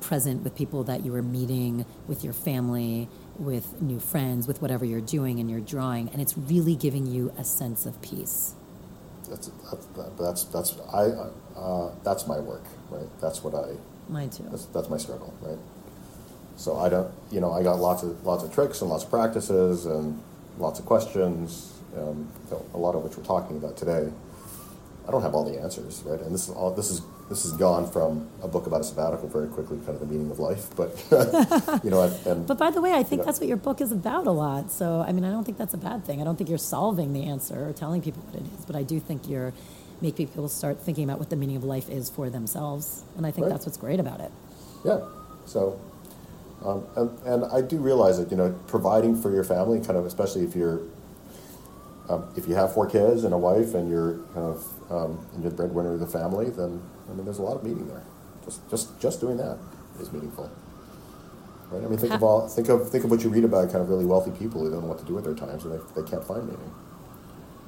present 0.00 0.42
with 0.42 0.54
people 0.54 0.84
that 0.84 1.04
you 1.04 1.12
were 1.12 1.22
meeting, 1.22 1.84
with 2.08 2.24
your 2.24 2.32
family, 2.32 3.08
with 3.38 3.80
new 3.80 4.00
friends, 4.00 4.46
with 4.46 4.60
whatever 4.60 4.84
you're 4.84 5.00
doing 5.00 5.40
and 5.40 5.50
you're 5.50 5.60
drawing, 5.60 6.08
and 6.10 6.20
it's 6.20 6.36
really 6.36 6.76
giving 6.76 7.06
you 7.06 7.32
a 7.38 7.44
sense 7.44 7.86
of 7.86 8.00
peace. 8.02 8.54
That's 9.28 9.50
that's 9.70 9.86
that's, 10.18 10.44
that's 10.44 10.76
I 10.92 11.04
uh, 11.58 11.90
that's 12.02 12.26
my 12.26 12.38
work, 12.38 12.64
right? 12.90 13.08
That's 13.20 13.44
what 13.44 13.54
I. 13.54 13.76
Mine 14.08 14.30
too. 14.30 14.44
That's, 14.50 14.66
that's 14.66 14.90
my 14.90 14.98
struggle, 14.98 15.32
right? 15.40 15.58
So 16.56 16.76
I 16.76 16.88
don't, 16.88 17.10
you 17.30 17.40
know, 17.40 17.52
I 17.52 17.62
got 17.62 17.78
lots 17.78 18.02
of 18.02 18.26
lots 18.26 18.44
of 18.44 18.52
tricks 18.52 18.80
and 18.80 18.90
lots 18.90 19.04
of 19.04 19.10
practices 19.10 19.86
and 19.86 20.20
lots 20.58 20.78
of 20.78 20.86
questions, 20.86 21.78
um, 21.96 22.28
a 22.74 22.76
lot 22.76 22.94
of 22.94 23.02
which 23.02 23.16
we're 23.16 23.24
talking 23.24 23.56
about 23.56 23.76
today. 23.76 24.10
I 25.06 25.10
don't 25.10 25.22
have 25.22 25.34
all 25.34 25.44
the 25.44 25.60
answers, 25.60 26.02
right? 26.04 26.20
And 26.20 26.34
this 26.34 26.48
is 26.48 26.54
all 26.54 26.70
this 26.72 26.90
is 26.90 27.02
this 27.30 27.44
has 27.44 27.52
gone 27.52 27.88
from 27.90 28.28
a 28.42 28.48
book 28.48 28.66
about 28.66 28.80
a 28.80 28.84
sabbatical 28.84 29.28
very 29.28 29.46
quickly, 29.46 29.78
kind 29.78 29.90
of 29.90 30.00
the 30.00 30.06
meaning 30.06 30.32
of 30.32 30.40
life. 30.40 30.66
But 30.74 30.90
you 31.84 31.90
know, 31.90 32.02
and, 32.02 32.26
and, 32.26 32.46
but 32.46 32.58
by 32.58 32.72
the 32.72 32.82
way, 32.82 32.92
I 32.92 33.04
think 33.04 33.10
you 33.12 33.16
know, 33.18 33.24
that's 33.24 33.38
what 33.38 33.48
your 33.48 33.56
book 33.56 33.80
is 33.80 33.92
about 33.92 34.26
a 34.26 34.32
lot. 34.32 34.72
So 34.72 35.04
I 35.06 35.12
mean, 35.12 35.24
I 35.24 35.30
don't 35.30 35.44
think 35.44 35.56
that's 35.56 35.72
a 35.72 35.78
bad 35.78 36.04
thing. 36.04 36.20
I 36.20 36.24
don't 36.24 36.36
think 36.36 36.50
you're 36.50 36.58
solving 36.58 37.12
the 37.12 37.22
answer 37.22 37.68
or 37.68 37.72
telling 37.72 38.02
people 38.02 38.22
what 38.24 38.34
it 38.34 38.46
is, 38.58 38.66
but 38.66 38.74
I 38.74 38.82
do 38.82 38.98
think 38.98 39.28
you're 39.28 39.54
making 40.00 40.26
people 40.26 40.48
start 40.48 40.82
thinking 40.82 41.04
about 41.04 41.20
what 41.20 41.30
the 41.30 41.36
meaning 41.36 41.56
of 41.56 41.62
life 41.62 41.88
is 41.88 42.10
for 42.10 42.28
themselves, 42.28 43.04
and 43.16 43.24
I 43.24 43.30
think 43.30 43.44
right. 43.44 43.52
that's 43.52 43.64
what's 43.64 43.78
great 43.78 44.00
about 44.00 44.20
it. 44.20 44.32
Yeah. 44.84 45.00
So. 45.46 45.80
Um, 46.62 46.86
and, 46.94 47.18
and 47.24 47.44
I 47.46 47.62
do 47.62 47.78
realize 47.78 48.18
that 48.18 48.30
you 48.30 48.36
know 48.36 48.54
providing 48.66 49.18
for 49.18 49.32
your 49.32 49.44
family, 49.44 49.80
kind 49.80 49.96
of 49.96 50.04
especially 50.04 50.44
if 50.44 50.54
you're 50.54 50.82
um, 52.10 52.28
if 52.36 52.48
you 52.48 52.54
have 52.56 52.74
four 52.74 52.88
kids 52.88 53.22
and 53.22 53.32
a 53.32 53.38
wife 53.38 53.74
and 53.74 53.88
you're 53.88 54.18
kind 54.34 54.46
of 54.46 54.66
um, 54.90 55.26
and 55.32 55.42
you're 55.42 55.50
the 55.50 55.56
breadwinner 55.56 55.94
of 55.94 56.00
the 56.00 56.06
family, 56.06 56.50
then 56.50 56.82
I 57.08 57.14
mean, 57.14 57.24
there's 57.24 57.38
a 57.38 57.42
lot 57.42 57.56
of 57.56 57.62
meaning 57.62 57.86
there. 57.86 58.02
Just 58.44 58.68
just 58.68 59.00
just 59.00 59.20
doing 59.20 59.36
that 59.36 59.58
is 60.00 60.12
meaningful, 60.12 60.50
right? 61.70 61.84
I 61.84 61.86
mean, 61.86 61.98
think 61.98 62.12
of 62.12 62.22
all 62.22 62.48
think 62.48 62.68
of 62.68 62.90
think 62.90 63.04
of 63.04 63.10
what 63.10 63.22
you 63.22 63.30
read 63.30 63.44
about 63.44 63.70
kind 63.70 63.80
of 63.80 63.88
really 63.88 64.06
wealthy 64.06 64.32
people 64.32 64.64
who 64.64 64.70
don't 64.70 64.82
know 64.82 64.88
what 64.88 64.98
to 64.98 65.04
do 65.04 65.14
with 65.14 65.24
their 65.24 65.34
time, 65.34 65.60
so 65.60 65.68
they, 65.68 66.00
they 66.00 66.08
can't 66.08 66.24
find 66.24 66.46
meaning. 66.46 66.74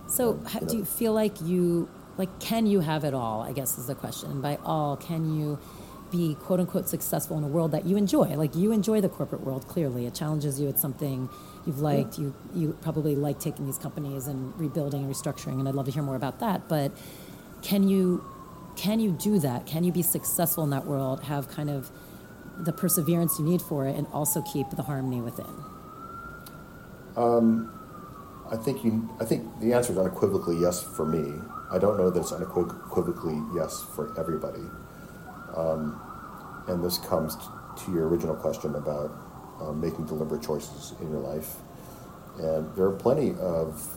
So, 0.09 0.40
and, 0.55 0.62
you 0.62 0.68
do 0.68 0.76
you 0.78 0.85
feel 0.85 1.12
like 1.12 1.40
you 1.40 1.88
like 2.18 2.40
can 2.40 2.66
you 2.66 2.81
have 2.81 3.05
it 3.05 3.14
all? 3.14 3.42
I 3.42 3.52
guess 3.52 3.78
is 3.78 3.87
the 3.87 3.94
question. 3.94 4.33
And 4.33 4.42
by 4.42 4.59
all, 4.64 4.96
can 4.96 5.38
you? 5.38 5.59
be 6.11 6.35
quote 6.35 6.61
unquote 6.61 6.87
successful 6.90 7.38
in 7.38 7.42
a 7.42 7.46
world 7.46 7.72
that 7.72 7.87
you 7.87 7.96
enjoy. 7.96 8.37
Like 8.37 8.55
you 8.55 8.70
enjoy 8.70 9.00
the 9.00 9.09
corporate 9.09 9.40
world 9.40 9.66
clearly. 9.66 10.05
It 10.05 10.14
challenges 10.14 10.61
you. 10.61 10.68
It's 10.68 10.83
something 10.83 11.31
you've 11.66 11.81
liked. 11.81 12.18
You 12.18 12.35
you 12.55 12.77
probably 12.83 13.14
like 13.14 13.38
taking 13.38 13.66
these 13.66 13.79
companies 13.79 14.27
and 14.27 14.59
rebuilding 14.59 15.05
and 15.05 15.12
restructuring 15.12 15.59
and 15.59 15.68
I'd 15.68 15.75
love 15.75 15.87
to 15.87 15.92
hear 15.92 16.03
more 16.03 16.16
about 16.16 16.40
that. 16.40 16.68
But 16.68 16.92
can 17.62 17.88
you 17.88 18.25
can 18.77 19.01
you 19.01 19.12
do 19.12 19.38
that? 19.38 19.66
Can 19.66 19.85
you 19.85 19.92
be 19.92 20.03
successful 20.03 20.64
in 20.64 20.70
that 20.70 20.87
world, 20.87 21.25
have 21.25 21.48
kind 21.48 21.70
of 21.70 21.90
the 22.59 22.72
perseverance 22.72 23.38
you 23.38 23.44
need 23.44 23.62
for 23.62 23.87
it 23.87 23.96
and 23.96 24.07
also 24.12 24.42
keep 24.42 24.70
the 24.70 24.83
harmony 24.83 25.20
within? 25.20 25.46
Um, 27.16 27.72
I 28.51 28.57
think 28.57 28.85
you 28.85 29.09
I 29.20 29.25
think 29.25 29.61
the 29.61 29.72
answer 29.72 29.92
is 29.92 29.98
unequivocally 29.98 30.59
yes 30.61 30.83
for 30.83 31.07
me. 31.07 31.40
I 31.70 31.79
don't 31.79 31.96
know 31.96 32.11
that 32.11 32.20
it's 32.20 32.33
unequivocally 32.33 33.40
yes 33.55 33.85
for 33.94 34.18
everybody. 34.18 34.64
Um, 35.57 36.01
and 36.68 36.83
this 36.85 36.98
comes 36.98 37.37
to 37.85 37.92
your 37.92 38.09
original 38.09 38.37
question 38.37 38.75
about 38.75 39.11
um, 39.62 39.81
making 39.81 40.07
deliberate 40.07 40.42
choices 40.42 40.94
in 41.01 41.11
your 41.11 41.20
life. 41.20 41.57
And 42.38 42.75
there 42.75 42.87
are 42.87 42.96
plenty 42.96 43.31
of 43.38 43.96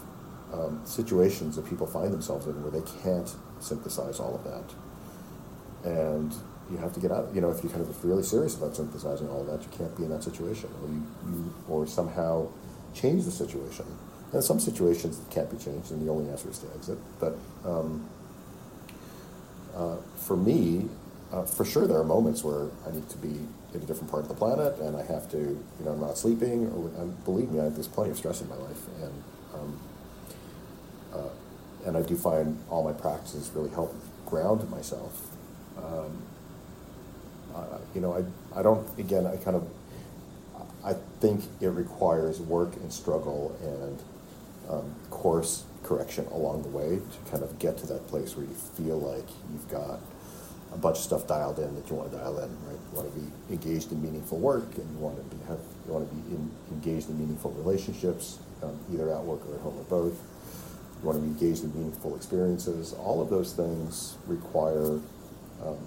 um, 0.54 0.82
situations 0.86 1.56
that 1.56 1.66
people 1.68 1.88
find 1.88 2.14
themselves 2.14 2.48
in 2.48 2.62
where 2.62 2.72
they 2.72 2.86
can't 3.02 3.34
synthesize 3.60 4.20
all 4.20 4.36
of 4.36 4.44
that. 4.44 5.90
And 5.90 6.34
you 6.70 6.78
have 6.78 6.94
to 6.94 7.00
get 7.00 7.12
out. 7.12 7.34
You 7.34 7.42
know, 7.42 7.52
if 7.52 7.64
you're 7.64 7.72
kind 7.72 7.84
of 7.88 8.04
really 8.04 8.24
serious 8.24 8.56
about 8.56 8.76
synthesizing 8.76 9.30
all 9.30 9.42
of 9.42 9.48
that, 9.48 9.62
you 9.62 9.78
can't 9.78 9.96
be 9.96 10.04
in 10.04 10.10
that 10.10 10.24
situation, 10.24 10.70
or 10.82 10.90
you, 10.90 11.06
you 11.30 11.54
or 11.70 11.86
somehow 11.86 12.48
change 12.94 13.26
the 13.26 13.32
situation. 13.32 13.86
And 14.34 14.44
some 14.44 14.60
situations 14.60 15.20
it 15.20 15.30
can't 15.30 15.50
be 15.50 15.58
changed, 15.58 15.92
and 15.92 16.06
the 16.06 16.12
only 16.12 16.30
answer 16.30 16.50
is 16.50 16.58
to 16.60 16.68
exit. 16.76 16.98
But 17.20 17.38
um, 17.64 18.10
uh, 19.76 19.98
for 20.18 20.36
me, 20.36 20.90
uh, 21.32 21.44
for 21.44 21.66
sure, 21.66 21.88
there 21.88 21.98
are 21.98 22.04
moments 22.04 22.44
where 22.44 22.68
I 22.88 22.92
need 22.92 23.10
to 23.10 23.18
be 23.18 23.40
in 23.74 23.82
a 23.82 23.86
different 23.86 24.10
part 24.10 24.24
of 24.24 24.30
the 24.30 24.36
planet, 24.36 24.78
and 24.80 24.96
I 24.96 25.04
have 25.04 25.30
to, 25.32 25.38
you 25.38 25.86
know, 25.86 25.92
I'm 25.92 26.00
not 26.00 26.18
sleeping. 26.18 26.68
Or 26.68 27.06
believe 27.26 27.50
me, 27.50 27.60
I, 27.60 27.70
there's 27.70 27.88
plenty 27.88 28.12
of 28.12 28.18
stress 28.18 28.42
in 28.42 28.50
my 28.50 28.56
life, 28.56 28.82
and 29.02 29.24
um, 29.54 29.80
uh, 31.14 31.88
and 31.88 31.98
I 31.98 32.02
do 32.02 32.16
find 32.16 32.58
all 32.70 32.84
my 32.84 32.94
practices 32.94 33.52
really 33.54 33.72
help 33.72 33.96
ground 34.26 34.70
myself. 34.70 35.28
Um, 35.78 36.22
uh, 37.54 37.80
you 37.94 38.02
know, 38.02 38.14
I 38.14 38.60
I 38.60 38.62
don't 38.62 38.88
again, 39.00 39.26
I 39.26 39.38
kind 39.38 39.58
of 39.58 39.68
I 40.86 40.94
think 41.20 41.44
it 41.60 41.68
requires 41.70 42.40
work 42.40 42.76
and 42.76 42.94
struggle 42.94 43.58
and 43.64 44.00
um, 44.70 44.96
course 45.10 45.64
correction 45.84 46.28
along 46.28 46.62
the 46.62 46.70
way 46.70 46.98
to 47.00 47.32
kind 47.32 47.44
of 47.44 47.58
get 47.58 47.78
to 47.80 47.88
that 47.88 48.08
place 48.08 48.36
where 48.38 48.46
you 48.46 48.54
feel 48.54 49.00
like 49.00 49.28
you've 49.52 49.70
got 49.70 50.00
a 50.76 50.78
bunch 50.78 50.98
of 50.98 51.04
stuff 51.04 51.26
dialed 51.26 51.58
in 51.58 51.74
that 51.76 51.90
you 51.90 51.96
want 51.96 52.12
to 52.12 52.18
dial 52.18 52.38
in, 52.40 52.50
right? 52.68 52.78
You 52.92 53.00
want 53.00 53.14
to 53.14 53.20
be 53.20 53.28
engaged 53.50 53.92
in 53.92 54.02
meaningful 54.02 54.38
work, 54.38 54.76
and 54.76 54.92
you 54.92 54.98
want 55.00 55.18
to 55.18 55.36
be 55.36 55.42
have 55.48 55.60
you 55.88 55.94
want 55.94 56.10
to 56.10 56.16
be 56.16 56.36
in, 56.36 56.52
engaged 56.72 57.10
in 57.10 57.18
meaningful 57.18 57.52
relationships, 57.52 58.40
um, 58.62 58.78
either 58.94 59.10
at 59.14 59.24
work 59.24 59.40
or 59.48 59.56
at 59.56 59.62
home 59.62 59.78
or 59.78 59.84
both. 59.86 60.20
You 61.02 61.08
want 61.08 61.18
to 61.18 61.22
be 61.22 61.28
engaged 61.30 61.64
in 61.64 61.74
meaningful 61.74 62.16
experiences. 62.16 62.94
All 62.94 63.22
of 63.22 63.30
those 63.30 63.54
things 63.54 64.18
require, 64.28 65.00
um, 65.64 65.78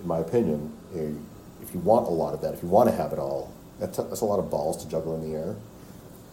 in 0.00 0.06
my 0.06 0.18
opinion, 0.18 0.72
a, 0.94 1.12
if 1.62 1.74
you 1.74 1.80
want 1.80 2.06
a 2.06 2.10
lot 2.10 2.32
of 2.32 2.40
that, 2.40 2.54
if 2.54 2.62
you 2.62 2.68
want 2.68 2.88
to 2.88 2.96
have 2.96 3.12
it 3.12 3.18
all, 3.18 3.52
that's 3.78 3.98
a, 3.98 4.02
that's 4.04 4.22
a 4.22 4.24
lot 4.24 4.38
of 4.38 4.50
balls 4.50 4.82
to 4.84 4.90
juggle 4.90 5.14
in 5.16 5.30
the 5.30 5.36
air, 5.36 5.56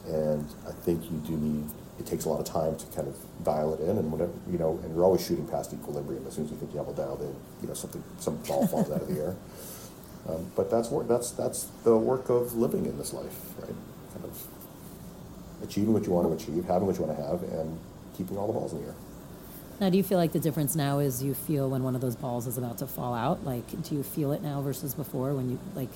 and 0.08 0.48
I 0.68 0.72
think 0.72 1.04
you 1.12 1.18
do 1.26 1.34
need 1.36 1.70
it 2.00 2.06
takes 2.06 2.26
a 2.26 2.30
lot 2.30 2.40
of 2.40 2.46
time 2.46 2.76
to 2.78 2.86
kind 2.88 3.08
of 3.08 3.18
dial 3.44 3.74
it 3.74 3.80
in, 3.82 3.98
and 3.98 4.12
whatever 4.12 4.32
you 4.50 4.58
know, 4.58 4.80
and 4.84 4.94
you're 4.94 5.04
always 5.04 5.26
shooting 5.26 5.48
past 5.48 5.74
equilibrium 5.74 6.26
as 6.28 6.34
soon 6.34 6.46
as 6.46 6.52
you 6.52 6.58
think 6.58 6.72
you 6.74 6.80
have 6.80 6.88
it 6.88 6.96
dialed 6.96 7.22
in. 7.22 7.36
You 7.62 7.68
know, 7.68 7.74
something 7.74 8.04
some 8.20 8.38
ball 8.48 8.68
falls 8.68 8.92
out 8.92 9.02
of 9.02 9.08
the 9.08 9.20
air. 9.20 9.36
Um, 10.28 10.52
but 10.58 10.70
that's 10.70 10.90
work. 10.90 11.08
That's 11.08 11.32
that's 11.32 11.68
the 11.86 11.96
work 11.96 12.30
of 12.30 12.54
living 12.54 12.86
in 12.86 12.98
this 12.98 13.14
life, 13.14 13.40
right? 13.60 13.74
Kind 14.14 14.26
of 14.26 14.48
achieving 15.64 15.94
what 15.94 16.06
you 16.06 16.12
want 16.12 16.28
to 16.28 16.34
achieve, 16.34 16.66
having 16.66 16.86
what 16.86 16.98
you 16.98 17.06
want 17.06 17.18
to 17.18 17.24
have, 17.24 17.44
and 17.44 17.80
keeping 18.18 18.38
all 18.38 18.48
the 18.48 18.54
balls 18.54 18.74
in 18.74 18.82
the 18.82 18.88
air. 18.88 18.96
Now, 19.80 19.90
do 19.90 19.98
you 19.98 20.04
feel 20.04 20.18
like 20.18 20.32
the 20.32 20.40
difference 20.40 20.76
now 20.76 21.00
is 21.00 21.24
you 21.24 21.34
feel 21.34 21.70
when 21.70 21.84
one 21.84 21.96
of 21.96 22.02
those 22.02 22.16
balls 22.16 22.48
is 22.48 22.58
about 22.58 22.80
to 22.80 22.88
fall 22.88 23.14
out? 23.14 23.46
Like, 23.46 23.84
do 23.84 23.96
you 23.96 24.04
feel 24.04 24.34
it 24.34 24.42
now 24.42 24.62
versus 24.62 24.96
before? 24.96 25.34
When 25.34 25.52
you 25.52 25.60
like, 25.76 25.92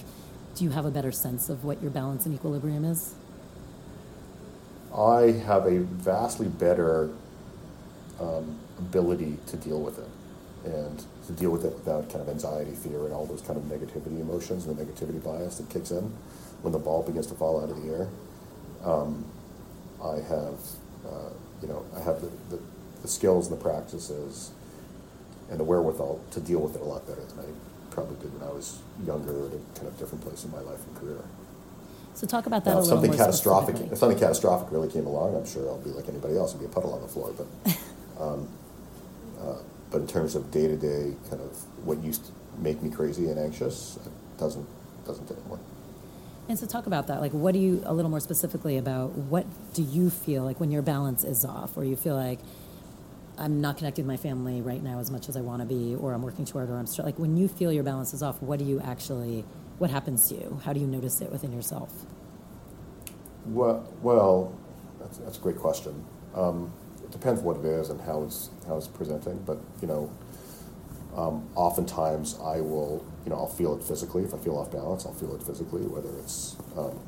do 0.56 0.64
you 0.64 0.70
have 0.70 0.86
a 0.86 0.92
better 0.92 1.12
sense 1.12 1.50
of 1.50 1.64
what 1.64 1.82
your 1.82 1.92
balance 1.92 2.26
and 2.26 2.36
equilibrium 2.36 2.86
is? 2.86 3.16
I 4.96 5.32
have 5.46 5.66
a 5.68 5.80
vastly 5.80 6.48
better 6.48 7.10
um, 8.20 8.60
ability 8.78 9.38
to 9.48 9.58
deal 9.58 9.82
with 9.82 10.00
it 10.00 10.10
and 10.66 11.04
to 11.26 11.34
deal 11.34 11.50
with 11.50 11.66
it 11.66 11.74
without 11.74 12.10
kind 12.10 12.22
of 12.22 12.30
anxiety, 12.30 12.72
fear, 12.72 13.06
and 13.06 13.14
all 13.14 13.26
those 13.26 13.42
kind 13.42 13.58
of 13.58 13.64
negativity 13.64 14.20
emotions 14.20 14.66
and 14.66 14.78
the 14.78 14.84
negativity 14.84 15.24
bias 15.24 15.58
that 15.58 15.70
kicks 15.70 15.92
in 15.92 16.14
when 16.62 16.74
the 16.74 16.80
ball 16.80 17.04
begins 17.04 17.28
to 17.28 17.36
fall 17.36 17.64
out 17.64 17.70
of 17.70 17.82
the 17.82 17.92
air. 17.92 18.10
Um, 18.84 19.26
I 20.04 20.16
have, 20.16 20.60
uh, 21.08 21.30
you 21.62 21.68
know, 21.68 21.86
I 21.96 22.02
have 22.02 22.22
the, 22.22 22.32
the, 22.50 22.62
the, 23.02 23.08
skills 23.08 23.48
and 23.50 23.58
the 23.58 23.64
practices 23.64 24.52
and 25.50 25.60
the 25.60 25.64
wherewithal 25.64 26.22
to 26.32 26.40
deal 26.40 26.60
with 26.60 26.76
it 26.76 26.82
a 26.82 26.86
lot 26.86 27.08
better 27.08 27.22
than 27.22 27.40
I 27.40 27.48
probably 27.92 28.16
did 28.18 28.34
when 28.34 28.48
I 28.48 28.52
was 28.52 28.80
younger 29.06 29.48
at 29.48 29.54
a 29.54 29.80
kind 29.80 29.88
of 29.88 29.98
different 30.00 30.24
place 30.24 30.44
in 30.44 30.52
my 30.52 30.60
life 30.60 30.86
and 30.88 30.96
career. 30.98 31.24
So 32.22 32.28
talk 32.28 32.46
about 32.46 32.64
that 32.66 32.74
now, 32.74 32.78
a 32.78 32.82
little 32.82 32.98
something 32.98 33.10
more 33.10 33.18
catastrophic, 33.18 33.78
if 33.92 33.98
something 33.98 34.20
catastrophic 34.20 34.72
really 34.72 34.88
came 34.88 35.08
along, 35.08 35.36
I'm 35.36 35.44
sure 35.44 35.68
I'll 35.68 35.80
be 35.80 35.90
like 35.90 36.08
anybody 36.08 36.38
else 36.38 36.52
and 36.52 36.60
be 36.60 36.68
a 36.68 36.70
puddle 36.70 36.94
on 36.94 37.02
the 37.02 37.08
floor. 37.08 37.34
But, 37.36 37.80
um, 38.24 38.48
uh, 39.42 39.56
but 39.90 40.02
in 40.02 40.08
terms 40.08 40.36
of 40.36 40.52
day 40.52 40.68
to 40.68 40.78
day, 40.78 41.16
kind 41.32 41.42
of 41.42 41.58
what 41.84 41.98
used 42.04 42.28
to 42.28 42.32
make 42.60 42.84
me 42.84 42.92
crazy 42.92 43.28
and 43.32 43.40
anxious, 43.40 43.98
it 44.06 44.12
doesn't 44.38 44.68
doesn't 45.04 45.32
anymore. 45.32 45.58
And 46.48 46.60
so 46.60 46.68
talk 46.68 46.86
about 46.86 47.08
that. 47.08 47.22
Like, 47.22 47.32
what 47.32 47.56
do 47.56 47.60
you 47.60 47.82
a 47.88 47.94
little 47.96 48.12
more 48.12 48.20
specifically 48.20 48.78
about 48.78 49.14
what 49.14 49.48
do 49.74 49.82
you 49.82 50.12
feel 50.12 50.44
like 50.44 50.60
when 50.60 50.70
your 50.70 50.84
balance 50.84 51.24
is 51.24 51.44
off, 51.44 51.76
or 51.76 51.84
you 51.84 51.96
feel 51.96 52.16
like 52.16 52.38
I'm 53.40 53.62
not 53.62 53.78
connected 53.78 54.04
with 54.04 54.10
my 54.10 54.18
family 54.18 54.62
right 54.62 54.84
now 54.84 55.00
as 55.00 55.10
much 55.10 55.28
as 55.28 55.36
I 55.36 55.42
want 55.42 55.64
to 55.64 55.66
be, 55.68 55.96
or 55.96 56.14
I'm 56.14 56.22
working 56.22 56.46
too 56.46 56.60
hard, 56.60 56.70
or 56.70 56.78
I'm 56.78 56.86
str- 56.86 57.02
like 57.02 57.18
when 57.18 57.36
you 57.36 57.48
feel 57.48 57.72
your 57.72 57.84
balance 57.84 58.14
is 58.14 58.22
off, 58.22 58.40
what 58.44 58.60
do 58.60 58.66
you 58.66 58.80
actually 58.80 59.44
what 59.82 59.90
happens 59.90 60.30
to 60.30 60.36
you? 60.36 60.62
How 60.64 60.74
do 60.74 60.80
you 60.80 60.86
notice 60.86 61.22
it 61.22 61.32
within 61.32 61.52
yourself? 61.52 61.92
Well, 63.48 63.92
well 64.04 64.56
that's, 65.00 65.18
that's 65.18 65.40
a 65.40 65.42
great 65.42 65.58
question. 65.58 66.06
Um, 66.36 66.72
it 67.04 67.10
depends 67.10 67.42
what 67.42 67.58
it 67.58 67.66
is 67.66 67.90
and 67.90 68.00
how 68.00 68.22
it's 68.22 68.52
how 68.68 68.78
it's 68.78 68.88
presenting. 68.88 69.40
But 69.40 69.58
you 69.82 69.88
know, 69.88 70.12
um, 71.18 71.50
oftentimes 71.56 72.38
I 72.44 72.62
will, 72.62 73.04
you 73.26 73.32
know, 73.32 73.38
I'll 73.38 73.48
feel 73.48 73.76
it 73.76 73.84
physically. 73.84 74.24
If 74.24 74.36
I 74.36 74.38
feel 74.38 74.56
off 74.56 74.72
balance, 74.72 75.08
I'll 75.08 75.16
feel 75.16 75.34
it 75.34 75.42
physically, 75.42 75.82
whether 75.82 76.16
it's, 76.20 76.58
um, 76.78 77.00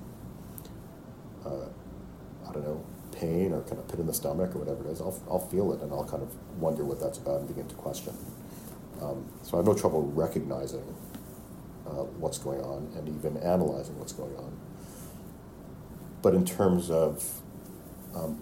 uh, 1.45 2.49
I 2.49 2.53
don't 2.53 2.65
know, 2.65 2.83
pain 3.11 3.53
or 3.53 3.61
kind 3.61 3.77
of 3.77 3.87
pit 3.87 3.99
in 3.99 4.07
the 4.07 4.15
stomach 4.15 4.55
or 4.55 4.59
whatever 4.59 4.83
it 4.89 4.91
is. 4.91 4.99
I'll, 4.99 5.21
I'll 5.29 5.47
feel 5.47 5.73
it 5.73 5.81
and 5.81 5.91
I'll 5.93 6.05
kind 6.05 6.23
of 6.23 6.33
wonder 6.59 6.83
what 6.83 6.99
that's 6.99 7.19
about 7.19 7.41
and 7.41 7.47
begin 7.47 7.67
to 7.67 7.75
question. 7.75 8.13
Um, 8.99 9.25
so 9.43 9.57
I 9.57 9.57
have 9.57 9.67
no 9.67 9.75
trouble 9.75 10.01
recognizing 10.01 10.83
uh, 11.87 12.03
what's 12.19 12.37
going 12.37 12.61
on 12.61 12.91
and 12.95 13.07
even 13.09 13.37
analyzing 13.37 13.97
what's 13.99 14.13
going 14.13 14.35
on. 14.37 14.57
But 16.21 16.33
in 16.33 16.45
terms 16.45 16.89
of, 16.89 17.41
um, 18.15 18.41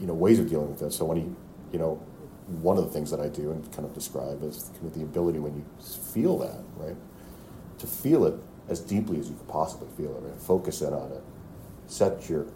you 0.00 0.06
know, 0.06 0.14
ways 0.14 0.38
of 0.38 0.48
dealing 0.48 0.70
with 0.70 0.82
it, 0.82 0.92
so 0.92 1.04
when 1.04 1.18
you, 1.18 1.36
you 1.72 1.78
know, 1.78 2.00
one 2.46 2.76
of 2.76 2.84
the 2.84 2.90
things 2.90 3.10
that 3.10 3.20
I 3.20 3.28
do 3.28 3.50
and 3.50 3.70
kind 3.72 3.84
of 3.84 3.94
describe 3.94 4.42
is 4.42 4.70
kind 4.74 4.86
of 4.86 4.94
the 4.94 5.02
ability 5.02 5.38
when 5.38 5.54
you 5.54 5.64
feel 6.12 6.38
that, 6.38 6.60
right, 6.76 6.96
to 7.78 7.86
feel 7.86 8.24
it 8.26 8.34
as 8.68 8.80
deeply 8.80 9.18
as 9.18 9.28
you 9.28 9.34
could 9.34 9.48
possibly 9.48 9.88
feel 9.96 10.16
it, 10.16 10.20
right? 10.20 10.40
Focus 10.40 10.82
in 10.82 10.92
on 10.92 11.12
it. 11.12 11.22
Set 11.86 12.28
your 12.28 12.46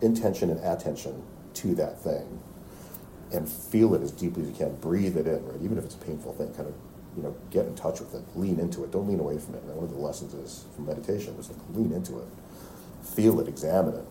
intention 0.00 0.50
and 0.50 0.60
attention 0.60 1.22
to 1.54 1.74
that 1.74 2.00
thing 2.00 2.40
and 3.32 3.48
feel 3.48 3.94
it 3.94 4.02
as 4.02 4.10
deeply 4.12 4.42
as 4.42 4.48
you 4.48 4.54
can. 4.54 4.74
Breathe 4.76 5.16
it 5.16 5.26
in, 5.26 5.44
right? 5.46 5.60
Even 5.62 5.78
if 5.78 5.84
it's 5.84 5.94
a 5.94 5.98
painful 5.98 6.32
thing, 6.34 6.52
kind 6.54 6.68
of, 6.68 6.74
you 7.16 7.22
know, 7.22 7.34
get 7.50 7.66
in 7.66 7.74
touch 7.74 8.00
with 8.00 8.14
it. 8.14 8.22
Lean 8.36 8.60
into 8.60 8.84
it. 8.84 8.92
Don't 8.92 9.08
lean 9.08 9.20
away 9.20 9.38
from 9.38 9.54
it. 9.54 9.62
Right? 9.64 9.76
One 9.76 9.84
of 9.84 9.90
the 9.90 9.96
lessons 9.96 10.34
is 10.34 10.64
from 10.74 10.86
meditation 10.86 11.34
is 11.38 11.50
like 11.50 11.58
lean 11.72 11.92
into 11.92 12.18
it. 12.18 12.28
Feel 13.02 13.40
it, 13.40 13.48
examine 13.48 13.94
it, 13.94 14.04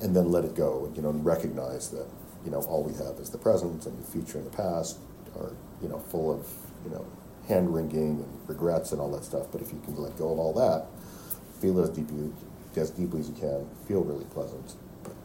and 0.00 0.14
then 0.14 0.30
let 0.30 0.44
it 0.44 0.54
go, 0.54 0.92
you 0.94 1.02
know, 1.02 1.10
and 1.10 1.24
recognize 1.24 1.90
that 1.90 2.06
you 2.46 2.52
know, 2.52 2.60
all 2.60 2.84
we 2.84 2.94
have 2.94 3.18
is 3.18 3.28
the 3.30 3.38
present 3.38 3.84
and 3.86 3.98
the 3.98 4.06
future 4.08 4.38
and 4.38 4.46
the 4.46 4.56
past 4.56 4.98
are, 5.36 5.52
you 5.82 5.88
know, 5.88 5.98
full 5.98 6.32
of, 6.32 6.46
you 6.84 6.90
know, 6.90 7.04
hand 7.48 7.74
wringing 7.74 8.22
and 8.22 8.48
regrets 8.48 8.92
and 8.92 9.00
all 9.00 9.10
that 9.10 9.24
stuff. 9.24 9.48
But 9.50 9.60
if 9.60 9.72
you 9.72 9.80
can 9.84 9.96
let 9.96 10.16
go 10.16 10.32
of 10.32 10.38
all 10.38 10.52
that, 10.54 10.86
feel 11.60 11.80
as 11.80 11.90
deeply 11.90 12.32
as 12.76 12.90
deeply 12.90 13.20
as 13.20 13.28
you 13.28 13.34
can, 13.34 13.66
feel 13.88 14.02
really 14.02 14.24
pleasant, 14.26 14.74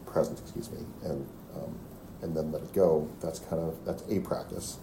present, 0.04 0.40
excuse 0.40 0.70
me, 0.70 0.80
and 1.04 1.26
um, 1.54 1.78
and 2.22 2.36
then 2.36 2.50
let 2.50 2.62
it 2.62 2.72
go. 2.72 3.08
That's 3.20 3.38
kind 3.38 3.62
of 3.62 3.76
that's 3.84 4.02
a 4.10 4.18
practice, 4.20 4.78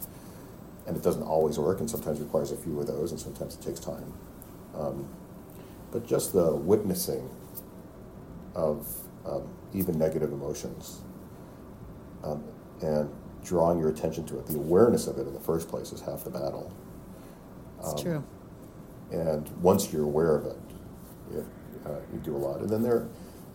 and 0.87 0.95
it 0.95 1.03
doesn't 1.03 1.23
always 1.23 1.59
work, 1.59 1.79
and 1.79 1.89
sometimes 1.89 2.19
requires 2.19 2.51
a 2.51 2.57
few 2.57 2.79
of 2.79 2.87
those, 2.87 3.11
and 3.11 3.19
sometimes 3.19 3.55
it 3.55 3.61
takes 3.61 3.79
time. 3.79 4.13
Um, 4.75 5.07
but 5.91 6.07
just 6.07 6.33
the 6.33 6.55
witnessing 6.55 7.29
of 8.55 8.87
um, 9.25 9.47
even 9.73 9.97
negative 9.97 10.31
emotions 10.31 11.01
um, 12.23 12.43
and 12.81 13.09
drawing 13.43 13.79
your 13.79 13.89
attention 13.89 14.25
to 14.27 14.39
it. 14.39 14.45
The 14.47 14.57
awareness 14.57 15.07
of 15.07 15.17
it 15.17 15.27
in 15.27 15.33
the 15.33 15.39
first 15.39 15.69
place 15.69 15.91
is 15.91 16.01
half 16.01 16.23
the 16.23 16.29
battle. 16.29 16.71
It's 17.79 17.93
um, 17.93 17.97
true. 17.97 18.23
And 19.11 19.49
once 19.61 19.91
you're 19.91 20.03
aware 20.03 20.35
of 20.35 20.45
it, 20.45 20.57
it 21.33 21.45
uh, 21.85 21.99
you 22.13 22.19
do 22.19 22.35
a 22.35 22.37
lot. 22.37 22.59
And 22.59 22.69
then 22.69 22.83
there, 22.83 23.07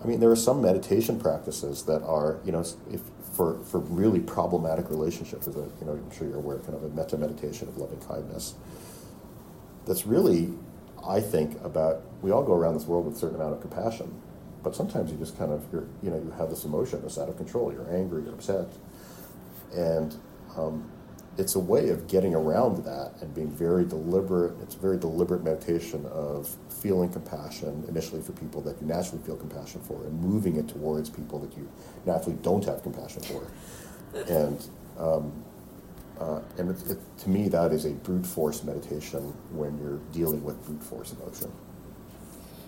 I 0.03 0.07
mean, 0.07 0.21
there 0.21 0.31
are 0.31 0.37
some 0.37 0.63
meditation 0.63 1.21
practices 1.21 1.83
that 1.85 2.03
are, 2.03 2.41
you 2.45 2.53
know, 2.53 2.65
if 2.91 3.01
for, 3.35 3.59
for 3.65 3.81
really 3.81 4.21
problematic 4.21 4.91
relationships, 4.91 5.49
as 5.49 5.57
a, 5.57 5.61
you 5.81 5.87
know, 5.87 5.93
I'm 5.93 6.11
sure 6.13 6.29
you're 6.29 6.39
aware, 6.39 6.59
kind 6.59 6.75
of 6.75 6.85
a 6.85 6.89
metta 6.91 7.19
meditation 7.19 7.69
of 7.69 7.77
loving 7.79 8.01
kindness. 8.01 8.55
That's 9.87 10.07
really, 10.07 10.51
I 11.07 11.21
think, 11.21 11.59
about 11.65 12.03
we 12.23 12.31
all 12.31 12.45
go 12.45 12.55
around 12.55 12.75
this 12.75 12.87
world 12.87 13.07
with 13.07 13.17
a 13.17 13.19
certain 13.19 13.37
amount 13.37 13.55
of 13.55 13.61
compassion, 13.61 14.15
but 14.63 14.75
sometimes 14.75 15.11
you 15.11 15.19
just 15.19 15.37
kind 15.37 15.53
of, 15.53 15.65
you're, 15.73 15.87
you 16.03 16.11
know, 16.11 16.17
you 16.17 16.33
have 16.39 16.49
this 16.49 16.65
emotion 16.65 17.03
that's 17.03 17.19
out 17.19 17.29
of 17.29 17.37
control. 17.37 17.73
You're 17.73 17.95
angry, 17.95 18.23
you're 18.23 18.33
upset. 18.33 18.69
And 19.75 20.15
um, 20.57 20.89
it's 21.37 21.57
a 21.57 21.61
way 21.61 21.91
of 21.91 22.07
getting 22.07 22.35
around 22.35 22.85
that 22.85 23.15
and 23.21 23.35
being 23.35 23.51
very 23.51 23.85
deliberate. 23.85 24.55
It's 24.63 24.77
a 24.77 24.79
very 24.79 24.97
deliberate 24.97 25.43
meditation 25.43 26.07
of 26.07 26.55
feeling 26.85 27.09
compassion 27.09 27.83
initially 27.89 28.21
for 28.21 28.33
people 28.33 28.61
that 28.61 28.79
you 28.79 28.87
naturally 28.87 29.23
feel 29.25 29.37
compassion 29.37 29.81
for 29.81 30.05
and 30.05 30.21
moving 30.21 30.57
it 30.57 30.69
towards 30.69 31.09
people 31.09 31.39
that 31.39 31.57
you 31.57 31.67
naturally 32.05 32.37
don't 32.43 32.63
have 32.63 32.83
compassion 32.83 33.23
for. 33.23 33.43
And 34.29 34.59
um, 34.99 35.33
uh, 36.21 36.41
and 36.59 36.71
it, 36.71 36.91
it, 36.91 36.99
to 37.19 37.31
me, 37.31 37.49
that 37.49 37.73
is 37.73 37.87
a 37.87 37.91
brute 37.91 38.27
force 38.27 38.63
meditation 38.63 39.35
when 39.51 39.79
you're 39.81 39.99
dealing 40.13 40.45
with 40.45 40.63
brute 40.67 40.83
force 40.83 41.13
emotion. 41.15 41.51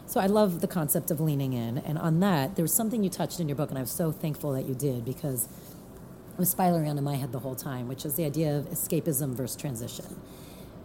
So 0.06 0.18
I 0.18 0.26
love 0.26 0.60
the 0.62 0.66
concept 0.66 1.10
of 1.10 1.20
leaning 1.20 1.52
in. 1.52 1.78
And 1.78 1.98
on 1.98 2.18
that, 2.20 2.56
there 2.56 2.62
was 2.62 2.72
something 2.72 3.04
you 3.04 3.10
touched 3.10 3.38
in 3.38 3.48
your 3.48 3.56
book, 3.56 3.68
and 3.68 3.78
I 3.78 3.82
was 3.82 3.92
so 3.92 4.10
thankful 4.10 4.52
that 4.52 4.64
you 4.64 4.74
did 4.74 5.04
because 5.04 5.44
it 5.44 6.38
was 6.38 6.50
spiraling 6.50 6.84
around 6.84 6.98
in 6.98 7.04
my 7.04 7.16
head 7.16 7.32
the 7.32 7.38
whole 7.38 7.54
time, 7.54 7.86
which 7.86 8.04
is 8.04 8.14
the 8.14 8.24
idea 8.24 8.56
of 8.56 8.64
escapism 8.70 9.34
versus 9.34 9.56
transition. 9.56 10.06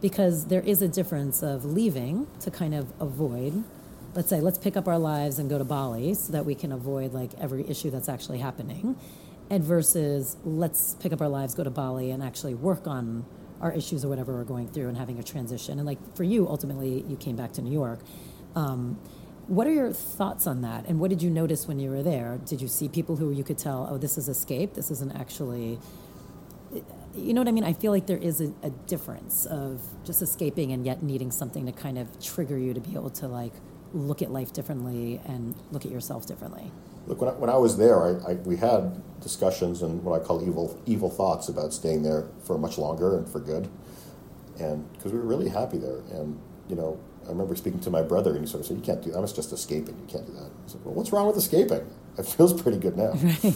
Because 0.01 0.47
there 0.47 0.61
is 0.61 0.81
a 0.81 0.87
difference 0.87 1.43
of 1.43 1.63
leaving 1.63 2.27
to 2.39 2.49
kind 2.49 2.73
of 2.73 2.91
avoid, 2.99 3.63
let's 4.15 4.29
say, 4.29 4.41
let's 4.41 4.57
pick 4.57 4.75
up 4.75 4.87
our 4.87 4.97
lives 4.97 5.37
and 5.37 5.49
go 5.49 5.57
to 5.57 5.63
Bali 5.63 6.15
so 6.15 6.31
that 6.33 6.43
we 6.45 6.55
can 6.55 6.71
avoid 6.71 7.13
like 7.13 7.31
every 7.39 7.67
issue 7.69 7.91
that's 7.91 8.09
actually 8.09 8.39
happening. 8.39 8.95
And 9.49 9.63
versus 9.63 10.37
let's 10.43 10.95
pick 10.95 11.13
up 11.13 11.21
our 11.21 11.29
lives, 11.29 11.53
go 11.53 11.63
to 11.63 11.69
Bali, 11.69 12.09
and 12.09 12.23
actually 12.23 12.55
work 12.55 12.87
on 12.87 13.25
our 13.61 13.71
issues 13.71 14.03
or 14.03 14.09
whatever 14.09 14.33
we're 14.33 14.43
going 14.43 14.67
through 14.69 14.87
and 14.87 14.97
having 14.97 15.19
a 15.19 15.23
transition. 15.23 15.77
And 15.77 15.85
like 15.85 15.99
for 16.15 16.23
you, 16.23 16.47
ultimately, 16.47 17.03
you 17.07 17.15
came 17.15 17.35
back 17.35 17.51
to 17.53 17.61
New 17.61 17.71
York. 17.71 17.99
Um, 18.55 18.99
what 19.47 19.67
are 19.67 19.73
your 19.73 19.91
thoughts 19.91 20.47
on 20.47 20.61
that? 20.61 20.85
And 20.85 20.99
what 20.99 21.09
did 21.09 21.21
you 21.21 21.29
notice 21.29 21.67
when 21.67 21.77
you 21.77 21.89
were 21.89 22.01
there? 22.01 22.39
Did 22.45 22.61
you 22.61 22.67
see 22.67 22.87
people 22.89 23.17
who 23.17 23.31
you 23.31 23.43
could 23.43 23.57
tell, 23.57 23.87
oh, 23.91 23.97
this 23.97 24.17
is 24.17 24.29
escape? 24.29 24.73
This 24.73 24.89
isn't 24.89 25.11
actually. 25.11 25.79
You 27.15 27.33
know 27.33 27.41
what 27.41 27.47
I 27.47 27.51
mean? 27.51 27.63
I 27.63 27.73
feel 27.73 27.91
like 27.91 28.07
there 28.07 28.17
is 28.17 28.41
a, 28.41 28.53
a 28.63 28.69
difference 28.69 29.45
of 29.45 29.81
just 30.05 30.21
escaping 30.21 30.71
and 30.71 30.85
yet 30.85 31.03
needing 31.03 31.31
something 31.31 31.65
to 31.65 31.71
kind 31.71 31.97
of 31.97 32.19
trigger 32.21 32.57
you 32.57 32.73
to 32.73 32.79
be 32.79 32.93
able 32.93 33.09
to 33.11 33.27
like 33.27 33.53
look 33.93 34.21
at 34.21 34.31
life 34.31 34.53
differently 34.53 35.19
and 35.25 35.55
look 35.71 35.85
at 35.85 35.91
yourself 35.91 36.25
differently. 36.25 36.71
Look, 37.07 37.19
when 37.19 37.29
I, 37.29 37.33
when 37.33 37.49
I 37.49 37.57
was 37.57 37.77
there, 37.77 38.03
I, 38.03 38.31
I, 38.31 38.33
we 38.35 38.57
had 38.57 39.01
discussions 39.21 39.81
and 39.81 40.03
what 40.03 40.19
I 40.21 40.23
call 40.23 40.47
evil 40.47 40.79
evil 40.85 41.09
thoughts 41.09 41.49
about 41.49 41.73
staying 41.73 42.03
there 42.03 42.27
for 42.43 42.57
much 42.57 42.77
longer 42.77 43.17
and 43.17 43.27
for 43.27 43.39
good, 43.39 43.69
and 44.59 44.89
because 44.93 45.11
we 45.11 45.19
were 45.19 45.25
really 45.25 45.49
happy 45.49 45.77
there, 45.77 45.97
and 46.11 46.39
you 46.69 46.75
know, 46.75 46.99
I 47.25 47.29
remember 47.29 47.55
speaking 47.55 47.79
to 47.81 47.89
my 47.89 48.01
brother, 48.03 48.31
and 48.31 48.41
he 48.41 48.47
sort 48.47 48.61
of 48.61 48.67
said, 48.67 48.77
"You 48.77 48.83
can't 48.83 49.01
do 49.01 49.11
that. 49.11 49.17
I 49.17 49.21
was 49.21 49.33
just 49.33 49.51
escaping. 49.51 49.97
You 49.99 50.07
can't 50.07 50.25
do 50.27 50.33
that." 50.33 50.45
I 50.45 50.67
said, 50.67 50.85
"Well, 50.85 50.93
what's 50.93 51.11
wrong 51.11 51.27
with 51.27 51.37
escaping? 51.37 51.89
It 52.17 52.25
feels 52.25 52.59
pretty 52.61 52.77
good 52.77 52.95
now." 52.97 53.13
Right. 53.43 53.55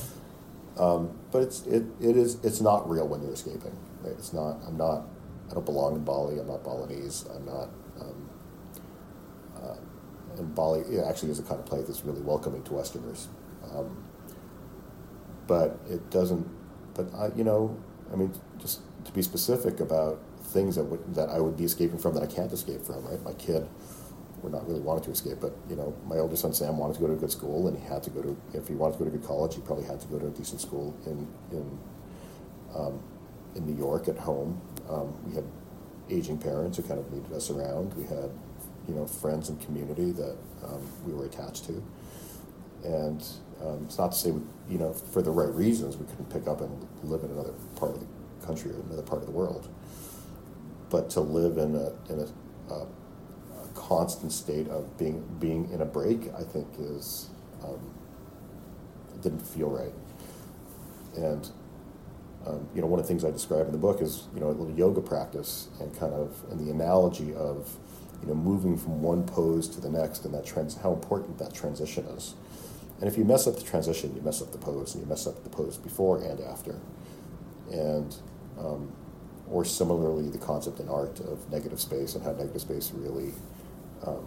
Um, 0.77 1.17
but 1.31 1.41
it's 1.41 1.65
it, 1.65 1.83
it 2.01 2.17
is 2.17 2.43
it's 2.43 2.61
not 2.61 2.89
real 2.89 3.07
when 3.07 3.21
you're 3.21 3.33
escaping. 3.33 3.77
Right? 4.01 4.13
It's 4.13 4.33
not. 4.33 4.57
I'm 4.67 4.77
not. 4.77 5.07
I 5.49 5.53
don't 5.53 5.65
belong 5.65 5.95
in 5.95 6.03
Bali. 6.03 6.39
I'm 6.39 6.47
not 6.47 6.63
Balinese. 6.63 7.25
I'm 7.33 7.45
not. 7.45 7.69
Um, 8.01 8.29
uh, 9.55 9.75
and 10.37 10.53
Bali 10.53 10.81
it 10.81 11.03
actually 11.05 11.31
is 11.31 11.39
a 11.39 11.43
kind 11.43 11.59
of 11.59 11.65
place 11.65 11.87
that's 11.87 12.03
really 12.03 12.21
welcoming 12.21 12.63
to 12.63 12.73
Westerners. 12.73 13.29
Um, 13.73 14.03
but 15.47 15.79
it 15.89 16.09
doesn't. 16.09 16.47
But 16.93 17.13
I, 17.13 17.31
you 17.35 17.43
know, 17.43 17.77
I 18.11 18.15
mean, 18.15 18.33
just 18.59 18.81
to 19.05 19.11
be 19.11 19.21
specific 19.21 19.79
about 19.79 20.19
things 20.41 20.75
that 20.75 21.15
that 21.15 21.29
I 21.29 21.39
would 21.39 21.55
be 21.55 21.63
escaping 21.63 21.99
from 21.99 22.15
that 22.15 22.23
I 22.23 22.27
can't 22.27 22.51
escape 22.51 22.81
from. 22.81 23.05
Right, 23.05 23.21
my 23.23 23.33
kid 23.33 23.67
would 24.45 24.53
not 24.53 24.67
really 24.67 24.79
wanted 24.79 25.03
to 25.03 25.11
escape, 25.11 25.39
but 25.41 25.53
you 25.69 25.75
know, 25.75 25.93
my 26.05 26.17
older 26.17 26.35
son 26.35 26.53
Sam 26.53 26.77
wanted 26.77 26.93
to 26.93 26.99
go 27.01 27.07
to 27.07 27.13
a 27.13 27.17
good 27.17 27.31
school, 27.31 27.67
and 27.67 27.77
he 27.77 27.85
had 27.85 28.03
to 28.03 28.09
go 28.09 28.21
to. 28.21 28.37
If 28.53 28.67
he 28.67 28.75
wanted 28.75 28.93
to 28.93 28.99
go 28.99 29.05
to 29.05 29.17
good 29.17 29.27
college, 29.27 29.55
he 29.55 29.61
probably 29.61 29.85
had 29.85 29.99
to 30.01 30.07
go 30.07 30.19
to 30.19 30.27
a 30.27 30.29
decent 30.29 30.61
school 30.61 30.95
in 31.05 31.27
in 31.51 31.79
um, 32.75 32.99
in 33.55 33.65
New 33.65 33.75
York 33.75 34.07
at 34.07 34.17
home. 34.17 34.61
Um, 34.89 35.13
we 35.25 35.33
had 35.33 35.43
aging 36.09 36.37
parents 36.37 36.77
who 36.77 36.83
kind 36.83 36.99
of 36.99 37.11
needed 37.11 37.33
us 37.33 37.49
around. 37.49 37.93
We 37.95 38.03
had 38.03 38.29
you 38.87 38.93
know 38.93 39.07
friends 39.07 39.49
and 39.49 39.59
community 39.59 40.11
that 40.11 40.37
um, 40.63 40.87
we 41.05 41.13
were 41.13 41.25
attached 41.25 41.65
to, 41.65 41.83
and 42.83 43.25
um, 43.61 43.83
it's 43.85 43.97
not 43.97 44.11
to 44.11 44.17
say 44.17 44.31
we, 44.31 44.41
you 44.69 44.77
know 44.77 44.93
for 44.93 45.23
the 45.23 45.31
right 45.31 45.53
reasons 45.53 45.97
we 45.97 46.05
couldn't 46.05 46.29
pick 46.29 46.47
up 46.47 46.61
and 46.61 46.87
live 47.03 47.23
in 47.23 47.31
another 47.31 47.53
part 47.75 47.95
of 47.95 47.99
the 47.99 48.45
country 48.45 48.69
or 48.71 48.79
another 48.81 49.01
part 49.01 49.21
of 49.21 49.25
the 49.25 49.33
world 49.33 49.67
but 50.89 51.09
to 51.09 51.19
live 51.19 51.57
in 51.57 51.75
a 51.75 51.91
in 52.11 52.19
a, 52.19 52.73
a 52.73 52.85
constant 53.87 54.31
state 54.31 54.67
of 54.69 54.97
being 54.97 55.23
being 55.39 55.69
in 55.71 55.81
a 55.81 55.85
break, 55.85 56.31
I 56.37 56.43
think 56.43 56.67
is 56.79 57.29
um, 57.63 57.79
didn't 59.21 59.45
feel 59.45 59.69
right. 59.69 59.93
And 61.15 61.49
um, 62.45 62.67
you 62.75 62.81
know, 62.81 62.87
one 62.87 62.99
of 62.99 63.05
the 63.05 63.07
things 63.07 63.25
I 63.25 63.31
describe 63.31 63.65
in 63.65 63.71
the 63.71 63.77
book 63.77 64.01
is 64.01 64.27
you 64.33 64.39
know 64.39 64.47
a 64.47 64.49
little 64.49 64.71
yoga 64.71 65.01
practice 65.01 65.67
and 65.79 65.97
kind 65.97 66.13
of 66.13 66.35
and 66.51 66.65
the 66.65 66.71
analogy 66.71 67.33
of 67.35 67.77
you 68.21 68.27
know 68.27 68.35
moving 68.35 68.77
from 68.77 69.01
one 69.01 69.23
pose 69.25 69.67
to 69.69 69.81
the 69.81 69.89
next 69.89 70.25
and 70.25 70.33
that 70.33 70.45
trans 70.45 70.75
how 70.77 70.93
important 70.93 71.37
that 71.37 71.53
transition 71.53 72.05
is. 72.05 72.35
And 72.99 73.09
if 73.09 73.17
you 73.17 73.25
mess 73.25 73.45
up 73.45 73.55
the 73.57 73.63
transition, 73.63 74.15
you 74.15 74.21
mess 74.21 74.41
up 74.41 74.51
the 74.51 74.57
pose, 74.57 74.95
and 74.95 75.03
you 75.03 75.09
mess 75.09 75.27
up 75.27 75.43
the 75.43 75.49
pose 75.49 75.77
before 75.77 76.21
and 76.23 76.39
after. 76.39 76.79
And 77.71 78.15
um, 78.57 78.91
or 79.49 79.65
similarly 79.65 80.29
the 80.29 80.37
concept 80.37 80.79
in 80.79 80.89
art 80.89 81.19
of 81.19 81.51
negative 81.51 81.79
space 81.79 82.15
and 82.15 82.23
how 82.23 82.31
negative 82.31 82.61
space 82.61 82.91
really 82.95 83.33
um, 84.05 84.25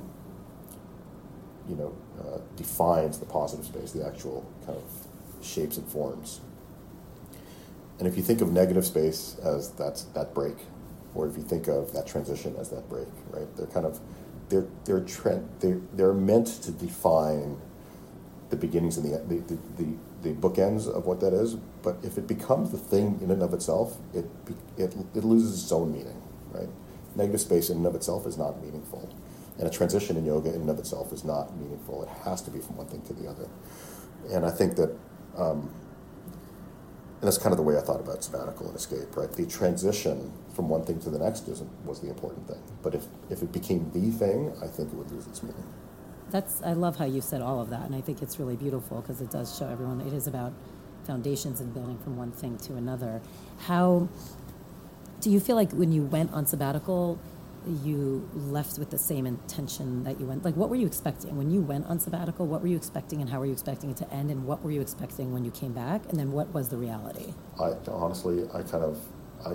you 1.69 1.77
know 1.77 1.95
uh, 2.21 2.39
defines 2.57 3.19
the 3.19 3.27
positive 3.27 3.67
space 3.67 3.93
the 3.93 4.07
actual 4.07 4.47
kind 4.67 4.79
of 4.79 5.47
shapes 5.47 5.77
and 5.79 5.89
forms 5.89 6.41
and 7.99 8.09
if 8.09 8.17
you 8.17 8.23
think 8.23 8.43
of 8.43 8.53
negative 8.53 8.87
space 8.87 9.37
as 9.45 9.71
that's 9.73 10.05
that 10.15 10.35
break, 10.35 10.57
or 11.15 11.29
if 11.29 11.37
you 11.37 11.43
think 11.43 11.69
of 11.69 11.93
that 11.95 12.07
transition 12.07 12.57
as 12.59 12.71
that 12.71 12.89
break, 12.91 13.09
right? 13.31 13.47
They're 13.57 13.67
kind 13.69 13.87
of 13.87 14.01
they're 14.51 14.67
they're 14.85 15.01
trend 15.01 15.49
they're, 15.61 15.81
they're 15.95 16.15
meant 16.15 16.49
to 16.65 16.73
define 16.73 17.59
the 18.51 18.57
beginnings 18.57 18.99
and 18.99 19.13
the 19.13 19.19
the, 19.37 19.43
the, 19.55 19.85
the 19.85 19.95
the 20.23 20.35
bookends 20.35 20.89
of 20.89 21.07
what 21.07 21.21
that 21.21 21.35
is, 21.35 21.55
but 21.83 21.99
if 22.03 22.19
it 22.19 22.27
becomes 22.29 22.73
the 22.73 22.79
thing 22.79 23.19
in 23.23 23.31
and 23.31 23.43
of 23.43 23.55
itself, 23.55 23.99
it, 24.15 24.27
it, 24.79 24.95
it 25.15 25.25
loses 25.25 25.63
its 25.63 25.73
own 25.73 25.93
meaning, 25.93 26.21
right? 26.53 26.69
Negative 27.17 27.41
space 27.41 27.71
in 27.71 27.79
and 27.79 27.87
of 27.87 27.95
itself 27.95 28.27
is 28.27 28.39
not 28.39 28.63
meaningful. 28.63 29.15
And 29.59 29.67
a 29.67 29.71
transition 29.71 30.17
in 30.17 30.25
yoga 30.25 30.55
in 30.55 30.61
and 30.63 30.71
of 30.71 30.79
itself 30.79 31.13
is 31.13 31.25
not 31.25 31.57
meaningful. 31.57 32.05
It 32.05 32.09
has 32.25 32.43
to 32.43 32.51
be 32.51 32.61
from 32.61 32.77
one 32.77 32.87
thing 32.87 33.03
to 33.03 33.13
the 33.13 33.29
other. 33.29 33.49
And 34.31 34.47
I 34.47 34.51
think 34.51 34.77
that, 34.77 34.97
um, 35.37 35.71
and 37.21 37.27
that's 37.27 37.39
kind 37.39 37.53
of 37.53 37.57
the 37.57 37.65
way 37.65 37.77
I 37.77 37.81
thought 37.81 38.01
about 38.01 38.23
sabbatical 38.23 38.69
and 38.69 38.77
escape, 38.77 39.17
right? 39.17 39.31
The 39.33 39.47
transition 39.47 40.33
from 40.55 40.69
one 40.69 40.85
thing 40.85 41.01
to 41.01 41.11
the 41.11 41.19
next 41.19 41.49
isn't, 41.49 41.71
was 41.85 42.01
the 42.01 42.09
important 42.09 42.47
thing. 42.47 42.63
But 42.83 42.95
if, 42.95 43.07
if 43.31 43.43
it 43.43 43.53
became 43.53 43.91
the 43.93 44.11
thing, 44.11 44.53
I 44.63 44.69
think 44.69 44.93
it 44.93 44.95
would 44.95 45.11
lose 45.11 45.27
its 45.27 45.43
meaning 45.43 45.67
that's 46.31 46.63
I 46.63 46.73
love 46.73 46.99
how 46.99 47.05
you 47.05 47.21
said 47.21 47.41
all 47.41 47.61
of 47.61 47.71
that, 47.71 47.83
and 47.87 47.95
I 47.95 48.01
think 48.01 48.23
it's 48.23 48.39
really 48.39 48.57
beautiful 48.57 49.01
because 49.01 49.21
it 49.21 49.31
does 49.31 49.57
show 49.57 49.67
everyone 49.67 50.01
it 50.01 50.13
is 50.13 50.27
about 50.27 50.53
foundations 51.05 51.61
and 51.61 51.73
building 51.73 51.99
from 51.99 52.17
one 52.17 52.33
thing 52.33 52.59
to 52.59 52.75
another. 52.75 53.21
How 53.61 54.09
do 55.21 55.31
you 55.31 55.41
feel 55.41 55.57
like 55.57 55.73
when 55.73 55.91
you 55.91 56.03
went 56.03 56.33
on 56.33 56.47
sabbatical, 56.47 57.19
you 57.69 58.29
left 58.35 58.79
with 58.79 58.91
the 58.91 58.99
same 58.99 59.27
intention 59.27 60.05
that 60.05 60.21
you 60.21 60.27
went? 60.27 60.45
Like, 60.45 60.57
what 60.57 60.71
were 60.71 60.77
you 60.77 60.87
expecting 60.87 61.37
when 61.37 61.51
you 61.51 61.61
went 61.61 61.87
on 61.87 61.99
sabbatical? 61.99 62.47
What 62.47 62.63
were 62.63 62.69
you 62.69 62.77
expecting, 62.77 63.21
and 63.21 63.31
how 63.31 63.41
were 63.41 63.47
you 63.47 63.53
expecting 63.53 63.91
it 63.91 63.97
to 63.99 64.13
end? 64.13 64.31
And 64.31 64.47
what 64.47 64.63
were 64.63 64.71
you 64.71 64.81
expecting 64.81 65.33
when 65.33 65.45
you 65.45 65.51
came 65.51 65.73
back? 65.73 66.03
And 66.09 66.19
then 66.19 66.33
what 66.33 66.53
was 66.55 66.69
the 66.69 66.77
reality? 66.77 67.35
I 67.61 67.75
honestly, 67.89 68.45
I 68.55 68.63
kind 68.63 68.85
of, 68.85 68.99
I, 69.45 69.51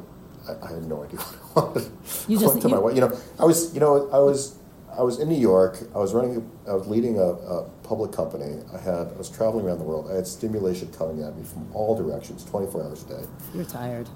I, 0.50 0.66
I 0.66 0.74
had 0.74 0.86
no 0.86 1.04
idea 1.04 1.20
what 1.54 1.64
I 1.64 1.68
wanted. 1.68 1.92
You 2.28 2.40
just 2.40 2.62
to 2.62 2.70
you, 2.70 2.82
my, 2.82 2.92
you 2.92 3.02
know, 3.02 3.18
I 3.40 3.46
was, 3.46 3.74
you 3.74 3.80
know, 3.80 4.10
I 4.12 4.20
was 4.20 4.58
I 4.98 5.02
was 5.02 5.20
in 5.20 5.30
New 5.30 5.40
York. 5.40 5.80
I 5.96 5.98
was 5.98 6.14
running. 6.14 6.50
I 6.68 6.74
was 6.74 6.88
leading 6.88 7.18
a, 7.18 7.24
a, 7.24 7.70
public 7.84 8.12
company. 8.12 8.62
I 8.74 8.78
had. 8.78 9.08
I 9.08 9.18
was 9.18 9.30
traveling 9.30 9.66
around 9.66 9.80
the 9.80 9.84
world. 9.84 10.10
I 10.10 10.16
had 10.16 10.28
stimulation 10.28 10.92
coming 10.94 11.24
at 11.24 11.36
me 11.36 11.44
from 11.44 11.68
all 11.74 11.96
directions, 11.96 12.44
twenty 12.46 12.72
four 12.72 12.84
hours 12.84 13.04
a 13.04 13.08
day. 13.08 13.24
You're 13.54 13.66
tired. 13.66 14.10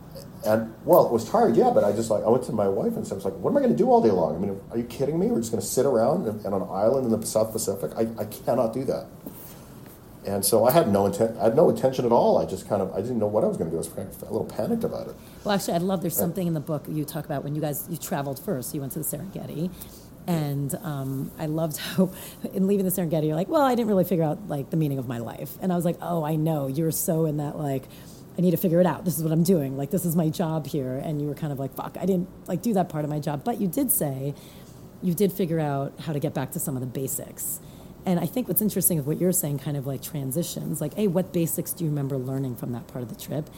And 0.45 0.73
well, 0.85 1.07
I 1.07 1.11
was 1.11 1.29
tired, 1.29 1.55
yeah. 1.55 1.71
But 1.71 1.83
I 1.83 1.91
just 1.91 2.09
like 2.09 2.23
I 2.23 2.29
went 2.29 2.43
to 2.45 2.53
my 2.53 2.67
wife 2.67 2.95
and 2.95 3.05
said, 3.05 3.15
I 3.15 3.17
was 3.17 3.25
like, 3.25 3.35
"What 3.35 3.51
am 3.51 3.57
I 3.57 3.59
going 3.61 3.71
to 3.71 3.77
do 3.77 3.89
all 3.89 4.01
day 4.01 4.11
long? 4.11 4.35
I 4.35 4.39
mean, 4.39 4.59
are 4.71 4.77
you 4.77 4.85
kidding 4.85 5.19
me? 5.19 5.27
We're 5.27 5.39
just 5.39 5.51
going 5.51 5.61
to 5.61 5.67
sit 5.67 5.85
around 5.85 6.27
and, 6.27 6.43
and 6.45 6.53
on 6.53 6.61
an 6.61 6.69
island 6.69 7.11
in 7.11 7.19
the 7.19 7.25
South 7.25 7.51
Pacific? 7.51 7.91
I, 7.95 8.07
I 8.19 8.25
cannot 8.25 8.73
do 8.73 8.83
that." 8.85 9.07
And 10.27 10.43
so 10.43 10.65
I 10.65 10.71
had 10.71 10.91
no 10.91 11.05
intent. 11.05 11.37
I 11.39 11.45
had 11.45 11.55
no 11.55 11.69
intention 11.69 12.05
at 12.05 12.11
all. 12.11 12.37
I 12.37 12.45
just 12.45 12.67
kind 12.67 12.81
of 12.81 12.91
I 12.93 12.97
didn't 12.97 13.17
know 13.17 13.27
what 13.27 13.45
I 13.45 13.47
was 13.47 13.55
going 13.55 13.69
to 13.69 13.71
do. 13.71 13.77
I 13.77 13.79
was 13.79 13.87
kind 13.87 14.09
of 14.09 14.21
a 14.23 14.25
little 14.25 14.45
panicked 14.45 14.83
about 14.83 15.07
it. 15.07 15.15
Well, 15.45 15.55
actually, 15.55 15.75
I 15.75 15.77
love. 15.77 16.01
There's 16.01 16.17
something 16.17 16.45
in 16.45 16.53
the 16.53 16.59
book 16.59 16.85
you 16.89 17.05
talk 17.05 17.23
about 17.23 17.45
when 17.45 17.55
you 17.55 17.61
guys 17.61 17.87
you 17.89 17.95
traveled 17.95 18.37
first. 18.37 18.75
You 18.75 18.81
went 18.81 18.91
to 18.93 18.99
the 18.99 19.05
Serengeti, 19.05 19.71
and 20.27 20.75
um, 20.83 21.31
I 21.39 21.45
loved 21.45 21.77
how, 21.95 22.11
in 22.53 22.67
leaving 22.67 22.85
the 22.85 22.91
Serengeti, 22.91 23.27
you're 23.27 23.35
like, 23.35 23.47
well, 23.47 23.61
I 23.61 23.73
didn't 23.73 23.87
really 23.87 24.03
figure 24.03 24.25
out 24.25 24.47
like 24.47 24.69
the 24.69 24.77
meaning 24.77 24.99
of 24.99 25.07
my 25.07 25.19
life. 25.19 25.51
And 25.61 25.71
I 25.71 25.75
was 25.75 25.85
like, 25.85 25.97
oh, 26.01 26.23
I 26.23 26.35
know. 26.35 26.67
You're 26.67 26.91
so 26.91 27.25
in 27.25 27.37
that 27.37 27.57
like, 27.57 27.83
I 28.37 28.41
need 28.41 28.51
to 28.51 28.57
figure 28.57 28.79
it 28.79 28.85
out. 28.85 29.05
This 29.05 29.17
is 29.17 29.23
what 29.23 29.31
I'm 29.31 29.43
doing. 29.43 29.77
Like, 29.77 29.89
this 29.89 30.05
is 30.05 30.15
my 30.15 30.29
job 30.29 30.67
here. 30.67 31.01
And 31.03 31.19
you 31.21 31.27
were 31.27 31.33
kind 31.33 31.51
of 31.51 31.57
like, 31.57 31.73
fuck, 31.73 31.97
I 31.99 32.05
didn't 32.05 32.27
like 32.47 32.61
do 32.61 32.73
that 32.73 32.89
part 32.89 33.03
of 33.03 33.09
my 33.09 33.19
job. 33.19 33.43
But 33.43 33.59
you 33.59 33.67
did 33.67 33.91
say, 33.91 34.35
you 35.01 35.13
did 35.13 35.31
figure 35.31 35.59
out 35.59 35.93
how 36.01 36.13
to 36.13 36.19
get 36.19 36.33
back 36.33 36.51
to 36.51 36.59
some 36.59 36.75
of 36.75 36.81
the 36.81 36.87
basics. 36.87 37.59
And 38.05 38.19
I 38.19 38.25
think 38.25 38.47
what's 38.47 38.61
interesting 38.61 38.99
of 38.99 39.07
what 39.07 39.19
you're 39.19 39.33
saying, 39.33 39.59
kind 39.59 39.75
of 39.75 39.85
like 39.87 40.01
transitions, 40.01 40.79
like, 40.79 40.93
hey, 40.93 41.07
what 41.07 41.33
basics 41.33 41.73
do 41.73 41.83
you 41.83 41.89
remember 41.89 42.17
learning 42.17 42.55
from 42.55 42.71
that 42.73 42.87
part 42.87 43.03
of 43.03 43.09
the 43.09 43.19
trip? 43.19 43.49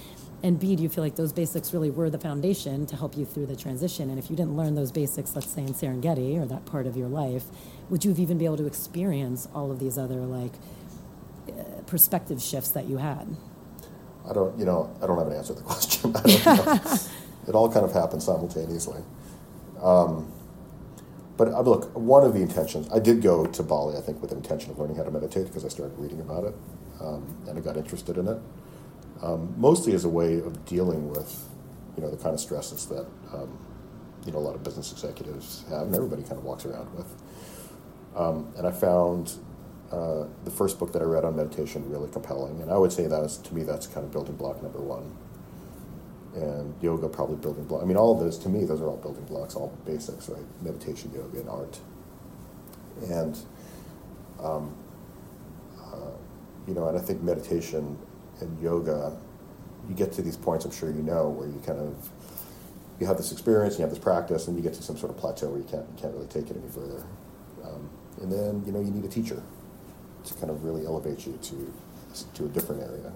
And 0.41 0.59
B, 0.59 0.75
do 0.75 0.83
you 0.83 0.89
feel 0.89 1.03
like 1.03 1.15
those 1.15 1.33
basics 1.33 1.73
really 1.73 1.89
were 1.89 2.09
the 2.09 2.17
foundation 2.17 2.85
to 2.87 2.95
help 2.95 3.17
you 3.17 3.25
through 3.25 3.47
the 3.47 3.55
transition? 3.55 4.09
And 4.09 4.17
if 4.17 4.29
you 4.29 4.35
didn't 4.35 4.55
learn 4.55 4.75
those 4.75 4.91
basics, 4.91 5.35
let's 5.35 5.51
say 5.51 5.61
in 5.61 5.73
Serengeti 5.73 6.39
or 6.41 6.45
that 6.45 6.65
part 6.65 6.87
of 6.87 6.95
your 6.95 7.09
life, 7.09 7.43
would 7.89 8.05
you 8.05 8.11
have 8.11 8.19
even 8.19 8.37
be 8.37 8.45
able 8.45 8.57
to 8.57 8.65
experience 8.65 9.47
all 9.53 9.71
of 9.71 9.79
these 9.79 9.97
other 9.97 10.21
like 10.21 10.53
uh, 11.49 11.81
perspective 11.87 12.41
shifts 12.41 12.71
that 12.71 12.87
you 12.87 12.97
had? 12.97 13.35
I 14.29 14.33
don't, 14.33 14.57
you 14.57 14.65
know, 14.65 14.95
I 15.01 15.07
don't 15.07 15.17
have 15.17 15.27
an 15.27 15.33
answer 15.33 15.53
to 15.53 15.59
the 15.59 15.65
question. 15.65 16.13
It 17.47 17.55
all 17.55 17.71
kind 17.71 17.83
of 17.83 17.91
happened 17.91 18.23
simultaneously. 18.23 19.01
Um, 19.81 20.31
but 21.35 21.49
uh, 21.49 21.61
look, 21.61 21.95
one 21.97 22.23
of 22.23 22.33
the 22.33 22.41
intentions, 22.41 22.87
I 22.93 22.99
did 22.99 23.21
go 23.21 23.45
to 23.45 23.63
Bali, 23.63 23.97
I 23.97 24.01
think, 24.01 24.21
with 24.21 24.29
the 24.29 24.37
intention 24.37 24.71
of 24.71 24.77
learning 24.77 24.97
how 24.97 25.03
to 25.03 25.11
meditate 25.11 25.47
because 25.47 25.65
I 25.65 25.69
started 25.69 25.97
reading 25.97 26.19
about 26.21 26.43
it 26.43 26.53
um, 27.01 27.35
and 27.47 27.57
I 27.57 27.61
got 27.61 27.75
interested 27.75 28.17
in 28.17 28.27
it 28.27 28.37
um, 29.22 29.53
mostly 29.57 29.93
as 29.93 30.05
a 30.05 30.09
way 30.09 30.39
of 30.39 30.65
dealing 30.65 31.09
with, 31.09 31.49
you 31.95 32.03
know, 32.03 32.09
the 32.09 32.17
kind 32.17 32.34
of 32.34 32.39
stresses 32.39 32.86
that, 32.88 33.05
um, 33.34 33.57
you 34.26 34.32
know, 34.32 34.38
a 34.38 34.45
lot 34.45 34.55
of 34.55 34.63
business 34.63 34.91
executives 34.91 35.65
have, 35.70 35.88
and 35.88 35.95
everybody 35.95 36.24
kind 36.24 36.38
of 36.38 36.43
walks 36.43 36.65
around 36.65 36.93
with. 36.95 37.13
Um, 38.15 38.51
and 38.57 38.67
I 38.67 38.72
found 38.72 39.34
uh, 39.91 40.26
the 40.43 40.51
first 40.51 40.80
book 40.80 40.91
that 40.93 41.01
I 41.01 41.05
read 41.05 41.26
on 41.26 41.36
meditation 41.36 41.89
really 41.89 42.09
compelling, 42.09 42.61
and 42.61 42.72
I 42.72 42.78
would 42.78 42.91
say 42.91 43.07
that 43.07 43.24
is, 43.24 43.38
to 43.38 43.53
me, 43.53 43.63
that's 43.63 43.88
kind 43.88 44.05
of 44.05 44.11
building 44.11 44.36
block 44.36 44.61
number 44.61 44.80
one. 44.80 45.15
And 46.36 46.76
yoga, 46.82 47.09
probably 47.09 47.38
building 47.38 47.63
block. 47.65 47.82
I 47.82 47.86
mean, 47.86 47.97
all 47.97 48.13
of 48.13 48.20
those 48.20 48.38
to 48.39 48.49
me, 48.49 48.63
those 48.63 48.82
are 48.82 48.88
all 48.88 48.97
building 48.97 49.26
blocks, 49.26 49.55
all 49.55 49.76
basics, 49.84 50.30
right? 50.30 50.45
Meditation, 50.61 51.11
yoga, 51.13 51.39
and 51.39 51.49
art. 51.49 51.80
And 53.09 53.38
um, 54.39 54.76
uh, 55.82 56.11
you 56.67 56.76
know, 56.76 56.88
and 56.88 56.97
I 56.97 57.01
think 57.01 57.24
meditation 57.24 57.97
in 58.41 58.57
yoga, 58.61 59.17
you 59.87 59.95
get 59.95 60.11
to 60.13 60.21
these 60.21 60.37
points, 60.37 60.65
I'm 60.65 60.71
sure 60.71 60.91
you 60.91 61.01
know, 61.01 61.29
where 61.29 61.47
you 61.47 61.61
kind 61.65 61.79
of 61.79 62.09
you 62.99 63.07
have 63.07 63.17
this 63.17 63.31
experience, 63.31 63.75
you 63.75 63.81
have 63.81 63.89
this 63.89 63.99
practice, 63.99 64.47
and 64.47 64.57
you 64.57 64.63
get 64.63 64.73
to 64.73 64.83
some 64.83 64.97
sort 64.97 65.11
of 65.11 65.17
plateau 65.17 65.49
where 65.49 65.59
you 65.59 65.65
can't 65.65 65.85
you 65.95 66.01
can't 66.01 66.13
really 66.13 66.27
take 66.27 66.49
it 66.49 66.57
any 66.57 66.69
further. 66.69 67.03
Um, 67.63 67.89
and 68.21 68.31
then 68.31 68.63
you 68.65 68.71
know 68.71 68.79
you 68.79 68.91
need 68.91 69.05
a 69.05 69.09
teacher 69.09 69.41
to 70.25 70.33
kind 70.35 70.49
of 70.49 70.63
really 70.63 70.85
elevate 70.85 71.25
you 71.25 71.37
to 71.41 71.73
to 72.33 72.45
a 72.45 72.49
different 72.49 72.81
area. 72.81 73.11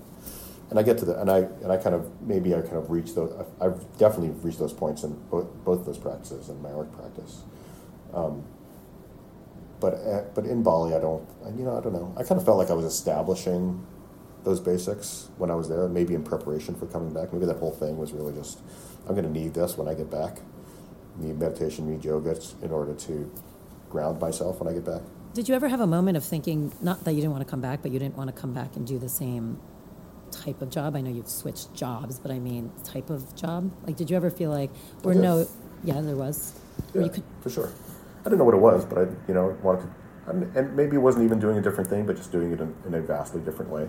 And 0.69 0.80
I 0.80 0.84
get 0.84 0.97
to 0.99 1.05
the 1.05 1.19
and 1.19 1.30
I 1.30 1.39
and 1.61 1.71
I 1.71 1.78
kind 1.78 1.95
of 1.95 2.09
maybe 2.21 2.55
I 2.55 2.61
kind 2.61 2.78
of 2.78 2.89
reach 2.89 3.13
those. 3.13 3.32
I've 3.59 3.97
definitely 3.97 4.32
reached 4.41 4.59
those 4.59 4.74
points 4.74 5.03
in 5.03 5.13
both 5.30 5.47
both 5.65 5.86
those 5.86 5.97
practices 5.97 6.49
in 6.49 6.61
my 6.61 6.71
art 6.71 6.91
practice. 6.97 7.43
Um, 8.13 8.43
but 9.80 9.95
uh, 9.95 10.24
but 10.34 10.45
in 10.45 10.63
Bali, 10.63 10.95
I 10.95 10.99
don't. 10.99 11.28
You 11.57 11.65
know, 11.65 11.78
I 11.78 11.82
don't 11.82 11.93
know. 11.93 12.13
I 12.17 12.24
kind 12.24 12.39
of 12.39 12.45
felt 12.45 12.57
like 12.57 12.69
I 12.69 12.74
was 12.74 12.86
establishing 12.86 13.86
those 14.44 14.60
basics 14.60 15.30
when 15.38 15.50
I 15.50 15.56
was 15.56 15.70
there, 15.70 15.88
maybe 15.88 16.14
in 16.14 16.24
preparation 16.24 16.76
for 16.76 16.86
coming 16.88 17.14
back. 17.14 17.32
Maybe 17.32 17.46
that 17.46 17.58
whole 17.58 17.72
thing 17.72 17.98
was 17.98 18.12
really 18.12 18.34
just, 18.34 18.60
I'm 19.08 19.16
going 19.16 19.26
to 19.26 19.32
need 19.32 19.54
this 19.54 19.78
when 19.78 19.88
I 19.88 19.94
get 19.94 20.10
back. 20.10 20.39
Need 21.18 21.39
meditation, 21.39 21.89
need 21.89 22.04
yoga 22.04 22.38
in 22.62 22.72
order 22.72 22.94
to 22.94 23.32
ground 23.89 24.20
myself 24.20 24.60
when 24.60 24.68
I 24.68 24.74
get 24.74 24.86
back. 24.86 25.02
Did 25.34 25.48
you 25.48 25.56
ever 25.56 25.68
have 25.68 25.80
a 25.80 25.88
moment 25.88 26.18
of 26.18 26.24
thinking, 26.24 26.74
not 26.82 27.04
that 27.06 27.14
you 27.14 27.22
didn't 27.22 27.32
want 27.32 27.46
to 27.46 27.50
come 27.50 27.62
back, 27.62 27.82
but 27.82 27.91
you 27.91 28.00
didn't 28.00 28.18
want 28.18 28.34
to 28.34 28.39
come 28.39 28.54
back 28.54 28.76
and 28.76 28.86
do 28.86 29.00
the 29.00 29.10
same 29.10 29.60
type 30.32 30.62
of 30.62 30.70
job? 30.70 30.96
I 30.96 31.02
know 31.02 31.10
you've 31.10 31.30
switched 31.30 31.74
jobs, 31.74 32.20
but 32.20 32.32
I 32.32 32.39
mean, 32.39 32.72
type 32.84 33.10
of 33.10 33.36
job? 33.36 33.72
Like, 33.86 33.96
did 33.96 34.10
you 34.10 34.16
ever 34.16 34.30
feel 34.30 34.50
like, 34.50 34.72
or 35.04 35.14
no, 35.14 35.48
yeah, 35.84 36.02
there 36.02 36.16
was. 36.16 36.54
Yeah, 36.94 37.08
could, 37.08 37.24
for 37.41 37.50
sure. 37.50 37.72
I 38.22 38.24
didn't 38.26 38.39
know 38.39 38.46
what 38.46 38.56
it 38.56 38.62
was, 38.62 38.86
but 38.86 38.98
I, 38.98 39.02
you 39.28 39.34
know, 39.34 39.58
wanted 39.62 39.82
to, 39.82 39.89
and 40.60 40.76
maybe 40.76 40.96
it 40.96 41.00
wasn't 41.00 41.26
even 41.26 41.39
doing 41.39 41.58
a 41.58 41.62
different 41.62 41.89
thing, 41.89 42.06
but 42.06 42.16
just 42.16 42.32
doing 42.32 42.52
it 42.52 42.62
in, 42.62 42.74
in 42.88 42.94
a 42.94 43.02
vastly 43.02 43.41
different 43.41 43.70
way. 43.70 43.88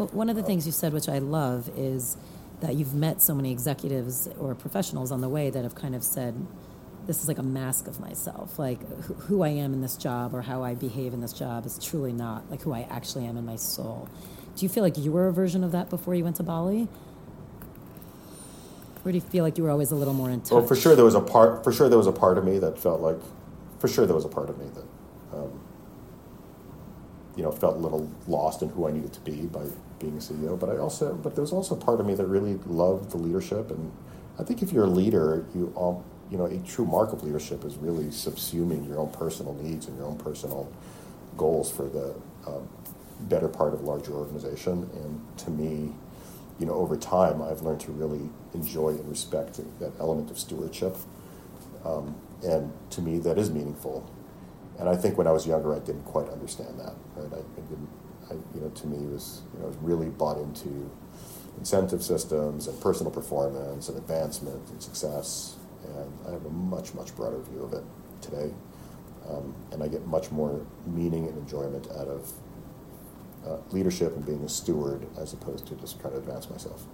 Well, 0.00 0.08
one 0.12 0.30
of 0.30 0.36
the 0.36 0.42
things 0.42 0.64
you 0.64 0.72
said, 0.72 0.94
which 0.94 1.10
I 1.10 1.18
love, 1.18 1.68
is 1.76 2.16
that 2.62 2.74
you've 2.74 2.94
met 2.94 3.20
so 3.20 3.34
many 3.34 3.52
executives 3.52 4.30
or 4.38 4.54
professionals 4.54 5.12
on 5.12 5.20
the 5.20 5.28
way 5.28 5.50
that 5.50 5.62
have 5.62 5.74
kind 5.74 5.94
of 5.94 6.02
said, 6.02 6.34
this 7.06 7.22
is 7.22 7.28
like 7.28 7.36
a 7.36 7.42
mask 7.42 7.86
of 7.86 8.00
myself. 8.00 8.58
Like 8.58 8.80
who 9.24 9.42
I 9.42 9.50
am 9.50 9.74
in 9.74 9.82
this 9.82 9.98
job 9.98 10.34
or 10.34 10.40
how 10.40 10.62
I 10.62 10.74
behave 10.74 11.12
in 11.12 11.20
this 11.20 11.34
job 11.34 11.66
is 11.66 11.78
truly 11.78 12.14
not 12.14 12.50
like 12.50 12.62
who 12.62 12.72
I 12.72 12.86
actually 12.88 13.26
am 13.26 13.36
in 13.36 13.44
my 13.44 13.56
soul. 13.56 14.08
Do 14.56 14.64
you 14.64 14.70
feel 14.70 14.82
like 14.82 14.96
you 14.96 15.12
were 15.12 15.28
a 15.28 15.34
version 15.34 15.62
of 15.62 15.72
that 15.72 15.90
before 15.90 16.14
you 16.14 16.24
went 16.24 16.36
to 16.36 16.42
Bali? 16.42 16.88
Or 19.04 19.12
do 19.12 19.18
you 19.18 19.20
feel 19.20 19.44
like 19.44 19.58
you 19.58 19.64
were 19.64 19.70
always 19.70 19.90
a 19.90 19.96
little 19.96 20.14
more 20.14 20.30
in 20.30 20.40
touch? 20.40 20.52
Well, 20.52 20.66
for 20.66 20.76
sure 20.76 20.96
there 20.96 21.04
was 21.04 21.14
a 21.14 21.20
part. 21.20 21.62
For 21.62 21.72
sure 21.72 21.90
there 21.90 21.98
was 21.98 22.06
a 22.06 22.12
part 22.12 22.38
of 22.38 22.46
me 22.46 22.58
that 22.58 22.78
felt 22.78 23.02
like, 23.02 23.18
for 23.78 23.88
sure 23.88 24.06
there 24.06 24.16
was 24.16 24.24
a 24.24 24.30
part 24.30 24.48
of 24.48 24.58
me 24.58 24.64
that 24.74 25.38
um, 25.38 25.60
you 27.36 27.42
know, 27.42 27.52
felt 27.52 27.76
a 27.76 27.78
little 27.78 28.10
lost 28.26 28.62
in 28.62 28.70
who 28.70 28.88
I 28.88 28.92
needed 28.92 29.12
to 29.12 29.20
be 29.20 29.42
by 29.42 29.66
being 30.00 30.14
a 30.14 30.20
CEO. 30.20 30.58
But 30.58 30.70
I 30.70 30.78
also, 30.78 31.14
but 31.14 31.34
there 31.34 31.42
was 31.42 31.52
also 31.52 31.76
part 31.76 32.00
of 32.00 32.06
me 32.06 32.14
that 32.14 32.26
really 32.26 32.54
loved 32.66 33.10
the 33.10 33.18
leadership. 33.18 33.70
And 33.70 33.92
I 34.38 34.42
think 34.42 34.62
if 34.62 34.72
you're 34.72 34.84
a 34.84 34.90
leader, 34.90 35.46
you 35.54 35.72
all, 35.76 36.04
you 36.30 36.38
know, 36.38 36.46
a 36.46 36.58
true 36.58 36.84
mark 36.84 37.12
of 37.12 37.22
leadership 37.22 37.64
is 37.64 37.76
really 37.76 38.06
subsuming 38.06 38.86
your 38.88 38.98
own 38.98 39.10
personal 39.10 39.54
needs 39.54 39.86
and 39.86 39.96
your 39.96 40.06
own 40.06 40.16
personal 40.18 40.72
goals 41.36 41.70
for 41.70 41.88
the 41.88 42.14
um, 42.46 42.68
better 43.20 43.48
part 43.48 43.74
of 43.74 43.80
a 43.80 43.84
larger 43.84 44.12
organization. 44.12 44.88
And 44.94 45.38
to 45.38 45.50
me, 45.50 45.92
you 46.58 46.66
know, 46.66 46.74
over 46.74 46.96
time, 46.96 47.40
I've 47.42 47.62
learned 47.62 47.80
to 47.82 47.92
really 47.92 48.28
enjoy 48.54 48.90
and 48.90 49.08
respect 49.08 49.60
that 49.78 49.92
element 50.00 50.30
of 50.30 50.38
stewardship. 50.38 50.96
Um, 51.84 52.16
and 52.42 52.72
to 52.90 53.00
me, 53.02 53.18
that 53.18 53.38
is 53.38 53.50
meaningful 53.50 54.10
and 54.80 54.88
I 54.88 54.96
think 54.96 55.18
when 55.18 55.26
I 55.26 55.30
was 55.30 55.46
younger, 55.46 55.76
I 55.76 55.78
didn't 55.78 56.04
quite 56.04 56.28
understand 56.30 56.80
that. 56.80 56.94
Right? 57.14 57.30
I, 57.32 57.36
I 57.36 57.60
didn't. 57.68 57.88
I, 58.30 58.34
you 58.54 58.60
know, 58.60 58.68
to 58.68 58.86
me, 58.86 59.06
was 59.06 59.42
you 59.54 59.60
know, 59.60 59.66
was 59.66 59.76
really 59.78 60.08
bought 60.08 60.38
into 60.38 60.90
incentive 61.58 62.02
systems 62.02 62.66
and 62.66 62.80
personal 62.80 63.12
performance 63.12 63.88
and 63.88 63.98
advancement 63.98 64.68
and 64.70 64.82
success. 64.82 65.56
And 65.84 66.12
I 66.28 66.32
have 66.32 66.44
a 66.44 66.50
much, 66.50 66.94
much 66.94 67.14
broader 67.16 67.40
view 67.40 67.62
of 67.62 67.72
it 67.72 67.84
today. 68.20 68.52
Um, 69.28 69.54
and 69.72 69.82
I 69.82 69.88
get 69.88 70.06
much 70.06 70.30
more 70.30 70.64
meaning 70.86 71.26
and 71.26 71.36
enjoyment 71.36 71.88
out 71.98 72.08
of 72.08 72.32
uh, 73.46 73.58
leadership 73.70 74.14
and 74.16 74.24
being 74.24 74.42
a 74.44 74.48
steward 74.48 75.06
as 75.18 75.32
opposed 75.32 75.66
to 75.68 75.74
just 75.76 76.00
trying 76.00 76.14
to 76.14 76.18
advance 76.18 76.50
myself. 76.50 76.84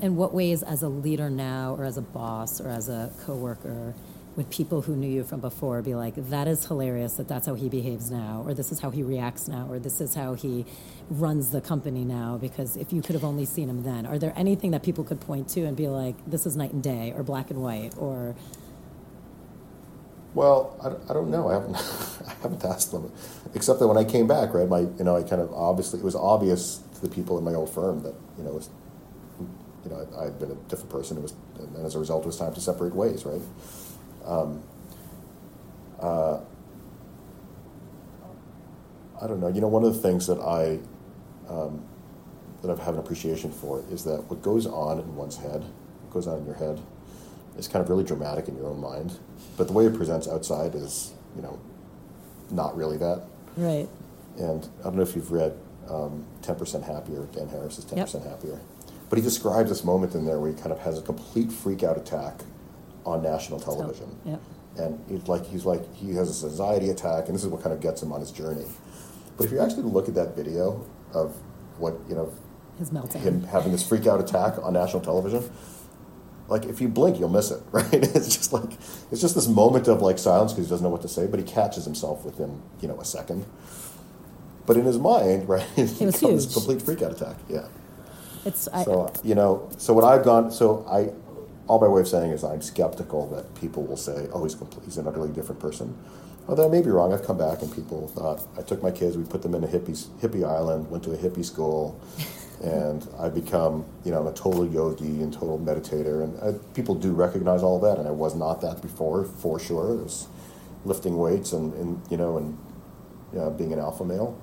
In 0.00 0.16
what 0.16 0.34
ways, 0.34 0.62
as 0.62 0.82
a 0.82 0.88
leader 0.88 1.30
now, 1.30 1.74
or 1.78 1.84
as 1.84 1.96
a 1.96 2.02
boss, 2.02 2.60
or 2.60 2.68
as 2.68 2.88
a 2.88 3.12
coworker, 3.24 3.94
would 4.36 4.50
people 4.50 4.82
who 4.82 4.94
knew 4.94 5.08
you 5.08 5.24
from 5.24 5.40
before 5.40 5.82
be 5.82 5.94
like, 5.94 6.14
"That 6.30 6.46
is 6.46 6.66
hilarious 6.66 7.14
that 7.14 7.26
that's 7.28 7.46
how 7.46 7.54
he 7.54 7.68
behaves 7.68 8.10
now, 8.10 8.44
or 8.46 8.54
this 8.54 8.70
is 8.70 8.80
how 8.80 8.90
he 8.90 9.02
reacts 9.02 9.48
now, 9.48 9.66
or 9.70 9.78
this 9.78 10.00
is 10.00 10.14
how 10.14 10.34
he 10.34 10.66
runs 11.10 11.50
the 11.50 11.60
company 11.60 12.04
now"? 12.04 12.36
Because 12.38 12.76
if 12.76 12.92
you 12.92 13.02
could 13.02 13.14
have 13.14 13.24
only 13.24 13.46
seen 13.46 13.68
him 13.68 13.82
then, 13.82 14.06
are 14.06 14.18
there 14.18 14.34
anything 14.36 14.72
that 14.72 14.82
people 14.82 15.04
could 15.04 15.20
point 15.20 15.48
to 15.50 15.62
and 15.62 15.76
be 15.76 15.88
like, 15.88 16.16
"This 16.26 16.46
is 16.46 16.56
night 16.56 16.72
and 16.72 16.82
day," 16.82 17.14
or 17.16 17.22
black 17.22 17.50
and 17.50 17.62
white, 17.62 17.94
or 17.96 18.34
well, 20.34 20.76
I, 20.84 21.10
I 21.10 21.14
don't 21.14 21.30
know. 21.30 21.48
I 21.48 21.54
haven't 21.54 21.76
I 22.28 22.34
haven't 22.42 22.64
asked 22.64 22.92
them, 22.92 23.10
except 23.54 23.80
that 23.80 23.88
when 23.88 23.96
I 23.96 24.04
came 24.04 24.26
back, 24.26 24.52
right, 24.52 24.68
my 24.68 24.80
you 24.80 25.04
know 25.04 25.16
I 25.16 25.22
kind 25.22 25.40
of 25.40 25.52
obviously 25.54 26.00
it 26.00 26.04
was 26.04 26.14
obvious 26.14 26.82
to 26.94 27.00
the 27.00 27.08
people 27.08 27.38
in 27.38 27.44
my 27.44 27.54
old 27.54 27.70
firm 27.70 28.02
that 28.02 28.14
you 28.36 28.44
know 28.44 28.52
was 28.52 28.68
you 29.40 29.90
know 29.90 30.06
I 30.20 30.24
had 30.24 30.38
been 30.38 30.50
a 30.50 30.56
different 30.68 30.90
person. 30.90 31.16
It 31.16 31.22
was 31.22 31.32
and 31.58 31.86
as 31.86 31.94
a 31.94 31.98
result, 31.98 32.24
it 32.24 32.26
was 32.26 32.36
time 32.36 32.52
to 32.52 32.60
separate 32.60 32.94
ways, 32.94 33.24
right? 33.24 33.40
Um, 34.26 34.62
uh, 36.00 36.40
I 39.20 39.26
don't 39.26 39.40
know. 39.40 39.48
You 39.48 39.60
know, 39.60 39.68
one 39.68 39.84
of 39.84 39.94
the 39.94 40.00
things 40.00 40.26
that 40.26 40.38
I 40.40 40.78
um, 41.52 41.82
that 42.62 42.70
I've 42.70 42.78
had 42.78 42.94
an 42.94 43.00
appreciation 43.00 43.50
for 43.52 43.82
is 43.90 44.04
that 44.04 44.28
what 44.28 44.42
goes 44.42 44.66
on 44.66 44.98
in 44.98 45.14
one's 45.16 45.36
head, 45.36 45.62
what 45.62 46.10
goes 46.12 46.26
on 46.26 46.38
in 46.38 46.46
your 46.46 46.54
head, 46.56 46.80
is 47.56 47.68
kind 47.68 47.82
of 47.82 47.88
really 47.88 48.04
dramatic 48.04 48.48
in 48.48 48.56
your 48.56 48.66
own 48.66 48.80
mind, 48.80 49.18
but 49.56 49.68
the 49.68 49.72
way 49.72 49.86
it 49.86 49.94
presents 49.94 50.26
outside 50.28 50.74
is, 50.74 51.12
you 51.36 51.42
know, 51.42 51.58
not 52.50 52.76
really 52.76 52.96
that. 52.98 53.22
right? 53.56 53.88
And 54.38 54.68
I 54.80 54.84
don't 54.84 54.96
know 54.96 55.02
if 55.02 55.14
you've 55.16 55.32
read 55.32 55.54
um, 55.88 56.24
10% 56.42 56.82
Happier, 56.84 57.26
Dan 57.32 57.48
Harris 57.48 57.78
is 57.78 57.84
10% 57.86 57.96
Yep. 58.14 58.22
Happier. 58.24 58.60
But 59.08 59.18
he 59.18 59.22
describes 59.24 59.70
this 59.70 59.84
moment 59.84 60.14
in 60.14 60.26
there 60.26 60.38
where 60.38 60.50
he 60.50 60.56
kind 60.56 60.72
of 60.72 60.80
has 60.80 60.98
a 60.98 61.02
complete 61.02 61.50
freak 61.52 61.82
out 61.82 61.96
attack 61.96 62.40
on 63.06 63.22
national 63.22 63.60
television. 63.60 64.14
Yep. 64.24 64.40
And 64.78 65.00
he's 65.08 65.26
like, 65.26 65.46
he's 65.46 65.64
like, 65.64 65.94
he 65.94 66.14
has 66.16 66.28
this 66.28 66.44
anxiety 66.50 66.90
attack, 66.90 67.26
and 67.26 67.34
this 67.34 67.42
is 67.44 67.48
what 67.48 67.62
kind 67.62 67.72
of 67.72 67.80
gets 67.80 68.02
him 68.02 68.12
on 68.12 68.20
his 68.20 68.30
journey. 68.30 68.66
But 69.38 69.46
if 69.46 69.52
you 69.52 69.60
actually 69.60 69.84
look 69.84 70.08
at 70.08 70.14
that 70.16 70.36
video 70.36 70.84
of 71.14 71.34
what, 71.78 71.94
you 72.08 72.14
know, 72.14 72.32
His 72.78 72.90
meltdown. 72.90 73.20
him 73.20 73.42
having 73.44 73.72
this 73.72 73.86
freak 73.86 74.06
out 74.06 74.20
attack 74.20 74.58
on 74.62 74.74
national 74.74 75.00
television, 75.02 75.48
like 76.48 76.64
if 76.66 76.80
you 76.80 76.88
blink, 76.88 77.18
you'll 77.18 77.28
miss 77.30 77.50
it, 77.50 77.60
right? 77.72 77.88
It's 77.92 78.34
just 78.36 78.52
like 78.52 78.72
it's 79.10 79.20
just 79.20 79.34
this 79.34 79.48
moment 79.48 79.88
of 79.88 80.02
like 80.02 80.18
silence 80.18 80.52
because 80.52 80.66
he 80.66 80.70
doesn't 80.70 80.84
know 80.84 80.90
what 80.90 81.02
to 81.02 81.08
say, 81.08 81.26
but 81.26 81.38
he 81.40 81.44
catches 81.46 81.84
himself 81.84 82.24
within 82.24 82.60
you 82.80 82.88
know 82.88 83.00
a 83.00 83.04
second. 83.04 83.46
But 84.66 84.76
in 84.76 84.84
his 84.84 84.98
mind, 84.98 85.48
right, 85.54 85.66
it 85.76 85.82
was 85.82 85.92
becomes 85.92 86.20
huge. 86.20 86.44
a 86.50 86.52
complete 86.52 86.82
freak 86.82 87.02
out 87.02 87.12
attack. 87.12 87.36
Yeah. 87.48 87.66
It's 88.44 88.68
I, 88.68 88.84
So 88.84 89.12
you 89.24 89.34
know, 89.34 89.68
so 89.76 89.92
what 89.92 90.04
I've 90.04 90.24
gone, 90.24 90.52
so 90.52 90.84
I, 90.88 91.10
all 91.68 91.78
by 91.78 91.88
way 91.88 92.00
of 92.00 92.08
saying 92.08 92.30
is 92.32 92.44
I'm 92.44 92.62
skeptical 92.62 93.28
that 93.30 93.54
people 93.60 93.84
will 93.84 93.96
say, 93.96 94.28
oh, 94.32 94.44
he's 94.44 94.54
complete, 94.54 94.84
he's 94.84 94.98
an 94.98 95.08
utterly 95.08 95.32
different 95.32 95.60
person. 95.60 95.96
Although 96.48 96.66
I 96.66 96.70
may 96.70 96.82
be 96.82 96.90
wrong. 96.90 97.12
I've 97.12 97.24
come 97.24 97.38
back 97.38 97.62
and 97.62 97.74
people 97.74 98.08
thought 98.08 98.42
I 98.58 98.62
took 98.62 98.82
my 98.82 98.90
kids, 98.92 99.16
we 99.16 99.24
put 99.24 99.42
them 99.42 99.54
in 99.54 99.64
a 99.64 99.68
hippie 99.68 99.96
hippie 100.20 100.44
island, 100.48 100.90
went 100.90 101.04
to 101.04 101.12
a 101.12 101.16
hippie 101.16 101.44
school, 101.44 102.00
and 102.64 103.06
I've 103.18 103.34
become 103.34 103.84
you 104.04 104.12
know 104.12 104.28
a 104.28 104.34
total 104.34 104.66
yogi 104.66 105.22
and 105.22 105.32
total 105.32 105.58
meditator, 105.58 106.24
and 106.24 106.38
I, 106.42 106.58
people 106.74 106.94
do 106.96 107.12
recognize 107.12 107.62
all 107.62 107.80
that, 107.80 107.98
and 107.98 108.08
I 108.08 108.12
was 108.12 108.34
not 108.36 108.60
that 108.62 108.82
before 108.82 109.24
for 109.24 109.58
sure. 109.60 109.94
It 109.94 110.04
was 110.04 110.28
lifting 110.84 111.18
weights 111.18 111.52
and, 111.52 111.74
and 111.74 112.02
you 112.10 112.16
know 112.18 112.38
and 112.38 112.58
uh, 113.38 113.50
being 113.50 113.72
an 113.72 113.80
alpha 113.80 114.04
male. 114.04 114.38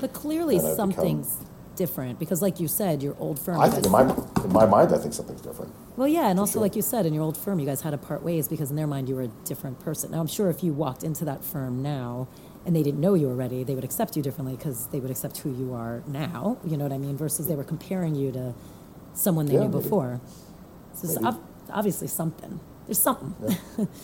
but 0.00 0.12
clearly 0.12 0.58
something's 0.60 1.38
different 1.76 2.18
because, 2.18 2.42
like 2.42 2.60
you 2.60 2.68
said, 2.68 3.02
your 3.02 3.16
old 3.18 3.38
firm. 3.38 3.60
I 3.60 3.68
think 3.70 3.86
in 3.86 3.92
my 3.92 4.02
in 4.44 4.52
my 4.52 4.66
mind, 4.66 4.94
I 4.94 4.98
think 4.98 5.14
something's 5.14 5.42
different. 5.42 5.72
Well, 6.00 6.08
yeah, 6.08 6.30
and 6.30 6.40
also 6.40 6.54
sure. 6.54 6.62
like 6.62 6.76
you 6.76 6.80
said, 6.80 7.04
in 7.04 7.12
your 7.12 7.22
old 7.22 7.36
firm, 7.36 7.60
you 7.60 7.66
guys 7.66 7.82
had 7.82 7.90
to 7.90 7.98
part 7.98 8.22
ways 8.22 8.48
because 8.48 8.70
in 8.70 8.76
their 8.76 8.86
mind 8.86 9.06
you 9.06 9.16
were 9.16 9.24
a 9.24 9.32
different 9.44 9.80
person. 9.80 10.12
Now, 10.12 10.20
I'm 10.20 10.26
sure 10.26 10.48
if 10.48 10.64
you 10.64 10.72
walked 10.72 11.04
into 11.04 11.26
that 11.26 11.44
firm 11.44 11.82
now 11.82 12.26
and 12.64 12.74
they 12.74 12.82
didn't 12.82 13.02
know 13.02 13.12
you 13.12 13.28
already, 13.28 13.64
they 13.64 13.74
would 13.74 13.84
accept 13.84 14.16
you 14.16 14.22
differently 14.22 14.56
because 14.56 14.86
they 14.86 14.98
would 14.98 15.10
accept 15.10 15.36
who 15.36 15.52
you 15.52 15.74
are 15.74 16.02
now. 16.06 16.56
You 16.64 16.78
know 16.78 16.84
what 16.84 16.94
I 16.94 16.96
mean? 16.96 17.18
Versus 17.18 17.48
they 17.48 17.54
were 17.54 17.64
comparing 17.64 18.14
you 18.14 18.32
to 18.32 18.54
someone 19.12 19.44
they 19.44 19.52
Yeah, 19.52 19.64
knew 19.64 19.68
maybe. 19.68 19.82
before. 19.82 20.22
So 20.94 21.08
Maybe. 21.08 21.22
ob- 21.22 21.44
obviously 21.68 22.06
something. 22.08 22.60
There's 22.86 22.98
something. 22.98 23.56
Yeah. 23.78 23.84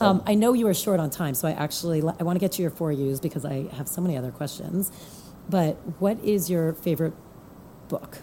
Um, 0.00 0.22
I 0.26 0.34
know 0.34 0.52
you 0.52 0.66
are 0.66 0.74
short 0.74 0.98
on 1.00 1.10
time, 1.10 1.34
so 1.34 1.46
I 1.46 1.52
actually 1.52 1.98
I 2.00 2.22
want 2.24 2.34
to 2.34 2.40
get 2.40 2.52
to 2.52 2.62
your 2.62 2.70
four 2.72 2.90
U's 2.90 3.20
because 3.20 3.44
I 3.44 3.68
have 3.76 3.86
so 3.86 4.00
many 4.00 4.16
other 4.16 4.32
questions. 4.32 4.90
But 5.48 5.74
what 6.00 6.18
is 6.24 6.50
your 6.50 6.72
favorite 6.72 7.12
book? 7.88 8.18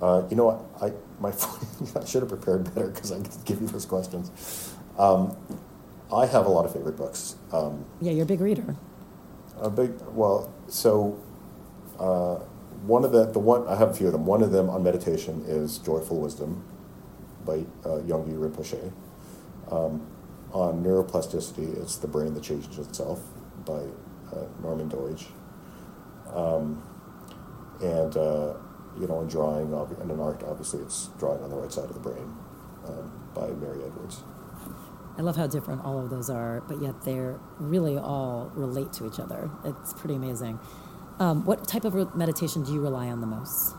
Uh, 0.00 0.22
you 0.30 0.36
know 0.36 0.46
what? 0.46 0.60
I 0.82 0.92
my 1.20 1.30
I 2.00 2.04
should 2.04 2.22
have 2.22 2.28
prepared 2.30 2.74
better 2.74 2.88
because 2.88 3.12
I 3.12 3.16
could 3.20 3.44
give 3.44 3.60
you 3.60 3.66
those 3.68 3.84
questions. 3.86 4.74
Um, 4.98 5.36
I 6.12 6.26
have 6.26 6.46
a 6.46 6.48
lot 6.48 6.64
of 6.64 6.72
favorite 6.72 6.96
books. 6.96 7.36
Um, 7.52 7.84
Yeah, 8.00 8.12
you're 8.12 8.24
a 8.24 8.26
big 8.26 8.40
reader. 8.40 8.76
a 9.60 9.70
big 9.70 9.92
well, 10.14 10.52
so 10.68 11.18
uh, 11.98 12.36
one 12.86 13.04
of 13.04 13.12
the 13.12 13.26
the 13.26 13.38
one 13.38 13.66
I 13.68 13.76
have 13.76 13.90
a 13.90 13.94
few 13.94 14.06
of 14.06 14.12
them. 14.12 14.24
One 14.26 14.42
of 14.42 14.50
them 14.52 14.70
on 14.70 14.82
meditation 14.82 15.44
is 15.46 15.78
Joyful 15.78 16.18
Wisdom 16.18 16.64
by 17.44 17.64
uh, 17.84 17.98
Yogi 18.04 18.32
Rinpoche. 18.32 18.92
Um, 19.70 20.06
on 20.52 20.82
neuroplasticity, 20.82 21.80
it's 21.80 21.96
The 21.98 22.08
Brain 22.08 22.34
That 22.34 22.42
Changes 22.42 22.76
Itself 22.78 23.20
by 23.64 23.82
uh, 24.34 24.46
Norman 24.60 24.88
Doidge. 24.90 25.26
Um, 26.34 26.82
and 27.80 28.16
uh, 28.16 28.54
you 28.98 29.06
know, 29.06 29.20
in 29.20 29.28
drawing 29.28 29.72
and 29.72 30.10
in 30.10 30.20
art, 30.20 30.42
obviously, 30.46 30.80
it's 30.80 31.08
drawing 31.18 31.42
on 31.42 31.50
the 31.50 31.56
right 31.56 31.72
side 31.72 31.84
of 31.84 31.94
the 31.94 32.00
brain 32.00 32.34
um, 32.86 33.10
by 33.34 33.48
Mary 33.48 33.82
Edwards. 33.84 34.22
I 35.18 35.22
love 35.22 35.36
how 35.36 35.46
different 35.46 35.84
all 35.84 35.98
of 35.98 36.08
those 36.08 36.30
are, 36.30 36.62
but 36.62 36.80
yet 36.80 37.02
they're 37.02 37.38
really 37.58 37.96
all 37.98 38.50
relate 38.54 38.92
to 38.94 39.06
each 39.06 39.20
other. 39.20 39.50
It's 39.64 39.92
pretty 39.92 40.14
amazing. 40.14 40.58
Um, 41.18 41.44
what 41.44 41.68
type 41.68 41.84
of 41.84 42.16
meditation 42.16 42.64
do 42.64 42.72
you 42.72 42.80
rely 42.80 43.08
on 43.08 43.20
the 43.20 43.26
most? 43.26 43.74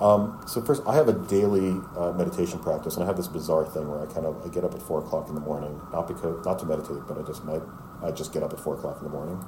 Um, 0.00 0.42
so 0.48 0.60
first, 0.60 0.82
I 0.86 0.96
have 0.96 1.06
a 1.06 1.12
daily 1.12 1.80
uh, 1.96 2.12
meditation 2.12 2.58
practice, 2.58 2.94
and 2.94 3.04
I 3.04 3.06
have 3.06 3.16
this 3.16 3.28
bizarre 3.28 3.64
thing 3.64 3.88
where 3.88 4.00
I 4.00 4.06
kind 4.12 4.26
of 4.26 4.44
I 4.44 4.48
get 4.48 4.64
up 4.64 4.74
at 4.74 4.82
four 4.82 4.98
o'clock 4.98 5.28
in 5.28 5.36
the 5.36 5.40
morning, 5.40 5.80
not 5.92 6.08
because 6.08 6.44
not 6.44 6.58
to 6.58 6.66
meditate, 6.66 7.06
but 7.06 7.16
I 7.16 7.22
just 7.22 7.44
might 7.44 7.62
I 8.02 8.10
just 8.10 8.32
get 8.32 8.42
up 8.42 8.52
at 8.52 8.58
four 8.58 8.74
o'clock 8.74 8.98
in 8.98 9.04
the 9.04 9.10
morning, 9.10 9.38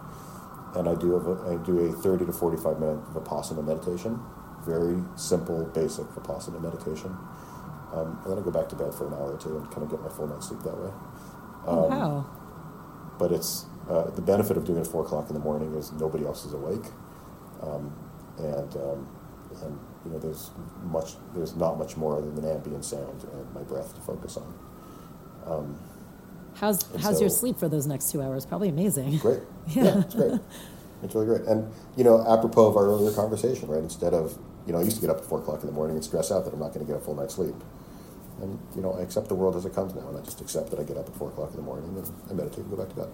and 0.77 0.89
I 0.89 0.95
do 0.97 1.17
a, 1.17 1.55
I 1.55 1.65
do 1.65 1.79
a 1.81 1.93
thirty 1.93 2.27
to 2.27 2.33
forty 2.33 2.59
five 2.59 2.81
minute 2.81 3.05
vipassana 3.15 3.65
meditation, 3.67 4.21
very 4.67 5.03
simple, 5.17 5.65
basic 5.75 6.07
vipassana 6.09 6.63
meditation, 6.63 7.17
um, 7.93 8.21
and 8.25 8.33
then 8.33 8.39
I 8.39 8.43
go 8.43 8.53
back 8.53 8.69
to 8.71 8.77
bed 8.77 8.95
for 8.95 9.09
an 9.09 9.15
hour 9.15 9.35
or 9.35 9.39
two 9.39 9.57
and 9.59 9.71
kind 9.71 9.85
of 9.85 9.91
get 9.91 10.03
my 10.03 10.11
full 10.11 10.29
night's 10.29 10.49
sleep 10.49 10.63
that 10.65 10.79
way. 10.79 10.93
Oh, 11.67 11.85
Um, 11.87 11.91
wow. 11.91 12.27
but 13.19 13.33
it's 13.33 13.67
uh, 13.91 14.11
the 14.13 14.23
benefit 14.23 14.57
of 14.59 14.65
doing 14.67 14.79
it 14.79 14.83
at 14.83 14.89
four 14.89 15.05
o'clock 15.05 15.29
in 15.31 15.35
the 15.35 15.41
morning 15.41 15.75
is 15.75 15.93
nobody 15.93 16.27
else 16.27 16.45
is 16.47 16.55
awake, 16.55 16.87
um, 17.63 17.93
and 18.39 18.77
um, 18.77 19.09
and 19.63 19.79
you 20.05 20.13
know 20.13 20.19
there's 20.19 20.51
much 20.85 21.15
there's 21.35 21.57
not 21.57 21.79
much 21.79 21.97
more 21.97 22.21
than 22.23 22.35
the 22.37 22.53
ambient 22.53 22.85
sound 22.85 23.25
and 23.33 23.55
my 23.55 23.63
breath 23.63 23.95
to 23.95 24.01
focus 24.03 24.37
on. 24.39 24.55
How's, 26.57 26.91
and 26.93 27.03
how's 27.03 27.21
your 27.21 27.31
so- 27.31 27.37
sleep 27.37 27.59
for 27.59 27.69
those 27.69 27.87
next 27.87 28.11
two 28.11 28.23
hours? 28.23 28.47
Probably 28.47 28.69
amazing. 28.69 29.19
great, 29.19 29.41
Yeah. 29.69 29.85
yeah. 29.85 30.01
it's 30.01 30.15
great. 30.15 30.41
It's 31.03 31.15
really 31.15 31.27
great, 31.27 31.43
and 31.43 31.71
you 31.97 32.05
know 32.05 32.25
apropos 32.27 32.69
of 32.69 32.77
our 32.77 32.87
earlier 32.87 33.13
conversation, 33.13 33.69
right? 33.69 33.83
Instead 33.83 34.15
of 34.15 34.39
you 34.67 34.73
know 34.73 34.79
I 34.79 34.83
used 34.83 34.97
to 34.97 35.03
get 35.03 35.11
up 35.11 35.19
at 35.19 35.25
four 35.27 35.39
o'clock 35.41 35.61
in 35.61 35.67
the 35.67 35.73
morning 35.73 35.95
and 35.97 36.05
stress 36.05 36.33
out 36.33 36.45
that 36.47 36.55
I'm 36.55 36.59
not 36.61 36.73
going 36.73 36.85
to 36.87 36.91
get 36.91 36.97
a 37.01 37.05
full 37.05 37.15
night's 37.15 37.35
sleep. 37.35 37.55
And 38.41 38.59
you 38.75 38.81
know, 38.83 38.93
I 38.95 39.03
accept 39.03 39.29
the 39.29 39.35
world 39.35 39.57
as 39.57 39.65
it 39.67 39.75
comes 39.75 39.95
now, 39.95 40.09
and 40.09 40.17
I 40.19 40.23
just 40.23 40.41
accept 40.41 40.71
that 40.71 40.81
I 40.81 40.85
get 40.85 40.97
up 40.97 41.07
at 41.09 41.15
four 41.17 41.29
o'clock 41.29 41.51
in 41.51 41.57
the 41.57 41.63
morning 41.63 41.89
and 41.97 42.11
I 42.31 42.33
meditate 42.35 42.59
and 42.61 42.71
go 42.71 42.77
back 42.77 42.89
to 42.91 42.95
bed. 42.97 43.09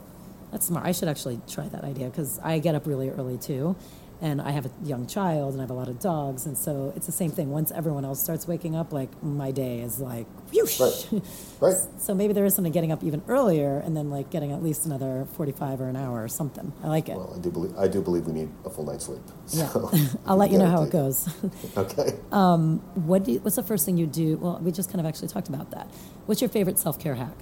That's 0.52 0.66
smart. 0.66 0.86
I 0.86 0.92
should 0.92 1.08
actually 1.08 1.40
try 1.48 1.68
that 1.68 1.82
idea 1.84 2.06
because 2.08 2.38
I 2.42 2.58
get 2.60 2.74
up 2.76 2.86
really 2.86 3.10
early 3.10 3.38
too. 3.38 3.74
And 4.22 4.40
I 4.40 4.52
have 4.52 4.66
a 4.66 4.70
young 4.84 5.06
child 5.08 5.52
and 5.52 5.60
I 5.60 5.64
have 5.64 5.70
a 5.70 5.74
lot 5.74 5.88
of 5.88 5.98
dogs. 5.98 6.46
And 6.46 6.56
so 6.56 6.92
it's 6.96 7.06
the 7.06 7.12
same 7.12 7.32
thing. 7.32 7.50
Once 7.50 7.72
everyone 7.72 8.04
else 8.04 8.22
starts 8.22 8.46
waking 8.46 8.76
up, 8.76 8.92
like 8.92 9.10
my 9.22 9.50
day 9.50 9.80
is 9.80 9.98
like, 9.98 10.26
whoosh. 10.54 10.80
Right. 10.80 11.22
Right. 11.60 11.76
So 11.98 12.14
maybe 12.14 12.32
there 12.32 12.44
is 12.44 12.54
something 12.54 12.72
getting 12.72 12.90
up 12.92 13.02
even 13.04 13.22
earlier 13.28 13.78
and 13.78 13.96
then 13.96 14.10
like 14.10 14.30
getting 14.30 14.50
at 14.52 14.62
least 14.62 14.86
another 14.86 15.26
45 15.34 15.80
or 15.80 15.88
an 15.88 15.96
hour 15.96 16.22
or 16.22 16.28
something. 16.28 16.72
I 16.82 16.88
like 16.88 17.08
it. 17.08 17.16
Well, 17.16 17.32
I 17.36 17.40
do 17.40 17.50
believe 17.50 17.76
I 17.78 17.86
do 17.88 18.00
believe 18.00 18.26
we 18.26 18.32
need 18.32 18.50
a 18.64 18.70
full 18.70 18.84
night's 18.84 19.04
sleep. 19.06 19.22
yeah. 19.48 19.68
So, 19.68 19.90
I'll 20.26 20.36
let 20.36 20.50
you 20.50 20.58
know 20.58 20.66
how 20.70 20.82
it 20.84 20.90
goes. 20.90 21.28
Okay. 21.76 22.12
Um, 22.32 22.78
what 22.94 23.24
do 23.24 23.32
you, 23.32 23.38
what's 23.40 23.56
the 23.56 23.62
first 23.62 23.84
thing 23.86 23.96
you 23.96 24.06
do? 24.06 24.36
Well, 24.36 24.58
we 24.62 24.70
just 24.72 24.88
kind 24.90 25.00
of 25.00 25.06
actually 25.06 25.28
talked 25.28 25.48
about 25.48 25.70
that. 25.72 25.86
What's 26.26 26.40
your 26.40 26.50
favorite 26.50 26.78
self 26.78 26.98
care 26.98 27.14
hack? 27.16 27.36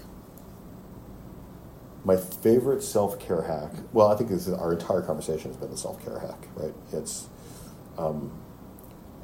My 2.05 2.17
favorite 2.17 2.83
self 2.83 3.19
care 3.19 3.43
hack. 3.43 3.73
Well, 3.93 4.09
I 4.09 4.17
think 4.17 4.31
this 4.31 4.47
is 4.47 4.55
our 4.55 4.73
entire 4.73 5.03
conversation 5.03 5.51
has 5.51 5.57
been 5.57 5.71
the 5.71 5.77
self 5.77 6.03
care 6.03 6.19
hack, 6.19 6.47
right? 6.57 6.75
It's 6.93 7.29
um, 7.99 8.33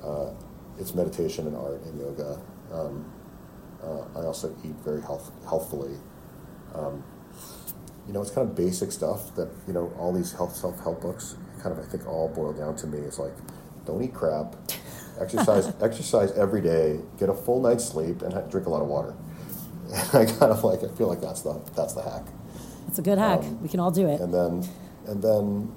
uh, 0.02 0.30
it's 0.78 0.94
meditation 0.94 1.46
and 1.46 1.56
art 1.56 1.82
and 1.84 1.98
yoga. 1.98 2.40
Um, 2.72 3.10
uh, 3.82 4.18
I 4.18 4.24
also 4.24 4.54
eat 4.64 4.74
very 4.84 5.00
health, 5.00 5.30
healthfully. 5.48 5.96
Um, 6.74 7.02
you 8.06 8.12
know, 8.12 8.20
it's 8.20 8.30
kind 8.30 8.48
of 8.48 8.54
basic 8.54 8.92
stuff 8.92 9.34
that 9.36 9.48
you 9.66 9.72
know 9.72 9.92
all 9.98 10.12
these 10.12 10.32
health 10.32 10.54
self 10.54 10.78
help 10.80 11.00
books 11.00 11.36
kind 11.62 11.76
of 11.76 11.84
I 11.84 11.88
think 11.88 12.06
all 12.06 12.28
boil 12.28 12.52
down 12.52 12.76
to 12.76 12.86
me. 12.86 12.98
It's 12.98 13.18
like 13.18 13.32
don't 13.86 14.02
eat 14.02 14.14
crap, 14.14 14.54
exercise 15.20 15.72
exercise 15.82 16.32
every 16.32 16.60
day, 16.60 17.00
get 17.18 17.28
a 17.30 17.34
full 17.34 17.60
night's 17.60 17.84
sleep, 17.84 18.22
and 18.22 18.32
drink 18.50 18.66
a 18.66 18.70
lot 18.70 18.82
of 18.82 18.88
water. 18.88 19.14
And 19.92 20.08
I 20.14 20.26
kind 20.26 20.52
of 20.52 20.62
like 20.62 20.84
I 20.84 20.88
feel 20.88 21.08
like 21.08 21.20
that's 21.20 21.42
the 21.42 21.60
that's 21.74 21.94
the 21.94 22.02
hack. 22.02 22.26
It's 22.88 22.98
a 22.98 23.02
good 23.02 23.18
hack. 23.18 23.40
Um, 23.40 23.62
we 23.62 23.68
can 23.68 23.80
all 23.80 23.90
do 23.90 24.08
it. 24.08 24.20
And 24.20 24.32
then 24.32 24.68
and 25.06 25.22
then 25.22 25.72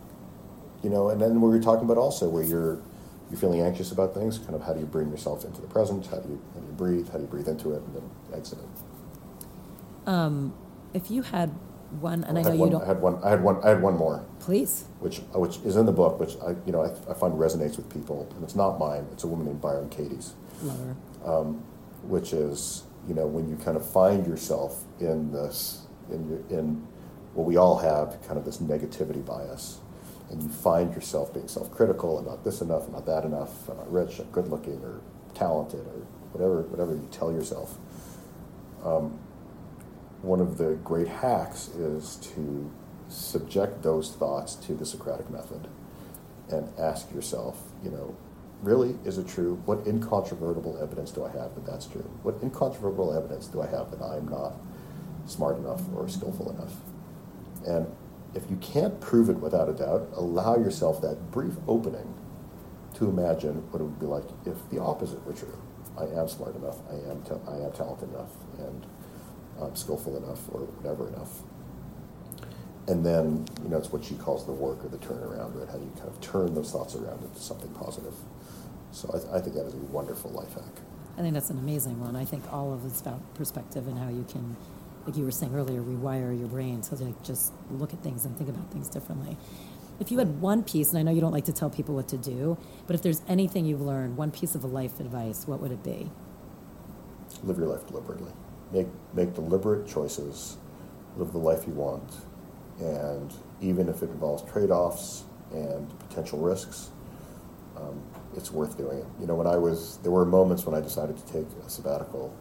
you 0.84 0.90
know, 0.90 1.10
and 1.10 1.22
then 1.22 1.42
we 1.42 1.50
were 1.50 1.60
talking 1.60 1.86
about 1.86 1.98
also 1.98 2.30
where 2.30 2.44
you're 2.44 2.82
you're 3.30 3.40
feeling 3.40 3.62
anxious 3.62 3.92
about 3.92 4.14
things, 4.14 4.40
kind 4.40 4.56
of 4.56 4.64
how 4.64 4.74
do 4.74 4.80
you 4.80 4.86
bring 4.86 5.10
yourself 5.10 5.46
into 5.46 5.62
the 5.62 5.68
present? 5.68 6.08
How 6.08 6.18
do 6.18 6.30
you 6.30 6.42
how 6.54 6.60
do 6.62 6.66
you 6.66 6.74
breathe? 6.74 7.08
How 7.10 7.16
do 7.18 7.22
you 7.22 7.28
breathe 7.28 7.48
into 7.48 7.74
it 7.74 7.82
and 7.84 7.96
then 7.96 8.10
exit 8.34 8.60
it? 8.60 10.10
Um, 10.10 10.54
if 10.94 11.12
you 11.12 11.22
had 11.22 11.50
one, 12.00 12.24
and 12.24 12.38
I, 12.38 12.42
I 12.42 12.44
know 12.44 12.50
one, 12.52 12.60
you 12.60 12.72
don't. 12.72 12.84
I 12.84 12.88
had 12.88 13.02
one. 13.02 13.24
I 13.24 13.30
had 13.30 13.44
one. 13.44 13.64
I 13.64 13.70
had 13.70 13.82
one 13.82 13.98
more. 13.98 14.26
Please. 14.40 14.86
Which 15.00 15.18
which 15.34 15.58
is 15.58 15.76
in 15.76 15.86
the 15.86 15.92
book, 15.92 16.20
which 16.20 16.36
I 16.42 16.52
you 16.66 16.72
know 16.72 16.82
I, 16.82 17.12
I 17.12 17.14
find 17.14 17.34
resonates 17.34 17.78
with 17.78 17.92
people, 17.92 18.28
and 18.36 18.44
it's 18.44 18.56
not 18.56 18.80
mine. 18.80 19.08
It's 19.12 19.24
a 19.24 19.28
woman 19.28 19.46
named 19.46 19.62
Byron 19.62 19.90
Katie's. 19.90 20.34
Love 20.64 20.80
her. 20.80 20.96
Um, 21.26 21.64
which 22.04 22.34
is 22.34 22.84
you 23.08 23.14
know 23.14 23.28
when 23.28 23.50
you 23.50 23.56
kind 23.58 23.78
of 23.78 23.88
find 23.88 24.26
yourself 24.26 24.84
in 25.00 25.32
this 25.32 25.86
in 26.12 26.28
your, 26.30 26.60
in 26.60 26.88
what 27.40 27.48
we 27.48 27.56
all 27.56 27.78
have 27.78 28.22
kind 28.28 28.38
of 28.38 28.44
this 28.44 28.58
negativity 28.58 29.26
bias, 29.26 29.80
and 30.30 30.44
you 30.44 30.50
find 30.50 30.94
yourself 30.94 31.34
being 31.34 31.48
self-critical 31.48 32.18
and 32.18 32.28
not 32.28 32.44
this 32.44 32.60
enough, 32.60 32.90
not 32.90 33.06
that 33.06 33.24
enough, 33.24 33.70
I'm 33.70 33.78
not 33.78 33.90
rich, 33.90 34.20
I'm 34.20 34.26
good-looking, 34.26 34.84
or 34.84 35.00
talented, 35.34 35.80
or 35.80 36.06
whatever 36.34 36.64
whatever 36.64 36.92
you 36.92 37.08
tell 37.12 37.32
yourself. 37.32 37.78
Um, 38.84 39.18
one 40.22 40.42
of 40.42 40.58
the 40.58 40.74
great 40.84 41.08
hacks 41.08 41.70
is 41.70 42.18
to 42.34 42.70
subject 43.08 43.84
those 43.84 44.12
thoughts 44.12 44.56
to 44.56 44.74
the 44.74 44.86
Socratic 44.86 45.30
method 45.30 45.70
and 46.50 46.68
ask 46.78 47.10
yourself, 47.14 47.72
you 47.82 47.90
know, 47.90 48.18
really, 48.62 48.98
is 49.06 49.18
it 49.18 49.30
true? 49.30 49.62
What 49.66 49.88
incontrovertible 49.88 50.78
evidence 50.84 51.12
do 51.12 51.24
I 51.24 51.30
have 51.30 51.56
that 51.56 51.66
that's 51.66 51.86
true? 51.86 52.10
What 52.22 52.36
incontrovertible 52.44 53.16
evidence 53.16 53.48
do 53.48 53.62
I 53.62 53.68
have 53.68 53.92
that 53.92 54.02
I'm 54.02 54.28
not 54.28 54.56
smart 55.26 55.58
enough 55.58 55.82
or 55.96 56.10
skillful 56.10 56.52
enough? 56.52 56.74
And 57.70 57.88
if 58.34 58.50
you 58.50 58.58
can't 58.58 59.00
prove 59.00 59.30
it 59.30 59.38
without 59.38 59.70
a 59.70 59.74
doubt, 59.74 60.10
allow 60.14 60.58
yourself 60.58 61.02
that 61.02 61.32
brief 61.32 61.54
opening 61.68 62.14
to 62.96 63.08
imagine 63.08 63.56
what 63.72 63.80
it 63.82 63.84
would 63.84 64.00
be 64.00 64.06
like 64.06 64.26
if 64.46 64.58
the 64.70 64.82
opposite 64.82 65.24
were 65.26 65.34
true. 65.34 65.58
I 65.98 66.06
am 66.20 66.28
smart 66.28 66.56
enough, 66.56 66.78
I 66.90 66.96
am, 67.12 67.24
I 67.48 67.66
am 67.66 67.72
talented 67.74 68.10
enough, 68.10 68.32
and 68.58 68.86
I'm 69.62 69.76
skillful 69.76 70.18
enough 70.18 70.40
or 70.50 70.62
whatever 70.62 71.08
enough. 71.10 71.44
And 72.88 73.06
then, 73.06 73.46
you 73.62 73.70
know, 73.70 73.78
it's 73.78 73.92
what 73.92 74.04
she 74.04 74.16
calls 74.16 74.46
the 74.46 74.52
work 74.52 74.84
or 74.84 74.88
the 74.88 74.98
turnaround, 74.98 75.56
right? 75.56 75.68
How 75.70 75.78
do 75.78 75.84
you 75.84 75.92
kind 75.96 76.08
of 76.08 76.20
turn 76.22 76.56
those 76.56 76.72
thoughts 76.72 76.96
around 76.96 77.22
into 77.22 77.40
something 77.40 77.70
positive? 77.74 78.16
So 78.92 79.12
I, 79.14 79.20
th- 79.20 79.32
I 79.32 79.40
think 79.42 79.56
that 79.56 79.66
is 79.68 79.74
a 79.74 79.78
wonderful 79.78 80.32
life 80.32 80.54
hack. 80.56 80.82
I 81.18 81.22
think 81.22 81.34
that's 81.34 81.52
an 81.52 81.60
amazing 81.60 82.00
one. 82.00 82.16
I 82.16 82.26
think 82.26 82.52
all 82.52 82.74
of 82.74 82.86
it's 82.86 83.02
about 83.02 83.22
perspective 83.36 83.88
and 83.88 84.00
how 84.00 84.10
you 84.10 84.26
can, 84.28 84.56
like 85.06 85.18
you 85.18 85.24
were 85.24 85.32
saying 85.32 85.56
earlier, 85.56 85.82
rewire 85.82 86.38
your 86.38 86.48
brain 86.48 86.82
to 86.82 87.14
just 87.24 87.54
look 87.72 87.94
at 87.94 88.02
things 88.02 88.26
and 88.26 88.38
think 88.38 88.50
about 88.50 88.72
things 88.72 88.90
differently. 88.90 89.38
If 90.00 90.12
you 90.12 90.20
had 90.20 90.40
one 90.40 90.64
piece, 90.64 90.90
and 90.90 91.00
I 91.00 91.04
know 91.04 91.12
you 91.12 91.22
don't 91.22 91.34
like 91.34 91.46
to 91.46 91.54
tell 91.54 91.70
people 91.70 91.96
what 91.96 92.08
to 92.10 92.18
do, 92.18 92.58
but 92.88 92.96
if 92.96 93.02
there's 93.02 93.22
anything 93.28 93.66
you've 93.66 93.82
learned, 93.82 94.18
one 94.18 94.32
piece 94.32 94.56
of 94.56 94.64
life 94.64 95.00
advice, 95.00 95.46
what 95.48 95.60
would 95.60 95.72
it 95.72 95.84
be? 95.84 96.10
Live 97.44 97.58
your 97.58 97.68
life 97.68 97.86
deliberately 97.88 98.32
make 98.72 98.88
make 99.14 99.34
deliberate 99.34 99.88
choices, 99.88 100.58
live 101.18 101.32
the 101.32 101.38
life 101.38 101.66
you 101.68 101.74
want, 101.74 102.12
and 102.80 103.34
even 103.62 103.90
if 103.90 104.02
it 104.02 104.10
involves 104.10 104.50
trade-offs 104.52 105.24
and 105.52 105.98
potential 106.00 106.40
risks, 106.40 106.90
um, 107.76 108.02
it's 108.36 108.52
worth 108.52 108.78
doing 108.78 109.00
it. 109.00 109.06
You 109.20 109.28
know, 109.28 109.36
when 109.36 109.48
I 109.48 109.58
was 109.58 109.98
there 110.04 110.12
were 110.12 110.26
moments 110.26 110.66
when 110.66 110.76
I 110.76 110.82
decided 110.82 111.18
to 111.18 111.34
take 111.34 111.48
a 111.66 111.70
sabbatical 111.70 112.34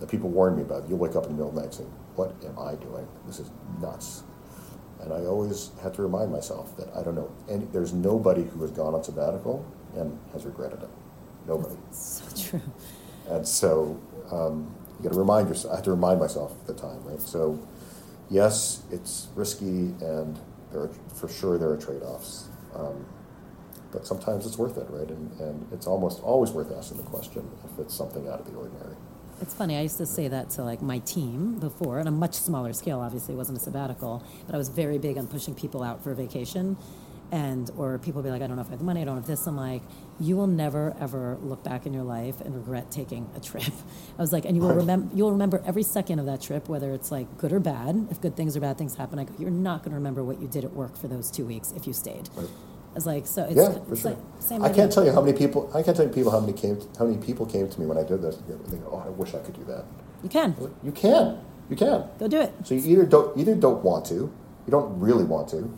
that 0.00 0.08
people 0.08 0.30
warn 0.30 0.56
me 0.56 0.62
about. 0.62 0.88
You'll 0.88 0.98
wake 0.98 1.14
up 1.14 1.24
in 1.24 1.30
the 1.30 1.36
middle 1.36 1.50
of 1.50 1.54
the 1.54 1.62
night 1.62 1.74
saying, 1.74 1.92
"What 2.16 2.34
am 2.44 2.58
I 2.58 2.74
doing? 2.74 3.06
This 3.26 3.38
is 3.38 3.50
nuts." 3.80 4.24
And 5.00 5.12
I 5.12 5.24
always 5.26 5.70
had 5.82 5.94
to 5.94 6.02
remind 6.02 6.30
myself 6.30 6.76
that 6.76 6.88
I 6.94 7.02
don't 7.02 7.14
know. 7.14 7.30
Any, 7.48 7.64
there's 7.66 7.92
nobody 7.92 8.42
who 8.44 8.60
has 8.62 8.70
gone 8.70 8.94
on 8.94 9.02
sabbatical 9.02 9.64
and 9.96 10.18
has 10.32 10.44
regretted 10.44 10.82
it. 10.82 10.90
Nobody. 11.46 11.76
That's 11.86 12.22
so 12.22 12.50
true. 12.50 12.62
And 13.28 13.46
so 13.46 13.98
um, 14.30 14.74
you 14.98 15.04
got 15.04 15.12
to 15.12 15.18
remind 15.18 15.48
yourself. 15.48 15.72
I 15.72 15.76
have 15.76 15.84
to 15.84 15.90
remind 15.90 16.20
myself 16.20 16.52
at 16.60 16.66
the 16.66 16.74
time, 16.74 17.02
right? 17.04 17.20
So, 17.20 17.58
yes, 18.28 18.82
it's 18.90 19.28
risky, 19.34 19.94
and 20.02 20.38
there 20.70 20.82
are, 20.82 20.90
for 21.14 21.28
sure 21.28 21.56
there 21.56 21.70
are 21.70 21.76
trade-offs, 21.76 22.48
um, 22.74 23.06
but 23.92 24.06
sometimes 24.06 24.46
it's 24.46 24.58
worth 24.58 24.76
it, 24.76 24.86
right? 24.90 25.08
And, 25.08 25.40
and 25.40 25.66
it's 25.72 25.86
almost 25.86 26.22
always 26.22 26.50
worth 26.50 26.70
asking 26.76 26.98
the 26.98 27.04
question 27.04 27.48
if 27.64 27.78
it's 27.78 27.94
something 27.94 28.28
out 28.28 28.40
of 28.40 28.46
the 28.50 28.58
ordinary. 28.58 28.96
It's 29.40 29.54
funny. 29.54 29.76
I 29.76 29.82
used 29.82 29.98
to 29.98 30.06
say 30.06 30.28
that 30.28 30.50
to 30.50 30.62
like 30.62 30.82
my 30.82 30.98
team 31.00 31.58
before, 31.58 31.98
on 31.98 32.06
a 32.06 32.10
much 32.10 32.34
smaller 32.34 32.72
scale. 32.72 33.00
Obviously, 33.00 33.34
it 33.34 33.36
wasn't 33.36 33.58
a 33.58 33.60
sabbatical, 33.60 34.22
but 34.46 34.54
I 34.54 34.58
was 34.58 34.68
very 34.68 34.98
big 34.98 35.16
on 35.16 35.26
pushing 35.26 35.54
people 35.54 35.82
out 35.82 36.02
for 36.02 36.14
vacation 36.14 36.76
and 37.32 37.70
or 37.76 37.98
people 37.98 38.22
be 38.22 38.30
like, 38.30 38.42
I 38.42 38.46
don't 38.46 38.56
know 38.56 38.62
if 38.62 38.68
I 38.68 38.70
have 38.72 38.80
the 38.80 38.84
money, 38.84 39.02
I 39.02 39.04
don't 39.04 39.16
have 39.16 39.26
this. 39.26 39.46
I'm 39.46 39.56
like, 39.56 39.82
you 40.18 40.36
will 40.36 40.46
never 40.46 40.94
ever 41.00 41.38
look 41.42 41.62
back 41.62 41.86
in 41.86 41.92
your 41.92 42.02
life 42.02 42.40
and 42.40 42.54
regret 42.54 42.90
taking 42.90 43.30
a 43.36 43.40
trip. 43.50 43.72
I 44.18 44.20
was 44.20 44.32
like, 44.32 44.44
and 44.44 44.56
you 44.56 44.62
will 44.62 44.74
remember 44.74 45.14
you'll 45.14 45.32
remember 45.32 45.62
every 45.66 45.82
second 45.82 46.18
of 46.18 46.26
that 46.26 46.42
trip, 46.42 46.68
whether 46.68 46.92
it's 46.92 47.10
like 47.10 47.38
good 47.38 47.52
or 47.52 47.60
bad. 47.60 48.08
If 48.10 48.20
good 48.20 48.36
things 48.36 48.56
or 48.56 48.60
bad 48.60 48.78
things 48.78 48.96
happen, 48.96 49.18
I 49.18 49.24
go, 49.24 49.34
you're 49.38 49.50
not 49.50 49.82
going 49.82 49.92
to 49.92 49.96
remember 49.96 50.24
what 50.24 50.40
you 50.40 50.48
did 50.48 50.64
at 50.64 50.72
work 50.72 50.96
for 50.96 51.08
those 51.08 51.30
two 51.30 51.44
weeks 51.44 51.72
if 51.76 51.86
you 51.86 51.92
stayed. 51.92 52.28
Right. 52.34 52.48
I 52.90 52.94
was 52.94 53.06
like, 53.06 53.26
so 53.26 53.44
it's, 53.44 53.54
yeah, 53.54 53.72
for 53.72 53.92
it's 53.92 54.02
sure. 54.02 54.10
like 54.10 54.20
same. 54.40 54.62
I 54.62 54.66
idea. 54.66 54.76
can't 54.76 54.92
tell 54.92 55.04
you 55.04 55.12
how 55.12 55.20
many 55.20 55.36
people. 55.36 55.70
I 55.74 55.82
can't 55.82 55.96
tell 55.96 56.06
you 56.06 56.12
people 56.12 56.32
how 56.32 56.40
many 56.40 56.52
came. 56.52 56.76
To, 56.76 56.86
how 56.98 57.06
many 57.06 57.18
people 57.24 57.46
came 57.46 57.68
to 57.68 57.80
me 57.80 57.86
when 57.86 57.96
I 57.96 58.02
did 58.02 58.20
this. 58.20 58.36
They 58.48 58.78
go, 58.78 58.90
oh, 58.92 59.06
I 59.06 59.10
wish 59.10 59.34
I 59.34 59.38
could 59.38 59.54
do 59.54 59.64
that. 59.64 59.84
You 60.22 60.28
can. 60.28 60.56
You 60.82 60.92
can. 60.92 61.38
You 61.68 61.76
can. 61.76 62.04
Go 62.18 62.26
do 62.26 62.40
it. 62.40 62.52
So 62.64 62.74
you 62.74 62.82
either 62.90 63.06
don't 63.06 63.36
either 63.38 63.54
don't 63.54 63.84
want 63.84 64.06
to, 64.06 64.14
you 64.14 64.70
don't 64.70 64.98
really 64.98 65.24
want 65.24 65.48
to, 65.50 65.72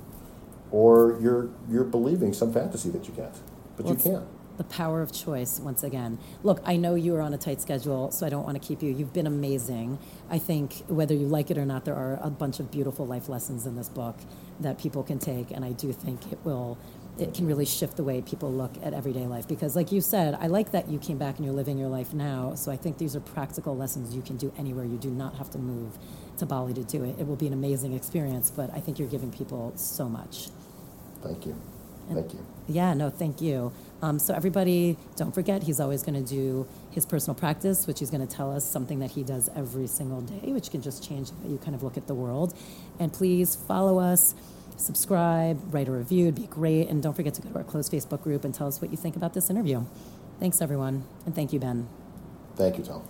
or 0.71 1.19
you're 1.21 1.51
you're 1.69 1.85
believing 1.85 2.33
some 2.33 2.53
fantasy 2.53 2.89
that 2.91 3.07
you 3.07 3.15
can't, 3.15 3.39
but 3.77 3.85
well, 3.85 3.95
you 3.95 4.03
can. 4.03 4.27
The 4.57 4.65
power 4.65 5.01
of 5.01 5.13
choice, 5.13 5.59
once 5.61 5.83
again. 5.83 6.19
Look, 6.43 6.61
I 6.65 6.77
know 6.77 6.95
you 6.95 7.15
are 7.17 7.23
on 7.23 7.33
a 7.33 7.39
tight 7.39 7.61
schedule, 7.61 8.11
so 8.11 8.27
I 8.27 8.29
don't 8.29 8.45
want 8.45 8.61
to 8.61 8.67
keep 8.67 8.83
you. 8.83 8.93
You've 8.93 9.13
been 9.13 9.27
amazing. 9.27 9.99
I 10.31 10.39
think 10.39 10.75
whether 10.89 11.15
you 11.15 11.27
like 11.27 11.51
it 11.51 11.57
or 11.57 11.65
not, 11.65 11.85
there 11.85 11.95
are 11.95 12.19
a 12.23 12.31
bunch 12.31 12.61
of 12.61 12.71
beautiful 12.71 13.07
life 13.07 13.29
lessons 13.31 13.67
in 13.67 13.77
this 13.77 13.89
book 13.89 14.17
that 14.61 14.79
people 14.79 15.03
can 15.03 15.19
take, 15.19 15.51
and 15.51 15.65
I 15.65 15.73
do 15.73 15.93
think 15.93 16.31
it 16.31 16.39
will 16.45 16.79
it 17.19 17.35
can 17.35 17.47
really 17.47 17.67
shift 17.67 17.97
the 17.97 18.05
way 18.05 18.23
people 18.23 18.51
look 18.51 18.73
at 18.83 18.95
everyday 18.95 19.27
life. 19.27 19.47
Because, 19.47 19.77
like 19.77 19.93
you 19.93 20.01
said, 20.01 20.37
I 20.41 20.47
like 20.47 20.73
that 20.73 20.89
you 20.89 20.99
came 20.99 21.19
back 21.19 21.37
and 21.37 21.45
you're 21.45 21.55
living 21.55 21.79
your 21.79 21.89
life 21.89 22.15
now. 22.15 22.55
So 22.55 22.73
I 22.73 22.77
think 22.77 22.99
these 22.99 23.15
are 23.15 23.21
practical 23.21 23.77
lessons 23.77 24.15
you 24.15 24.23
can 24.23 24.37
do 24.37 24.53
anywhere. 24.59 24.85
You 24.85 24.97
do 24.97 25.11
not 25.11 25.37
have 25.37 25.51
to 25.51 25.59
move 25.59 25.99
to 26.39 26.47
Bali 26.47 26.73
to 26.75 26.85
do 26.85 27.05
it. 27.05 27.19
It 27.19 27.27
will 27.27 27.37
be 27.37 27.47
an 27.47 27.53
amazing 27.53 27.93
experience, 27.93 28.51
but 28.51 28.73
I 28.73 28.81
think 28.81 28.99
you're 28.99 29.09
giving 29.09 29.31
people 29.31 29.73
so 29.77 30.09
much. 30.09 30.49
Thank 31.23 31.47
you. 31.47 31.55
And 32.09 32.19
thank 32.19 32.33
you. 32.33 32.47
Yeah, 32.67 32.95
no, 32.95 33.11
thank 33.11 33.41
you. 33.41 33.73
Um, 34.01 34.19
so, 34.19 34.35
everybody, 34.35 34.97
don't 35.15 35.33
forget, 35.33 35.63
he's 35.63 35.79
always 35.79 36.03
going 36.03 36.23
to 36.23 36.29
do 36.29 36.67
his 36.91 37.07
personal 37.07 37.35
practice, 37.35 37.87
which 37.87 38.01
he's 38.01 38.11
going 38.11 38.27
to 38.27 38.37
tell 38.37 38.51
us 38.51 38.69
something 38.69 38.99
that 39.01 39.13
he 39.13 39.23
does 39.23 39.49
every 39.55 39.87
single 39.87 40.23
day, 40.23 40.53
which 40.53 40.71
can 40.71 40.83
just 40.83 41.07
change 41.07 41.31
the 41.31 41.37
way 41.45 41.53
you 41.53 41.59
kind 41.59 41.75
of 41.75 41.83
look 41.83 41.97
at 41.97 42.07
the 42.07 42.15
world. 42.15 42.55
And 42.99 43.13
please 43.13 43.55
follow 43.55 43.99
us, 43.99 44.35
subscribe, 44.77 45.61
write 45.73 45.89
a 45.89 45.93
review. 45.93 46.27
It'd 46.27 46.35
be 46.35 46.47
great. 46.47 46.89
And 46.89 47.03
don't 47.03 47.15
forget 47.15 47.35
to 47.35 47.43
go 47.43 47.51
to 47.51 47.59
our 47.59 47.65
closed 47.65 47.93
Facebook 47.93 48.23
group 48.23 48.45
and 48.45 48.55
tell 48.55 48.67
us 48.67 48.81
what 48.81 48.91
you 48.91 48.97
think 48.97 49.17
about 49.17 49.35
this 49.35 49.51
interview. 49.51 49.85
Thanks, 50.41 50.61
everyone. 50.61 51.05
And 51.27 51.35
thank 51.35 51.53
you, 51.53 51.61
Ben. 51.61 51.89
Thank 52.57 52.79
you, 52.79 52.85
Tom. 52.85 53.03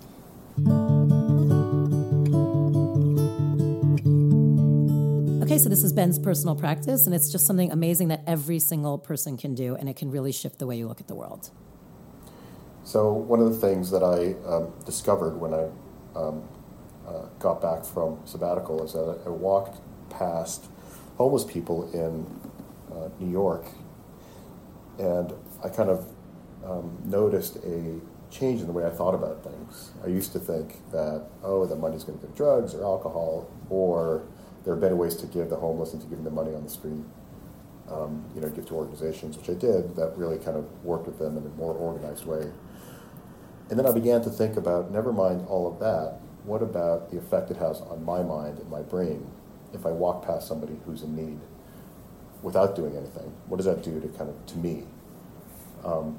Okay, 5.43 5.59
so 5.59 5.69
this 5.69 5.85
is 5.85 5.93
Ben's 5.93 6.19
personal 6.19 6.55
practice, 6.55 7.07
and 7.07 7.15
it's 7.15 7.31
just 7.31 7.47
something 7.47 7.71
amazing 7.73 8.09
that 8.09 8.23
every 8.27 8.59
single 8.59 8.97
person 8.97 9.37
can 9.37 9.55
do, 9.55 9.75
and 9.75 9.89
it 9.89 9.97
can 9.97 10.11
really 10.11 10.33
shift 10.33 10.59
the 10.59 10.67
way 10.67 10.77
you 10.77 10.89
look 10.89 11.01
at 11.01 11.09
the 11.09 11.15
world. 11.15 11.51
So, 12.85 13.13
one 13.13 13.41
of 13.41 13.51
the 13.51 13.59
things 13.59 13.91
that 13.91 14.03
I 14.03 14.35
um, 14.49 14.73
discovered 14.85 15.39
when 15.39 15.53
I 15.53 15.69
um, 16.15 16.43
uh, 17.07 17.27
got 17.39 17.61
back 17.61 17.85
from 17.85 18.19
sabbatical 18.25 18.83
is 18.83 18.93
that 18.95 19.21
I 19.27 19.29
walked 19.29 19.81
past 20.11 20.67
homeless 21.17 21.45
people 21.45 21.91
in 21.93 22.27
uh, 22.95 23.09
New 23.21 23.31
York, 23.31 23.67
and 24.99 25.33
I 25.65 25.69
kind 25.69 25.91
of 25.91 26.07
um, 26.65 26.99
noticed 27.05 27.57
a 27.57 28.01
change 28.31 28.61
in 28.61 28.67
the 28.67 28.73
way 28.73 28.87
I 28.87 28.91
thought 28.91 29.15
about 29.15 29.45
things. 29.45 29.93
I 30.05 30.09
used 30.09 30.33
to 30.33 30.39
think 30.39 30.91
that, 30.91 31.27
oh, 31.43 31.67
the 31.67 31.77
money's 31.77 32.05
going 32.05 32.19
to 32.19 32.27
go 32.27 32.33
to 32.33 32.37
drugs 32.37 32.75
or 32.75 32.83
alcohol, 32.83 33.51
or 33.69 34.23
there 34.65 34.73
are 34.73 34.77
better 34.77 34.97
ways 34.97 35.17
to 35.17 35.27
give 35.27 35.51
the 35.51 35.57
homeless 35.57 35.93
and 35.93 36.01
to 36.03 36.09
give 36.09 36.19
them 36.19 36.25
the 36.25 36.31
money 36.31 36.55
on 36.55 36.65
the 36.65 36.71
street. 36.71 37.05
um, 37.91 38.25
you 38.35 38.41
know, 38.41 38.49
give 38.49 38.67
to 38.67 38.75
organizations, 38.75 39.37
which 39.37 39.51
I 39.51 39.55
did, 39.55 39.97
that 39.97 40.17
really 40.17 40.39
kind 40.39 40.57
of 40.57 40.65
worked 40.85 41.07
with 41.07 41.19
them 41.19 41.37
in 41.37 41.45
a 41.45 41.49
more 41.51 41.75
organized 41.75 42.25
way. 42.25 42.51
And 43.71 43.79
then 43.79 43.87
I 43.87 43.93
began 43.93 44.23
to 44.23 44.31
think 44.31 44.57
about, 44.57 44.91
never 44.91 45.13
mind 45.13 45.47
all 45.49 45.67
of 45.71 45.79
that, 45.81 46.21
what 46.45 46.63
about 46.63 47.11
the 47.11 47.19
effect 47.19 47.51
it 47.51 47.57
has 47.57 47.81
on 47.81 48.05
my 48.05 48.23
mind 48.23 48.59
and 48.59 48.69
my 48.69 48.83
brain 48.83 49.27
if 49.73 49.87
I 49.87 49.91
walk 49.91 50.27
past 50.27 50.49
somebody 50.49 50.77
who's 50.85 51.03
in 51.03 51.15
need 51.17 51.41
without 52.43 52.75
doing 52.75 52.97
anything? 52.97 53.33
What 53.47 53.57
does 53.57 53.67
that 53.67 53.83
do 53.83 54.01
to 54.01 54.09
kind 54.09 54.31
of 54.31 54.47
to 54.47 54.59
me? 54.59 54.85
Um, 55.85 56.19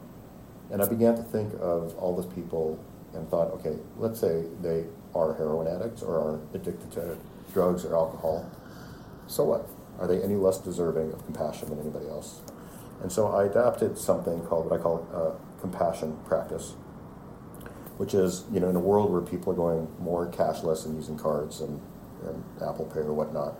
and 0.71 0.81
I 0.81 0.87
began 0.87 1.15
to 1.15 1.23
think 1.23 1.53
of 1.59 1.95
all 1.97 2.15
those 2.15 2.31
people 2.33 2.79
and 3.13 3.29
thought, 3.29 3.51
okay, 3.51 3.77
let's 3.97 4.19
say 4.19 4.45
they 4.61 4.85
are 5.13 5.33
heroin 5.35 5.67
addicts 5.67 6.01
or 6.01 6.15
are 6.15 6.39
addicted 6.53 6.91
to 6.93 7.17
drugs 7.53 7.85
or 7.85 7.95
alcohol. 7.95 8.49
So 9.27 9.43
what? 9.43 9.67
Are 9.99 10.07
they 10.07 10.21
any 10.23 10.35
less 10.35 10.57
deserving 10.57 11.13
of 11.13 11.23
compassion 11.25 11.69
than 11.69 11.79
anybody 11.79 12.07
else? 12.07 12.41
And 13.01 13.11
so 13.11 13.27
I 13.27 13.45
adapted 13.45 13.97
something 13.97 14.41
called 14.41 14.69
what 14.69 14.79
I 14.79 14.81
call 14.81 15.07
a 15.13 15.61
compassion 15.61 16.17
practice, 16.25 16.73
which 17.97 18.13
is, 18.13 18.45
you 18.51 18.59
know, 18.59 18.69
in 18.69 18.75
a 18.75 18.79
world 18.79 19.11
where 19.11 19.21
people 19.21 19.53
are 19.53 19.55
going 19.55 19.87
more 19.99 20.27
cashless 20.27 20.85
and 20.85 20.95
using 20.95 21.17
cards 21.17 21.61
and, 21.61 21.79
and 22.25 22.43
Apple 22.67 22.85
Pay 22.85 23.01
or 23.01 23.13
whatnot, 23.13 23.59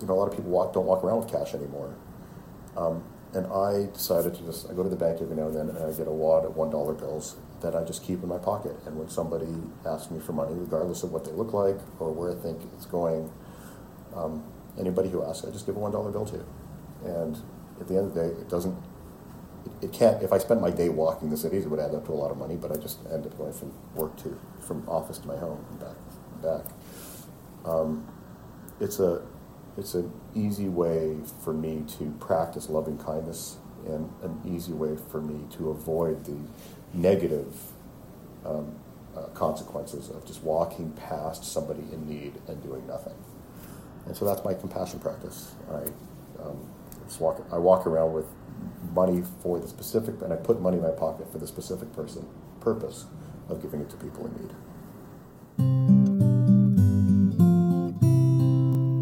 you 0.00 0.06
know, 0.06 0.14
a 0.14 0.18
lot 0.18 0.26
of 0.26 0.32
people 0.32 0.50
walk, 0.50 0.72
don't 0.72 0.86
walk 0.86 1.04
around 1.04 1.18
with 1.18 1.30
cash 1.30 1.54
anymore. 1.54 1.94
Um, 2.76 3.04
and 3.32 3.46
I 3.46 3.86
decided 3.92 4.34
to 4.34 4.42
just, 4.42 4.68
I 4.68 4.74
go 4.74 4.82
to 4.82 4.88
the 4.88 4.96
bank 4.96 5.20
every 5.20 5.36
now 5.36 5.46
and 5.46 5.56
then 5.56 5.68
and 5.68 5.78
I 5.78 5.96
get 5.96 6.08
a 6.08 6.12
wad 6.12 6.44
of 6.44 6.54
$1 6.54 6.98
bills 6.98 7.36
that 7.60 7.76
I 7.76 7.84
just 7.84 8.02
keep 8.02 8.22
in 8.22 8.28
my 8.28 8.38
pocket. 8.38 8.74
And 8.86 8.96
when 8.96 9.08
somebody 9.08 9.46
asks 9.86 10.10
me 10.10 10.18
for 10.18 10.32
money, 10.32 10.54
regardless 10.54 11.02
of 11.02 11.12
what 11.12 11.24
they 11.24 11.30
look 11.32 11.52
like 11.52 11.78
or 12.00 12.12
where 12.12 12.32
I 12.32 12.34
think 12.34 12.60
it's 12.74 12.86
going, 12.86 13.30
um, 14.16 14.42
anybody 14.78 15.10
who 15.10 15.22
asks, 15.22 15.46
I 15.46 15.50
just 15.50 15.66
give 15.66 15.76
a 15.76 15.80
$1 15.80 16.12
bill 16.12 16.26
to. 16.26 16.44
And 17.04 17.38
at 17.80 17.86
the 17.86 17.96
end 17.96 18.06
of 18.08 18.14
the 18.14 18.20
day, 18.20 18.28
it 18.28 18.48
doesn't, 18.48 18.76
it, 19.64 19.84
it 19.84 19.92
can't, 19.92 20.22
if 20.22 20.32
I 20.32 20.38
spent 20.38 20.60
my 20.60 20.70
day 20.70 20.88
walking 20.88 21.30
the 21.30 21.36
cities, 21.36 21.66
it 21.66 21.68
would 21.68 21.80
add 21.80 21.94
up 21.94 22.06
to 22.06 22.12
a 22.12 22.18
lot 22.18 22.32
of 22.32 22.36
money, 22.36 22.56
but 22.56 22.72
I 22.72 22.76
just 22.76 22.98
end 23.12 23.26
up 23.26 23.36
going 23.38 23.52
from 23.52 23.72
work 23.94 24.16
to, 24.24 24.38
from 24.60 24.88
office 24.88 25.18
to 25.18 25.28
my 25.28 25.36
home 25.36 25.64
and 25.70 25.78
back. 25.78 25.96
And 26.32 26.42
back. 26.42 26.72
Um, 27.64 28.06
it's 28.80 28.98
a, 29.00 29.22
it's 29.76 29.94
an 29.94 30.12
easy 30.34 30.68
way 30.68 31.18
for 31.44 31.52
me 31.52 31.84
to 31.98 32.10
practice 32.20 32.68
loving 32.68 32.98
kindness 32.98 33.58
and 33.86 34.10
an 34.22 34.40
easy 34.44 34.72
way 34.72 34.96
for 35.10 35.20
me 35.20 35.46
to 35.56 35.70
avoid 35.70 36.24
the 36.24 36.38
negative 36.92 37.54
um, 38.44 38.74
uh, 39.16 39.22
consequences 39.28 40.08
of 40.10 40.24
just 40.26 40.42
walking 40.42 40.92
past 40.92 41.44
somebody 41.44 41.82
in 41.92 42.08
need 42.08 42.32
and 42.48 42.62
doing 42.62 42.86
nothing. 42.86 43.14
And 44.06 44.16
so 44.16 44.24
that's 44.24 44.44
my 44.44 44.54
compassion 44.54 44.98
practice. 44.98 45.54
I 45.70 45.82
um, 46.42 46.58
just 47.06 47.20
walk. 47.20 47.44
I 47.52 47.58
walk 47.58 47.86
around 47.86 48.14
with 48.14 48.26
money 48.94 49.22
for 49.42 49.58
the 49.58 49.68
specific, 49.68 50.22
and 50.22 50.32
I 50.32 50.36
put 50.36 50.60
money 50.60 50.78
in 50.78 50.82
my 50.82 50.90
pocket 50.90 51.30
for 51.30 51.38
the 51.38 51.46
specific 51.46 51.92
person 51.92 52.26
purpose 52.60 53.06
of 53.48 53.62
giving 53.62 53.80
it 53.80 53.90
to 53.90 53.96
people 53.96 54.26
in 54.26 54.32
need. 54.42 54.54